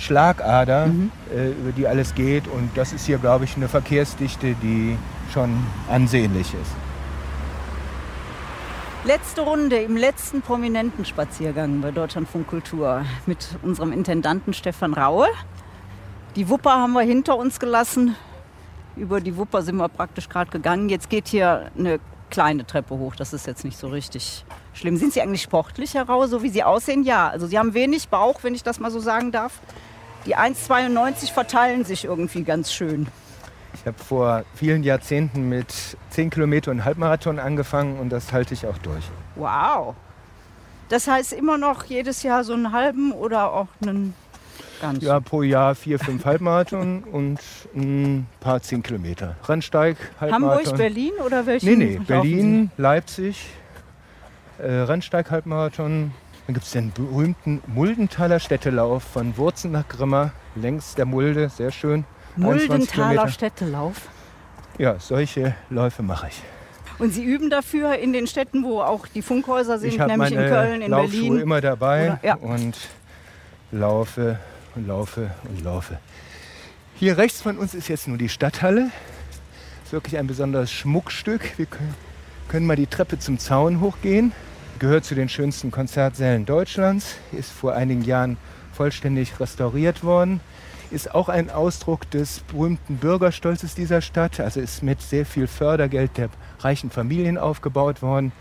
Schlagader, 0.00 0.86
mhm. 0.86 1.12
äh, 1.32 1.50
über 1.50 1.72
die 1.72 1.86
alles 1.86 2.14
geht. 2.14 2.48
Und 2.48 2.70
das 2.74 2.92
ist 2.92 3.06
hier, 3.06 3.18
glaube 3.18 3.44
ich, 3.44 3.56
eine 3.56 3.68
Verkehrsdichte, 3.68 4.54
die 4.62 4.96
schon 5.32 5.50
ansehnlich 5.88 6.54
ist. 6.54 6.72
Letzte 9.04 9.40
Runde 9.42 9.76
im 9.76 9.96
letzten 9.96 10.42
prominenten 10.42 11.06
Spaziergang 11.06 11.80
bei 11.80 11.90
Deutschlandfunk 11.90 12.46
Kultur 12.46 13.04
mit 13.24 13.48
unserem 13.62 13.92
Intendanten 13.92 14.52
Stefan 14.52 14.92
Raue. 14.92 15.26
Die 16.36 16.48
Wupper 16.48 16.72
haben 16.72 16.92
wir 16.92 17.00
hinter 17.00 17.38
uns 17.38 17.58
gelassen. 17.58 18.14
Über 18.96 19.20
die 19.20 19.36
Wupper 19.36 19.62
sind 19.62 19.76
wir 19.76 19.88
praktisch 19.88 20.28
gerade 20.28 20.50
gegangen. 20.50 20.90
Jetzt 20.90 21.08
geht 21.08 21.28
hier 21.28 21.70
eine 21.78 21.98
kleine 22.28 22.66
Treppe 22.66 22.96
hoch. 22.98 23.16
Das 23.16 23.32
ist 23.32 23.46
jetzt 23.46 23.64
nicht 23.64 23.78
so 23.78 23.88
richtig 23.88 24.44
schlimm. 24.74 24.96
Sind 24.96 25.12
Sie 25.12 25.22
eigentlich 25.22 25.42
sportlich, 25.42 25.94
Herr 25.94 26.06
Raue, 26.06 26.28
so 26.28 26.42
wie 26.42 26.48
Sie 26.50 26.62
aussehen? 26.62 27.02
Ja. 27.02 27.28
Also 27.28 27.46
Sie 27.46 27.58
haben 27.58 27.74
wenig 27.74 28.08
Bauch, 28.08 28.42
wenn 28.42 28.54
ich 28.54 28.62
das 28.62 28.80
mal 28.80 28.90
so 28.90 29.00
sagen 29.00 29.32
darf. 29.32 29.60
Die 30.26 30.36
1,92 30.36 31.32
verteilen 31.32 31.84
sich 31.84 32.04
irgendwie 32.04 32.42
ganz 32.42 32.72
schön. 32.72 33.06
Ich 33.74 33.86
habe 33.86 33.98
vor 33.98 34.44
vielen 34.54 34.82
Jahrzehnten 34.82 35.48
mit 35.48 35.96
10 36.10 36.30
Kilometer 36.30 36.70
und 36.70 36.84
Halbmarathon 36.84 37.38
angefangen 37.38 37.98
und 37.98 38.10
das 38.10 38.32
halte 38.32 38.54
ich 38.54 38.66
auch 38.66 38.78
durch. 38.78 39.04
Wow. 39.36 39.94
Das 40.88 41.06
heißt 41.06 41.32
immer 41.32 41.56
noch 41.56 41.84
jedes 41.84 42.22
Jahr 42.22 42.44
so 42.44 42.52
einen 42.52 42.72
halben 42.72 43.12
oder 43.12 43.52
auch 43.52 43.68
einen 43.80 44.14
ganzen? 44.80 45.06
Ja, 45.06 45.20
pro 45.20 45.42
Jahr 45.42 45.74
vier, 45.74 45.98
fünf 45.98 46.24
Halbmarathon 46.24 47.04
und 47.12 47.38
ein 47.74 48.26
paar 48.40 48.60
10 48.60 48.82
Kilometer. 48.82 49.36
Rennsteig, 49.46 49.96
Halbmarathon. 50.20 50.66
Hamburg, 50.66 50.76
Berlin 50.76 51.12
oder 51.24 51.46
welchen? 51.46 51.66
Nee, 51.66 51.76
nee, 51.76 52.00
Berlin, 52.04 52.70
Leipzig, 52.76 53.46
äh, 54.58 54.70
Rennsteig, 54.70 55.30
Halbmarathon. 55.30 56.12
Dann 56.50 56.54
gibt 56.54 56.66
es 56.66 56.72
den 56.72 56.90
berühmten 56.90 57.62
Muldenthaler 57.68 58.40
Städtelauf 58.40 59.04
von 59.04 59.36
Wurzen 59.36 59.70
nach 59.70 59.86
Grimma, 59.86 60.32
längs 60.56 60.96
der 60.96 61.04
Mulde, 61.04 61.48
sehr 61.48 61.70
schön. 61.70 62.04
Muldenthaler 62.34 63.28
Städtelauf. 63.28 64.08
Ja, 64.76 64.98
solche 64.98 65.54
Läufe 65.68 66.02
mache 66.02 66.26
ich. 66.26 66.42
Und 66.98 67.14
Sie 67.14 67.22
üben 67.22 67.50
dafür 67.50 67.98
in 67.98 68.12
den 68.12 68.26
Städten, 68.26 68.64
wo 68.64 68.80
auch 68.80 69.06
die 69.06 69.22
Funkhäuser 69.22 69.78
sind, 69.78 69.90
ich 69.90 69.98
nämlich 69.98 70.32
in 70.32 70.38
Köln, 70.38 70.82
in 70.82 70.90
Laufschuhe 70.90 71.20
Berlin. 71.20 71.38
immer 71.38 71.60
dabei 71.60 72.14
Oder, 72.14 72.18
ja. 72.24 72.34
und 72.34 72.76
laufe 73.70 74.40
und 74.74 74.88
laufe 74.88 75.30
und 75.48 75.62
laufe. 75.62 76.00
Hier 76.96 77.16
rechts 77.16 77.40
von 77.42 77.58
uns 77.58 77.74
ist 77.74 77.86
jetzt 77.86 78.08
nur 78.08 78.18
die 78.18 78.28
Stadthalle. 78.28 78.86
Das 78.86 79.86
ist 79.86 79.92
wirklich 79.92 80.18
ein 80.18 80.26
besonderes 80.26 80.72
Schmuckstück. 80.72 81.56
Wir 81.58 81.66
können, 81.66 81.94
können 82.48 82.66
mal 82.66 82.74
die 82.74 82.88
Treppe 82.88 83.20
zum 83.20 83.38
Zaun 83.38 83.80
hochgehen. 83.80 84.32
Gehört 84.80 85.04
zu 85.04 85.14
den 85.14 85.28
schönsten 85.28 85.70
Konzertsälen 85.70 86.44
Deutschlands. 86.44 87.14
Ist 87.30 87.52
vor 87.52 87.74
einigen 87.74 88.02
Jahren 88.02 88.36
vollständig 88.72 89.38
restauriert 89.38 90.02
worden 90.02 90.40
ist 90.90 91.14
auch 91.14 91.28
ein 91.28 91.50
Ausdruck 91.50 92.10
des 92.10 92.40
berühmten 92.40 92.96
Bürgerstolzes 92.96 93.74
dieser 93.74 94.00
Stadt. 94.00 94.40
Also 94.40 94.60
ist 94.60 94.82
mit 94.82 95.00
sehr 95.00 95.24
viel 95.24 95.46
Fördergeld 95.46 96.16
der 96.16 96.30
reichen 96.58 96.90
Familien 96.90 97.38
aufgebaut 97.38 98.02
worden. 98.02 98.32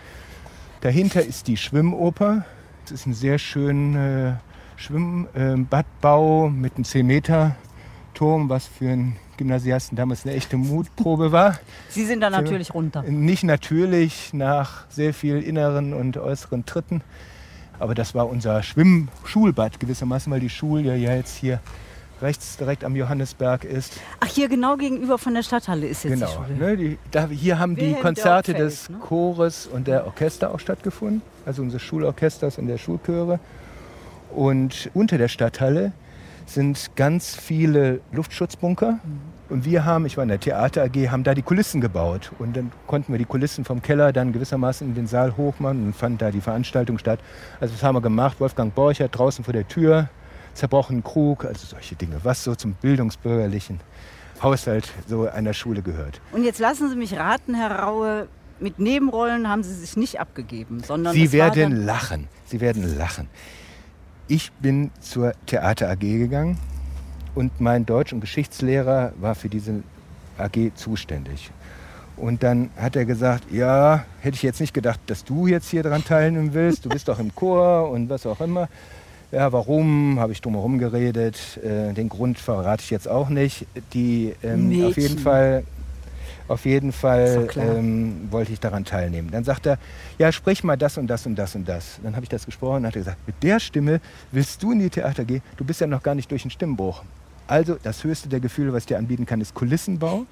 Dahinter 0.82 1.24
ist 1.24 1.48
die 1.48 1.58
Schwimmoper. 1.58 2.46
Es 2.86 2.92
ist 2.92 3.06
ein 3.06 3.14
sehr 3.14 3.38
schöner 3.38 4.40
äh, 4.78 4.82
Schwimmbadbau 4.82 6.48
äh, 6.48 6.50
mit 6.50 6.76
einem 6.76 6.86
10-Meter-Turm, 6.86 8.50
was 8.50 8.66
für 8.66 8.90
einen 8.90 9.18
Gymnasiasten 9.40 9.96
damals 9.96 10.26
eine 10.26 10.36
echte 10.36 10.58
Mutprobe 10.58 11.32
war. 11.32 11.58
Sie 11.90 12.06
sind 12.06 12.22
da 12.22 12.30
natürlich 12.30 12.74
runter. 12.74 13.04
Nicht 13.04 13.44
natürlich, 13.44 14.34
nach 14.34 14.86
sehr 14.90 15.14
viel 15.14 15.42
inneren 15.42 15.94
und 15.94 16.18
äußeren 16.18 16.66
Tritten. 16.66 17.02
Aber 17.80 17.96
das 17.96 18.14
war 18.14 18.30
unser 18.30 18.62
Schwimmschulbad 18.62 19.80
gewissermaßen, 19.80 20.32
weil 20.32 20.42
die 20.42 20.50
Schule 20.50 20.96
ja 20.98 21.16
jetzt 21.16 21.38
hier 21.38 21.62
rechts 22.22 22.58
direkt 22.58 22.84
am 22.84 22.98
Johannesberg 22.98 23.64
ist. 23.64 23.94
Ach, 24.20 24.28
hier 24.28 24.50
genau 24.50 24.76
gegenüber 24.76 25.18
von 25.18 25.34
der 25.34 25.44
Stadthalle 25.44 25.88
ist 25.88 26.04
jetzt 26.04 26.14
genau, 26.14 26.26
die 26.26 26.34
Schule. 26.34 26.58
Ne, 26.58 26.78
die, 26.78 26.98
da, 27.12 27.28
hier 27.28 27.58
haben 27.58 27.78
die 27.78 27.94
Konzerte 27.94 28.54
des 28.54 28.90
ne? 28.90 28.98
Chores 29.00 29.68
und 29.68 29.88
der 29.88 30.06
Orchester 30.06 30.54
auch 30.54 30.60
stattgefunden, 30.60 31.22
also 31.46 31.62
unseres 31.62 31.82
Schulorchesters 31.82 32.58
und 32.58 32.68
der 32.68 32.78
Schulchöre. 32.78 33.40
Und 34.36 34.92
unter 34.94 35.18
der 35.18 35.30
Stadthalle 35.30 35.94
sind 36.54 36.96
ganz 36.96 37.36
viele 37.36 38.02
Luftschutzbunker. 38.12 38.94
Mhm. 38.94 39.40
Und 39.50 39.66
wir 39.66 39.84
haben, 39.84 40.06
ich 40.06 40.16
war 40.16 40.24
in 40.24 40.30
der 40.30 40.40
Theater 40.40 40.84
AG, 40.84 41.10
haben 41.10 41.24
da 41.24 41.34
die 41.34 41.42
Kulissen 41.42 41.82
gebaut. 41.82 42.32
Und 42.38 42.56
dann 42.56 42.72
konnten 42.86 43.12
wir 43.12 43.18
die 43.18 43.26
Kulissen 43.26 43.66
vom 43.66 43.82
Keller 43.82 44.14
dann 44.14 44.32
gewissermaßen 44.32 44.88
in 44.88 44.94
den 44.94 45.08
Saal 45.08 45.36
hochmachen 45.38 45.86
und 45.88 45.96
fand 45.96 46.22
da 46.22 46.30
die 46.30 46.42
Veranstaltung 46.42 47.00
statt. 47.00 47.20
Also 47.60 47.74
das 47.74 47.84
haben 47.84 47.96
wir 47.96 48.02
gemacht. 48.02 48.40
Wolfgang 48.40 48.74
Borchert 48.76 49.18
draußen 49.18 49.44
vor 49.44 49.54
der 49.54 49.68
Tür 49.68 50.10
zerbrochenen 50.54 51.04
Krug, 51.04 51.46
also 51.46 51.66
solche 51.66 51.96
Dinge, 51.96 52.20
was 52.24 52.44
so 52.44 52.54
zum 52.54 52.74
bildungsbürgerlichen 52.74 53.80
Haushalt 54.42 54.90
so 55.08 55.28
einer 55.28 55.54
Schule 55.54 55.82
gehört. 55.82 56.22
Und 56.32 56.44
jetzt 56.44 56.60
lassen 56.60 56.90
Sie 56.90 56.96
mich 56.96 57.18
raten, 57.18 57.56
Herr 57.56 57.80
Raue, 57.80 58.28
mit 58.60 58.78
Nebenrollen 58.78 59.48
haben 59.48 59.64
Sie 59.64 59.74
sich 59.74 59.96
nicht 59.98 60.20
abgegeben, 60.20 60.82
sondern 60.86 61.14
Sie 61.14 61.32
werden 61.32 61.86
lachen. 61.86 62.28
Sie 62.46 62.60
werden 62.60 62.98
lachen. 62.98 63.28
Ich 64.32 64.52
bin 64.52 64.92
zur 65.02 65.34
Theater 65.48 65.90
AG 65.90 66.02
gegangen 66.02 66.60
und 67.34 67.60
mein 67.60 67.88
Deutsch- 67.88 68.14
und 68.14 68.22
Geschichtslehrer 68.22 69.12
war 69.20 69.34
für 69.34 69.50
diese 69.50 69.82
AG 70.38 70.72
zuständig. 70.76 71.50
Und 72.16 72.44
dann 72.44 72.70
hat 72.78 72.96
er 72.96 73.06
gesagt, 73.06 73.52
ja, 73.52 74.06
hätte 74.22 74.36
ich 74.36 74.44
jetzt 74.44 74.62
nicht 74.62 74.76
gedacht, 74.76 75.00
dass 75.08 75.26
du 75.26 75.48
jetzt 75.48 75.68
hier 75.70 75.82
dran 75.82 76.04
teilnehmen 76.04 76.54
willst. 76.54 76.86
Du 76.86 76.90
bist 76.90 77.08
doch 77.08 77.18
im 77.18 77.34
Chor 77.34 77.90
und 77.90 78.08
was 78.10 78.28
auch 78.28 78.40
immer. 78.40 78.70
Ja, 79.32 79.52
warum? 79.52 80.20
Habe 80.20 80.32
ich 80.32 80.42
drumherum 80.42 80.78
geredet. 80.78 81.60
Äh, 81.64 81.94
den 81.94 82.10
Grund 82.10 82.38
verrate 82.38 82.84
ich 82.84 82.92
jetzt 82.92 83.08
auch 83.08 83.30
nicht. 83.30 83.66
Die 83.94 84.36
ähm, 84.44 84.86
auf 84.86 84.98
jeden 84.98 85.18
Fall, 85.18 85.64
auf 86.50 86.66
jeden 86.66 86.92
Fall 86.92 87.48
ähm, 87.56 88.28
wollte 88.30 88.52
ich 88.52 88.60
daran 88.60 88.84
teilnehmen. 88.84 89.32
Dann 89.32 89.44
sagt 89.44 89.66
er, 89.66 89.78
ja, 90.18 90.32
sprich 90.32 90.64
mal 90.64 90.76
das 90.76 90.98
und 90.98 91.08
das 91.08 91.26
und 91.26 91.36
das 91.36 91.56
und 91.56 91.68
das. 91.68 92.00
Dann 92.04 92.16
habe 92.16 92.26
ich 92.26 92.30
das 92.30 92.46
gesprochen 92.46 92.78
und 92.78 92.88
hat 92.88 92.96
er 92.96 93.02
gesagt, 93.02 93.18
mit 93.26 93.42
der 93.42 93.60
Stimme 93.60 94.02
willst 94.32 94.62
du 94.62 94.72
in 94.72 94.80
die 94.80 94.90
Theater 94.90 95.24
gehen? 95.24 95.42
Du 95.58 95.64
bist 95.64 95.80
ja 95.80 95.88
noch 95.88 96.04
gar 96.04 96.16
nicht 96.16 96.30
durch 96.30 96.42
den 96.42 96.52
Stimmbruch. 96.52 97.04
Also 97.48 97.78
das 97.82 98.04
höchste 98.04 98.30
der 98.30 98.40
Gefühle, 98.40 98.74
was 98.74 98.84
ich 98.84 98.88
dir 98.88 98.98
anbieten 98.98 99.26
kann, 99.26 99.42
ist 99.42 99.54
Kulissenbau 99.54 100.26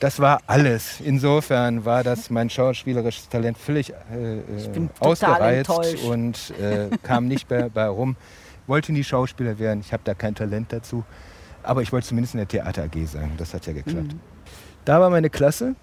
das 0.00 0.18
war 0.18 0.40
alles. 0.46 0.98
Insofern 1.00 1.84
war 1.84 2.02
das 2.02 2.30
mein 2.30 2.48
schauspielerisches 2.48 3.28
Talent 3.28 3.58
völlig 3.58 3.92
äh, 4.12 4.38
äh 4.38 4.88
ausgereizt 4.98 5.70
und 6.04 6.54
äh, 6.58 6.88
kam 7.02 7.28
nicht 7.28 7.48
mehr 7.50 7.68
bei 7.68 7.86
rum. 7.86 8.16
Wollte 8.66 8.92
nie 8.92 9.04
Schauspieler 9.04 9.58
werden, 9.58 9.80
ich 9.80 9.92
habe 9.92 10.02
da 10.04 10.14
kein 10.14 10.34
Talent 10.34 10.72
dazu. 10.72 11.04
Aber 11.62 11.82
ich 11.82 11.92
wollte 11.92 12.08
zumindest 12.08 12.34
in 12.34 12.38
der 12.38 12.48
Theater 12.48 12.84
AG 12.84 13.06
sein. 13.06 13.32
Das 13.36 13.52
hat 13.52 13.66
ja 13.66 13.74
geklappt. 13.74 14.14
Mhm. 14.14 14.20
Da 14.84 15.00
war 15.00 15.10
meine 15.10 15.30
Klasse. 15.30 15.74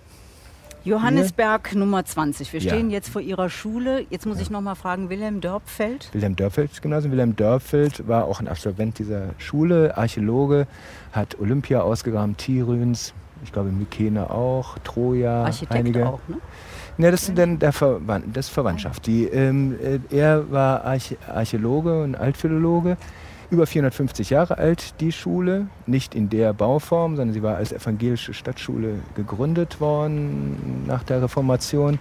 Johannesberg 0.83 1.69
Hier. 1.69 1.79
Nummer 1.79 2.05
20. 2.05 2.53
Wir 2.53 2.61
stehen 2.61 2.89
ja. 2.89 2.95
jetzt 2.95 3.09
vor 3.09 3.21
Ihrer 3.21 3.49
Schule. 3.49 4.05
Jetzt 4.09 4.25
muss 4.25 4.37
ja. 4.37 4.43
ich 4.43 4.49
noch 4.49 4.61
mal 4.61 4.75
fragen, 4.75 5.09
Wilhelm 5.09 5.41
Dörpfeld? 5.41 6.09
Wilhelm 6.13 6.35
Dörpfeld, 6.35 6.81
Gymnasium. 6.81 7.11
Wilhelm 7.11 7.35
Dörpfeld 7.35 8.07
war 8.07 8.25
auch 8.25 8.39
ein 8.39 8.47
Absolvent 8.47 8.97
dieser 8.99 9.29
Schule, 9.37 9.97
Archäologe, 9.97 10.65
hat 11.11 11.37
Olympia 11.39 11.81
ausgegraben, 11.81 12.37
Tirüns, 12.37 13.13
ich 13.43 13.51
glaube 13.51 13.69
Mykene 13.69 14.29
auch, 14.29 14.77
Troja, 14.79 15.43
Architekt 15.43 15.73
einige. 15.73 16.07
auch, 16.07 16.19
ne? 16.27 16.37
Ja, 16.99 17.11
das 17.11 17.29
ist 17.29 17.37
dann 17.37 17.59
der 17.59 17.73
Verwand, 17.73 18.35
das 18.35 18.49
Verwandtschaft. 18.49 19.05
Die, 19.05 19.25
ähm, 19.25 19.75
äh, 19.79 19.99
er 20.15 20.49
war 20.51 20.83
Arch 20.83 21.15
Archäologe 21.27 22.01
und 22.01 22.15
Altphilologe, 22.15 22.97
über 23.49 23.65
450 23.65 24.29
Jahre 24.29 24.57
alt, 24.57 24.95
die 24.99 25.11
Schule. 25.11 25.67
Nicht 25.85 26.15
in 26.15 26.29
der 26.29 26.53
Bauform, 26.53 27.15
sondern 27.15 27.33
sie 27.33 27.43
war 27.43 27.55
als 27.55 27.71
evangelische 27.71 28.33
Stadtschule 28.33 28.95
gegründet 29.15 29.79
worden 29.79 30.85
nach 30.85 31.03
der 31.03 31.21
Reformation. 31.21 31.99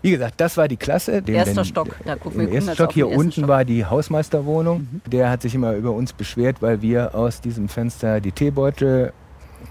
Wie 0.00 0.12
gesagt, 0.12 0.34
das 0.40 0.56
war 0.56 0.68
die 0.68 0.76
Klasse. 0.76 1.22
Den, 1.22 1.34
erster 1.34 1.64
Stock, 1.64 1.88
da 2.04 2.14
gucken 2.14 2.40
wir 2.40 2.52
ersten 2.52 2.74
Stock. 2.74 2.92
Hier 2.92 3.08
unten 3.08 3.32
Stock. 3.32 3.48
war 3.48 3.64
die 3.64 3.84
Hausmeisterwohnung. 3.84 4.86
Mhm. 5.04 5.10
Der 5.10 5.30
hat 5.30 5.42
sich 5.42 5.54
immer 5.54 5.72
über 5.72 5.90
uns 5.90 6.12
beschwert, 6.12 6.62
weil 6.62 6.82
wir 6.82 7.14
aus 7.14 7.40
diesem 7.40 7.68
Fenster 7.68 8.20
die 8.20 8.30
Teebeutel 8.30 9.12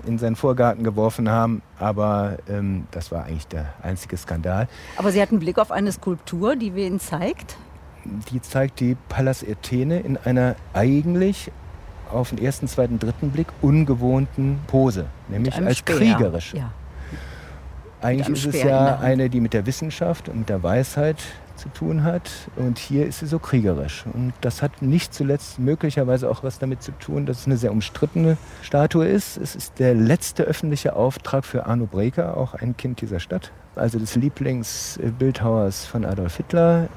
in 0.06 0.18
seinen 0.18 0.36
Vorgarten 0.36 0.84
geworfen 0.84 1.30
haben. 1.30 1.62
Aber 1.80 2.38
ähm, 2.50 2.88
das 2.92 3.12
war 3.12 3.26
eigentlich 3.26 3.48
der 3.48 3.74
einzige 3.82 4.18
Skandal. 4.18 4.68
Aber 4.98 5.12
Sie 5.12 5.22
hatten 5.22 5.40
Blick 5.40 5.60
auf 5.60 5.72
eine 5.72 5.92
Skulptur, 5.92 6.58
die 6.58 6.76
wir 6.76 6.86
Ihnen 6.88 7.00
zeigt? 7.00 7.56
Die 8.32 8.42
zeigt 8.42 8.80
die 8.80 8.96
Pallas 9.10 9.44
Athene 9.44 10.00
in 10.00 10.18
einer 10.18 10.56
eigentlich 10.74 11.52
auf 12.12 12.30
den 12.30 12.40
ersten, 12.40 12.68
zweiten, 12.68 13.00
dritten 13.00 13.32
Blick 13.32 13.48
ungewohnten 13.62 14.60
Pose, 14.68 15.08
nämlich 15.28 15.56
als 15.56 15.78
Speer. 15.78 15.96
kriegerische. 15.98 16.58
Ja. 16.58 16.72
Eigentlich 18.02 18.30
ist 18.30 18.46
es 18.46 18.64
ja 18.64 19.00
eine, 19.00 19.30
die 19.30 19.42
mit 19.42 19.54
der 19.54 19.66
Wissenschaft 19.66 20.30
und 20.30 20.40
mit 20.40 20.50
der 20.50 20.62
Weisheit 20.62 21.18
zu 21.56 21.70
tun 21.70 22.04
hat. 22.04 22.30
Und 22.56 22.78
hier 22.78 23.08
ist 23.08 23.20
sie 23.20 23.26
so 23.26 23.40
kriegerisch. 23.40 24.06
Und 24.14 24.34
das 24.42 24.62
hat 24.62 24.82
nicht 24.82 25.14
zuletzt 25.14 25.58
möglicherweise 25.60 26.30
auch 26.30 26.44
was 26.44 26.60
damit 26.60 26.84
zu 26.84 26.92
tun, 26.92 27.26
dass 27.26 27.40
es 27.40 27.46
eine 27.48 27.58
sehr 27.58 27.72
umstrittene 27.72 28.38
Statue 28.62 29.08
ist. 29.08 29.38
Es 29.38 29.56
ist 29.56 29.80
der 29.80 29.96
letzte 29.96 30.44
öffentliche 30.44 30.96
Auftrag 30.96 31.44
für 31.44 31.66
Arno 31.66 31.88
Breker, 31.88 32.38
auch 32.38 32.54
ein 32.54 32.78
Kind 32.78 33.02
dieser 33.02 33.20
Stadt, 33.20 33.52
also 33.76 33.98
des 33.98 34.16
Lieblingsbildhauers 34.16 35.86
von 35.86 36.06
Adolf 36.06 36.38
Hitler. 36.38 36.88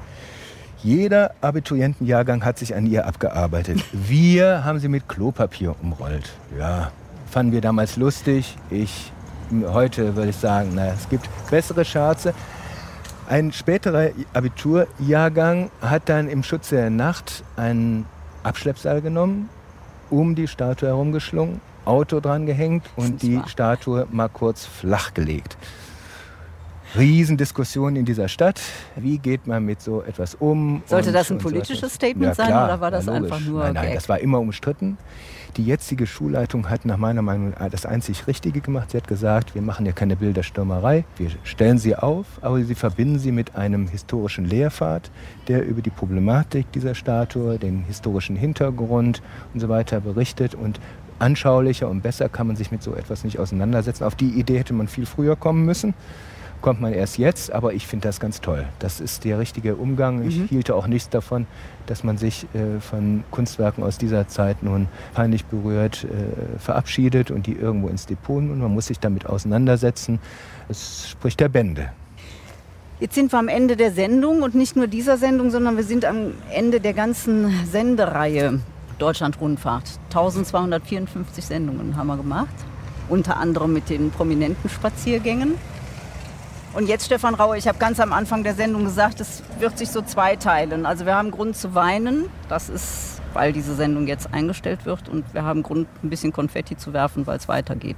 Jeder 0.83 1.35
Abiturientenjahrgang 1.41 2.43
hat 2.43 2.57
sich 2.57 2.73
an 2.75 2.87
ihr 2.87 3.05
abgearbeitet. 3.05 3.83
Wir 3.91 4.63
haben 4.63 4.79
sie 4.79 4.87
mit 4.87 5.07
Klopapier 5.07 5.75
umrollt. 5.81 6.31
Ja, 6.57 6.91
fanden 7.29 7.51
wir 7.51 7.61
damals 7.61 7.97
lustig. 7.97 8.57
Ich 8.71 9.11
heute 9.67 10.15
würde 10.15 10.29
ich 10.29 10.37
sagen, 10.37 10.71
na, 10.73 10.87
es 10.87 11.07
gibt 11.09 11.29
bessere 11.49 11.85
Scherze. 11.85 12.33
Ein 13.29 13.51
späterer 13.51 14.09
Abiturjahrgang 14.33 15.69
hat 15.81 16.09
dann 16.09 16.27
im 16.27 16.41
Schutze 16.41 16.75
der 16.75 16.89
Nacht 16.89 17.43
einen 17.55 18.05
Abschleppseil 18.43 19.01
genommen, 19.01 19.49
um 20.09 20.35
die 20.35 20.47
Statue 20.47 20.89
herumgeschlungen, 20.89 21.61
Auto 21.85 22.19
dran 22.19 22.45
gehängt 22.45 22.85
und 22.95 23.21
die 23.21 23.41
Statue 23.47 24.07
mal 24.11 24.29
kurz 24.29 24.65
flach 24.65 25.13
gelegt. 25.13 25.57
Riesendiskussion 26.97 27.95
in 27.95 28.03
dieser 28.03 28.27
Stadt. 28.27 28.61
Wie 28.97 29.17
geht 29.17 29.47
man 29.47 29.65
mit 29.65 29.81
so 29.81 30.01
etwas 30.01 30.35
um? 30.35 30.83
Sollte 30.85 31.13
das 31.13 31.31
ein 31.31 31.37
politisches 31.37 31.93
Statement 31.93 32.35
ja, 32.37 32.45
sein 32.45 32.49
oder 32.49 32.81
war 32.81 32.91
das 32.91 33.05
ja, 33.05 33.13
einfach 33.13 33.39
nur? 33.39 33.63
Nein, 33.63 33.73
nein, 33.75 33.85
Gag? 33.85 33.95
das 33.95 34.09
war 34.09 34.19
immer 34.19 34.39
umstritten. 34.39 34.97
Die 35.57 35.65
jetzige 35.65 36.05
Schulleitung 36.05 36.69
hat 36.69 36.85
nach 36.85 36.97
meiner 36.97 37.21
Meinung 37.21 37.53
das 37.71 37.85
einzig 37.85 38.27
Richtige 38.27 38.61
gemacht. 38.61 38.91
Sie 38.91 38.97
hat 38.97 39.07
gesagt, 39.07 39.55
wir 39.55 39.61
machen 39.61 39.85
ja 39.85 39.91
keine 39.93 40.15
Bilderstürmerei, 40.15 41.05
wir 41.17 41.29
stellen 41.43 41.77
sie 41.77 41.95
auf, 41.95 42.25
aber 42.41 42.61
sie 42.63 42.75
verbinden 42.75 43.19
sie 43.19 43.31
mit 43.31 43.55
einem 43.55 43.87
historischen 43.87 44.45
Lehrpfad, 44.45 45.11
der 45.47 45.65
über 45.65 45.81
die 45.81 45.89
Problematik 45.89 46.71
dieser 46.71 46.95
Statue, 46.95 47.57
den 47.57 47.83
historischen 47.83 48.35
Hintergrund 48.35 49.21
und 49.53 49.59
so 49.59 49.67
weiter 49.69 49.99
berichtet 49.99 50.55
und 50.55 50.79
anschaulicher 51.19 51.87
und 51.89 52.01
besser 52.01 52.29
kann 52.29 52.47
man 52.47 52.55
sich 52.55 52.71
mit 52.71 52.81
so 52.81 52.95
etwas 52.95 53.23
nicht 53.23 53.37
auseinandersetzen. 53.37 54.03
Auf 54.03 54.15
die 54.15 54.29
Idee 54.29 54.59
hätte 54.59 54.73
man 54.73 54.87
viel 54.87 55.05
früher 55.05 55.35
kommen 55.35 55.65
müssen 55.65 55.93
kommt 56.61 56.81
man 56.81 56.93
erst 56.93 57.17
jetzt, 57.17 57.51
aber 57.51 57.73
ich 57.73 57.87
finde 57.87 58.07
das 58.07 58.19
ganz 58.19 58.41
toll. 58.41 58.67
Das 58.79 58.99
ist 58.99 59.23
der 59.23 59.39
richtige 59.39 59.75
Umgang. 59.75 60.27
Ich 60.27 60.37
mhm. 60.37 60.47
hielte 60.47 60.75
auch 60.75 60.87
nichts 60.87 61.09
davon, 61.09 61.47
dass 61.87 62.03
man 62.03 62.17
sich 62.17 62.45
äh, 62.53 62.79
von 62.79 63.23
Kunstwerken 63.31 63.83
aus 63.83 63.97
dieser 63.97 64.27
Zeit 64.27 64.63
nun 64.63 64.87
peinlich 65.13 65.45
berührt 65.45 66.05
äh, 66.05 66.59
verabschiedet 66.59 67.31
und 67.31 67.47
die 67.47 67.53
irgendwo 67.53 67.87
ins 67.87 68.05
Depot 68.05 68.37
und 68.37 68.59
man 68.59 68.73
muss 68.73 68.87
sich 68.87 68.99
damit 68.99 69.25
auseinandersetzen. 69.25 70.19
Es 70.69 71.09
spricht 71.09 71.39
der 71.39 71.49
Bände. 71.49 71.91
Jetzt 72.99 73.15
sind 73.15 73.31
wir 73.31 73.39
am 73.39 73.47
Ende 73.47 73.75
der 73.75 73.91
Sendung 73.91 74.43
und 74.43 74.53
nicht 74.53 74.75
nur 74.75 74.85
dieser 74.85 75.17
Sendung, 75.17 75.49
sondern 75.49 75.75
wir 75.75 75.83
sind 75.83 76.05
am 76.05 76.33
Ende 76.51 76.79
der 76.79 76.93
ganzen 76.93 77.51
Sendereihe 77.65 78.59
Deutschlandrundfahrt. 78.99 79.99
1254 80.09 81.43
Sendungen 81.43 81.95
haben 81.97 82.07
wir 82.07 82.17
gemacht, 82.17 82.53
unter 83.09 83.37
anderem 83.37 83.73
mit 83.73 83.89
den 83.89 84.11
prominenten 84.11 84.69
Spaziergängen. 84.69 85.55
Und 86.73 86.87
jetzt, 86.87 87.05
Stefan 87.05 87.35
Raue, 87.35 87.57
ich 87.57 87.67
habe 87.67 87.77
ganz 87.79 87.99
am 87.99 88.13
Anfang 88.13 88.43
der 88.43 88.55
Sendung 88.55 88.85
gesagt, 88.85 89.19
es 89.19 89.43
wird 89.59 89.77
sich 89.77 89.89
so 89.89 90.01
zweiteilen. 90.01 90.85
Also 90.85 91.05
wir 91.05 91.15
haben 91.15 91.29
Grund 91.29 91.57
zu 91.57 91.75
weinen, 91.75 92.29
das 92.47 92.69
ist, 92.69 93.21
weil 93.33 93.51
diese 93.51 93.75
Sendung 93.75 94.07
jetzt 94.07 94.33
eingestellt 94.33 94.85
wird. 94.85 95.09
Und 95.09 95.33
wir 95.33 95.43
haben 95.43 95.63
Grund, 95.63 95.89
ein 96.01 96.09
bisschen 96.09 96.31
Konfetti 96.31 96.77
zu 96.77 96.93
werfen, 96.93 97.27
weil 97.27 97.37
es 97.37 97.49
weitergeht. 97.49 97.97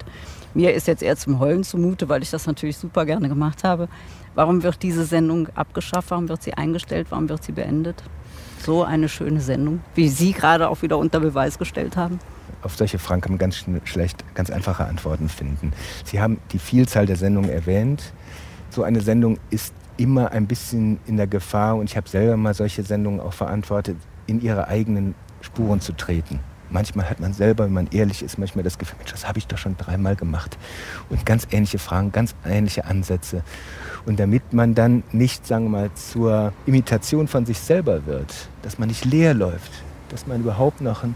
Mir 0.56 0.74
ist 0.74 0.88
jetzt 0.88 1.04
eher 1.04 1.16
zum 1.18 1.40
Heulen 1.40 1.64
zumute, 1.64 2.10
weil 2.10 2.24
ich 2.24 2.32
das 2.32 2.48
natürlich 2.48 2.78
super 2.78 3.06
gerne 3.06 3.30
gemacht 3.30 3.64
habe. 3.64 3.90
Warum 4.34 4.64
wird 4.64 4.82
diese 4.82 5.06
Sendung 5.06 5.50
abgeschafft? 5.54 6.10
Warum 6.10 6.28
wird 6.28 6.42
sie 6.42 6.56
eingestellt? 6.56 7.08
Warum 7.12 7.30
wird 7.30 7.44
sie 7.44 7.52
beendet? 7.52 8.02
So 8.66 8.84
eine 8.84 9.08
schöne 9.08 9.42
Sendung, 9.42 9.82
wie 9.94 10.10
Sie 10.10 10.32
gerade 10.32 10.70
auch 10.70 10.82
wieder 10.82 10.98
unter 10.98 11.20
Beweis 11.20 11.60
gestellt 11.60 11.96
haben 11.96 12.20
auf 12.62 12.78
solche 12.78 12.98
Fragen 12.98 13.22
kann 13.22 13.34
man 13.34 13.40
ganz 13.40 13.66
schlecht 13.84 14.24
ganz 14.36 14.50
einfache 14.50 14.86
Antworten 14.86 15.28
finden. 15.28 15.74
Sie 16.06 16.22
haben 16.22 16.40
die 16.52 16.60
Vielzahl 16.60 17.06
der 17.06 17.18
Sendungen 17.18 17.50
erwähnt 17.50 18.14
so 18.74 18.84
eine 18.84 19.02
Sendung 19.02 19.38
ist 19.50 19.74
immer 19.98 20.32
ein 20.32 20.48
bisschen 20.48 21.00
in 21.06 21.18
der 21.18 21.28
Gefahr, 21.28 21.76
und 21.76 21.90
ich 21.90 21.96
habe 21.98 22.10
selber 22.10 22.36
mal 22.38 22.54
solche 22.54 22.84
Sendungen 22.84 23.20
auch 23.20 23.34
verantwortet, 23.34 23.98
in 24.26 24.42
ihre 24.42 24.68
eigenen 24.68 25.16
Spuren 25.42 25.82
zu 25.82 25.94
treten. 25.94 26.40
Manchmal 26.70 27.08
hat 27.08 27.20
man 27.20 27.34
selber, 27.34 27.66
wenn 27.66 27.74
man 27.74 27.88
ehrlich 27.92 28.24
ist, 28.24 28.40
manchmal 28.40 28.64
das 28.64 28.80
Gefühl, 28.80 28.98
Mensch, 28.98 29.12
das 29.12 29.28
habe 29.28 29.38
ich 29.38 29.46
doch 29.46 29.60
schon 29.60 29.78
dreimal 29.78 30.16
gemacht. 30.16 30.58
Und 31.10 31.24
ganz 31.24 31.48
ähnliche 31.52 31.78
Fragen, 31.78 32.12
ganz 32.12 32.34
ähnliche 32.46 32.86
Ansätze. 32.86 33.44
Und 34.08 34.20
damit 34.20 34.54
man 34.54 34.74
dann 34.74 35.04
nicht, 35.12 35.46
sagen 35.46 35.66
wir 35.66 35.70
mal, 35.70 35.94
zur 35.94 36.52
Imitation 36.66 37.28
von 37.28 37.46
sich 37.46 37.60
selber 37.60 38.08
wird, 38.08 38.50
dass 38.64 38.80
man 38.80 38.88
nicht 38.88 39.06
leer 39.06 39.36
läuft, 39.36 39.72
dass 40.10 40.26
man 40.26 40.42
überhaupt 40.42 40.82
noch 40.82 41.04
einen 41.04 41.16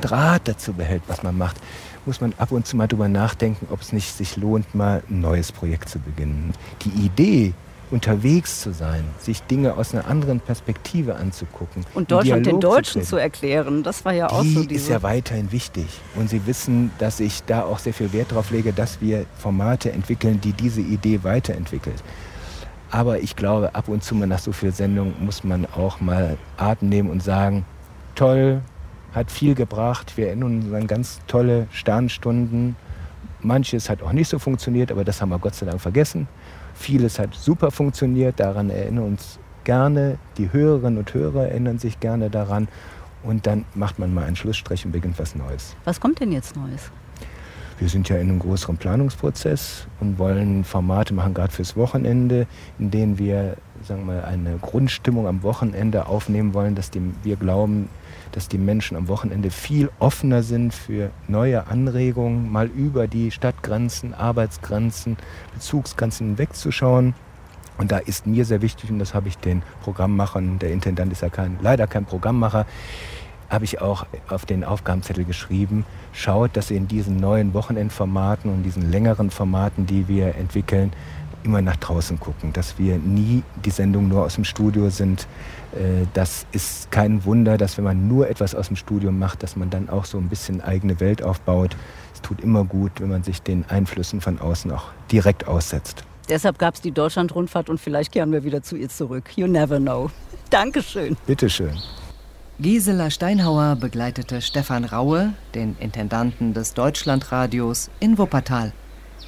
Draht 0.00 0.48
dazu 0.48 0.72
behält, 0.72 1.02
was 1.06 1.22
man 1.22 1.38
macht, 1.38 1.56
muss 2.06 2.20
man 2.20 2.32
ab 2.38 2.52
und 2.52 2.66
zu 2.66 2.76
mal 2.76 2.86
darüber 2.86 3.08
nachdenken, 3.08 3.66
ob 3.70 3.82
es 3.82 3.92
nicht 3.92 4.16
sich 4.16 4.36
lohnt, 4.36 4.74
mal 4.74 5.02
ein 5.10 5.20
neues 5.20 5.52
Projekt 5.52 5.88
zu 5.88 5.98
beginnen. 5.98 6.52
Die 6.84 7.04
Idee, 7.04 7.52
unterwegs 7.90 8.60
zu 8.60 8.72
sein, 8.72 9.04
sich 9.18 9.42
Dinge 9.42 9.74
aus 9.74 9.94
einer 9.94 10.06
anderen 10.06 10.40
Perspektive 10.40 11.16
anzugucken. 11.16 11.84
Und 11.94 12.10
Deutschland 12.10 12.46
den 12.46 12.60
Deutschen 12.60 13.02
zu, 13.02 13.10
zu, 13.10 13.16
erklären, 13.16 13.82
das 13.82 14.04
war 14.04 14.12
ja 14.12 14.28
auch 14.28 14.42
die 14.42 14.54
so. 14.54 14.64
Die 14.64 14.74
ist 14.74 14.88
ja 14.88 15.02
weiterhin 15.02 15.52
wichtig. 15.52 15.86
Und 16.16 16.28
Sie 16.28 16.46
wissen, 16.46 16.90
dass 16.98 17.20
ich 17.20 17.44
da 17.44 17.62
auch 17.62 17.78
sehr 17.78 17.94
viel 17.94 18.12
Wert 18.12 18.32
darauf 18.32 18.50
lege, 18.50 18.72
dass 18.72 19.00
wir 19.00 19.26
Formate 19.38 19.92
entwickeln, 19.92 20.40
die 20.40 20.52
diese 20.52 20.80
Idee 20.80 21.22
weiterentwickelt. 21.22 22.02
Aber 22.90 23.20
ich 23.20 23.36
glaube, 23.36 23.74
ab 23.74 23.88
und 23.88 24.02
zu 24.02 24.14
mal 24.14 24.26
nach 24.26 24.38
so 24.38 24.52
viel 24.52 24.72
Sendung 24.72 25.14
muss 25.20 25.44
man 25.44 25.66
auch 25.66 26.00
mal 26.00 26.38
Atem 26.56 26.88
nehmen 26.88 27.10
und 27.10 27.22
sagen, 27.22 27.64
toll, 28.14 28.62
hat 29.16 29.30
viel 29.30 29.54
gebracht. 29.54 30.16
Wir 30.16 30.28
erinnern 30.28 30.60
uns 30.60 30.72
an 30.72 30.86
ganz 30.86 31.20
tolle 31.26 31.66
Sternstunden. 31.72 32.76
Manches 33.40 33.88
hat 33.88 34.02
auch 34.02 34.12
nicht 34.12 34.28
so 34.28 34.38
funktioniert, 34.38 34.92
aber 34.92 35.04
das 35.04 35.20
haben 35.22 35.30
wir 35.30 35.38
Gott 35.38 35.54
sei 35.54 35.66
Dank 35.66 35.80
vergessen. 35.80 36.28
Vieles 36.74 37.18
hat 37.18 37.34
super 37.34 37.70
funktioniert, 37.70 38.38
daran 38.38 38.68
erinnern 38.68 39.04
uns 39.04 39.38
gerne. 39.64 40.18
Die 40.36 40.52
Hörerinnen 40.52 40.98
und 40.98 41.14
Hörer 41.14 41.48
erinnern 41.48 41.78
sich 41.78 41.98
gerne 41.98 42.28
daran. 42.28 42.68
Und 43.22 43.46
dann 43.46 43.64
macht 43.74 43.98
man 43.98 44.12
mal 44.12 44.24
einen 44.24 44.36
Schlussstrich 44.36 44.84
und 44.84 44.92
beginnt 44.92 45.18
was 45.18 45.34
Neues. 45.34 45.74
Was 45.84 45.98
kommt 45.98 46.20
denn 46.20 46.30
jetzt 46.30 46.54
Neues? 46.54 46.90
Wir 47.78 47.88
sind 47.88 48.08
ja 48.08 48.16
in 48.16 48.28
einem 48.28 48.38
größeren 48.38 48.76
Planungsprozess 48.76 49.86
und 50.00 50.18
wollen 50.18 50.64
Formate 50.64 51.12
machen, 51.12 51.34
gerade 51.34 51.52
fürs 51.52 51.76
Wochenende, 51.76 52.46
in 52.78 52.90
denen 52.90 53.18
wir 53.18 53.56
sagen 53.82 54.06
wir 54.06 54.14
mal, 54.14 54.24
eine 54.24 54.58
Grundstimmung 54.58 55.26
am 55.26 55.42
Wochenende 55.42 56.06
aufnehmen 56.06 56.54
wollen, 56.54 56.74
dass 56.74 56.90
die, 56.90 57.00
wir 57.22 57.36
glauben, 57.36 57.88
dass 58.36 58.48
die 58.48 58.58
Menschen 58.58 58.98
am 58.98 59.08
Wochenende 59.08 59.50
viel 59.50 59.90
offener 59.98 60.42
sind 60.42 60.74
für 60.74 61.10
neue 61.26 61.68
Anregungen, 61.68 62.52
mal 62.52 62.66
über 62.66 63.08
die 63.08 63.30
Stadtgrenzen, 63.30 64.12
Arbeitsgrenzen, 64.12 65.16
Bezugsgrenzen 65.54 66.26
hinwegzuschauen. 66.26 67.14
Und 67.78 67.92
da 67.92 67.96
ist 67.96 68.26
mir 68.26 68.44
sehr 68.44 68.60
wichtig, 68.60 68.90
und 68.90 68.98
das 68.98 69.14
habe 69.14 69.28
ich 69.28 69.38
den 69.38 69.62
Programmmachern, 69.82 70.58
der 70.58 70.70
Intendant 70.70 71.12
ist 71.12 71.22
ja 71.22 71.30
kein, 71.30 71.58
leider 71.62 71.86
kein 71.86 72.04
Programmmacher, 72.04 72.66
habe 73.48 73.64
ich 73.64 73.80
auch 73.80 74.04
auf 74.28 74.44
den 74.44 74.64
Aufgabenzettel 74.64 75.24
geschrieben, 75.24 75.86
schaut, 76.12 76.58
dass 76.58 76.70
ihr 76.70 76.76
in 76.76 76.88
diesen 76.88 77.16
neuen 77.16 77.54
Wochenendformaten 77.54 78.52
und 78.52 78.64
diesen 78.64 78.90
längeren 78.90 79.30
Formaten, 79.30 79.86
die 79.86 80.08
wir 80.08 80.34
entwickeln, 80.34 80.92
immer 81.46 81.62
nach 81.62 81.76
draußen 81.76 82.20
gucken, 82.20 82.52
dass 82.52 82.78
wir 82.78 82.98
nie 82.98 83.42
die 83.64 83.70
Sendung 83.70 84.08
nur 84.08 84.24
aus 84.24 84.34
dem 84.34 84.44
Studio 84.44 84.90
sind. 84.90 85.26
Äh, 85.72 86.06
das 86.12 86.44
ist 86.52 86.90
kein 86.90 87.24
Wunder, 87.24 87.56
dass 87.56 87.78
wenn 87.78 87.84
man 87.84 88.08
nur 88.08 88.28
etwas 88.28 88.54
aus 88.54 88.66
dem 88.66 88.76
Studio 88.76 89.12
macht, 89.12 89.42
dass 89.42 89.56
man 89.56 89.70
dann 89.70 89.88
auch 89.88 90.04
so 90.04 90.18
ein 90.18 90.28
bisschen 90.28 90.60
eigene 90.60 91.00
Welt 91.00 91.22
aufbaut. 91.22 91.76
Es 92.12 92.20
tut 92.20 92.40
immer 92.40 92.64
gut, 92.64 93.00
wenn 93.00 93.08
man 93.08 93.22
sich 93.22 93.40
den 93.40 93.64
Einflüssen 93.68 94.20
von 94.20 94.38
außen 94.40 94.70
auch 94.72 94.90
direkt 95.10 95.46
aussetzt. 95.48 96.04
Deshalb 96.28 96.58
gab 96.58 96.74
es 96.74 96.80
die 96.80 96.90
Deutschlandrundfahrt 96.90 97.70
und 97.70 97.78
vielleicht 97.78 98.12
kehren 98.12 98.32
wir 98.32 98.42
wieder 98.42 98.62
zu 98.62 98.76
ihr 98.76 98.88
zurück. 98.88 99.30
You 99.36 99.46
never 99.46 99.78
know. 99.78 100.10
Dankeschön. 100.50 101.16
Bitteschön. 101.26 101.78
Gisela 102.58 103.10
Steinhauer 103.10 103.76
begleitete 103.76 104.40
Stefan 104.40 104.84
Raue, 104.84 105.34
den 105.54 105.76
Intendanten 105.78 106.54
des 106.54 106.74
Deutschlandradios, 106.74 107.90
in 108.00 108.18
Wuppertal. 108.18 108.72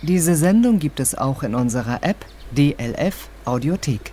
Diese 0.02 0.36
Sendung 0.36 0.78
gibt 0.78 1.00
es 1.00 1.16
auch 1.16 1.42
in 1.42 1.56
unserer 1.56 2.04
App 2.04 2.24
DLF 2.56 3.28
Audiothek. 3.44 4.12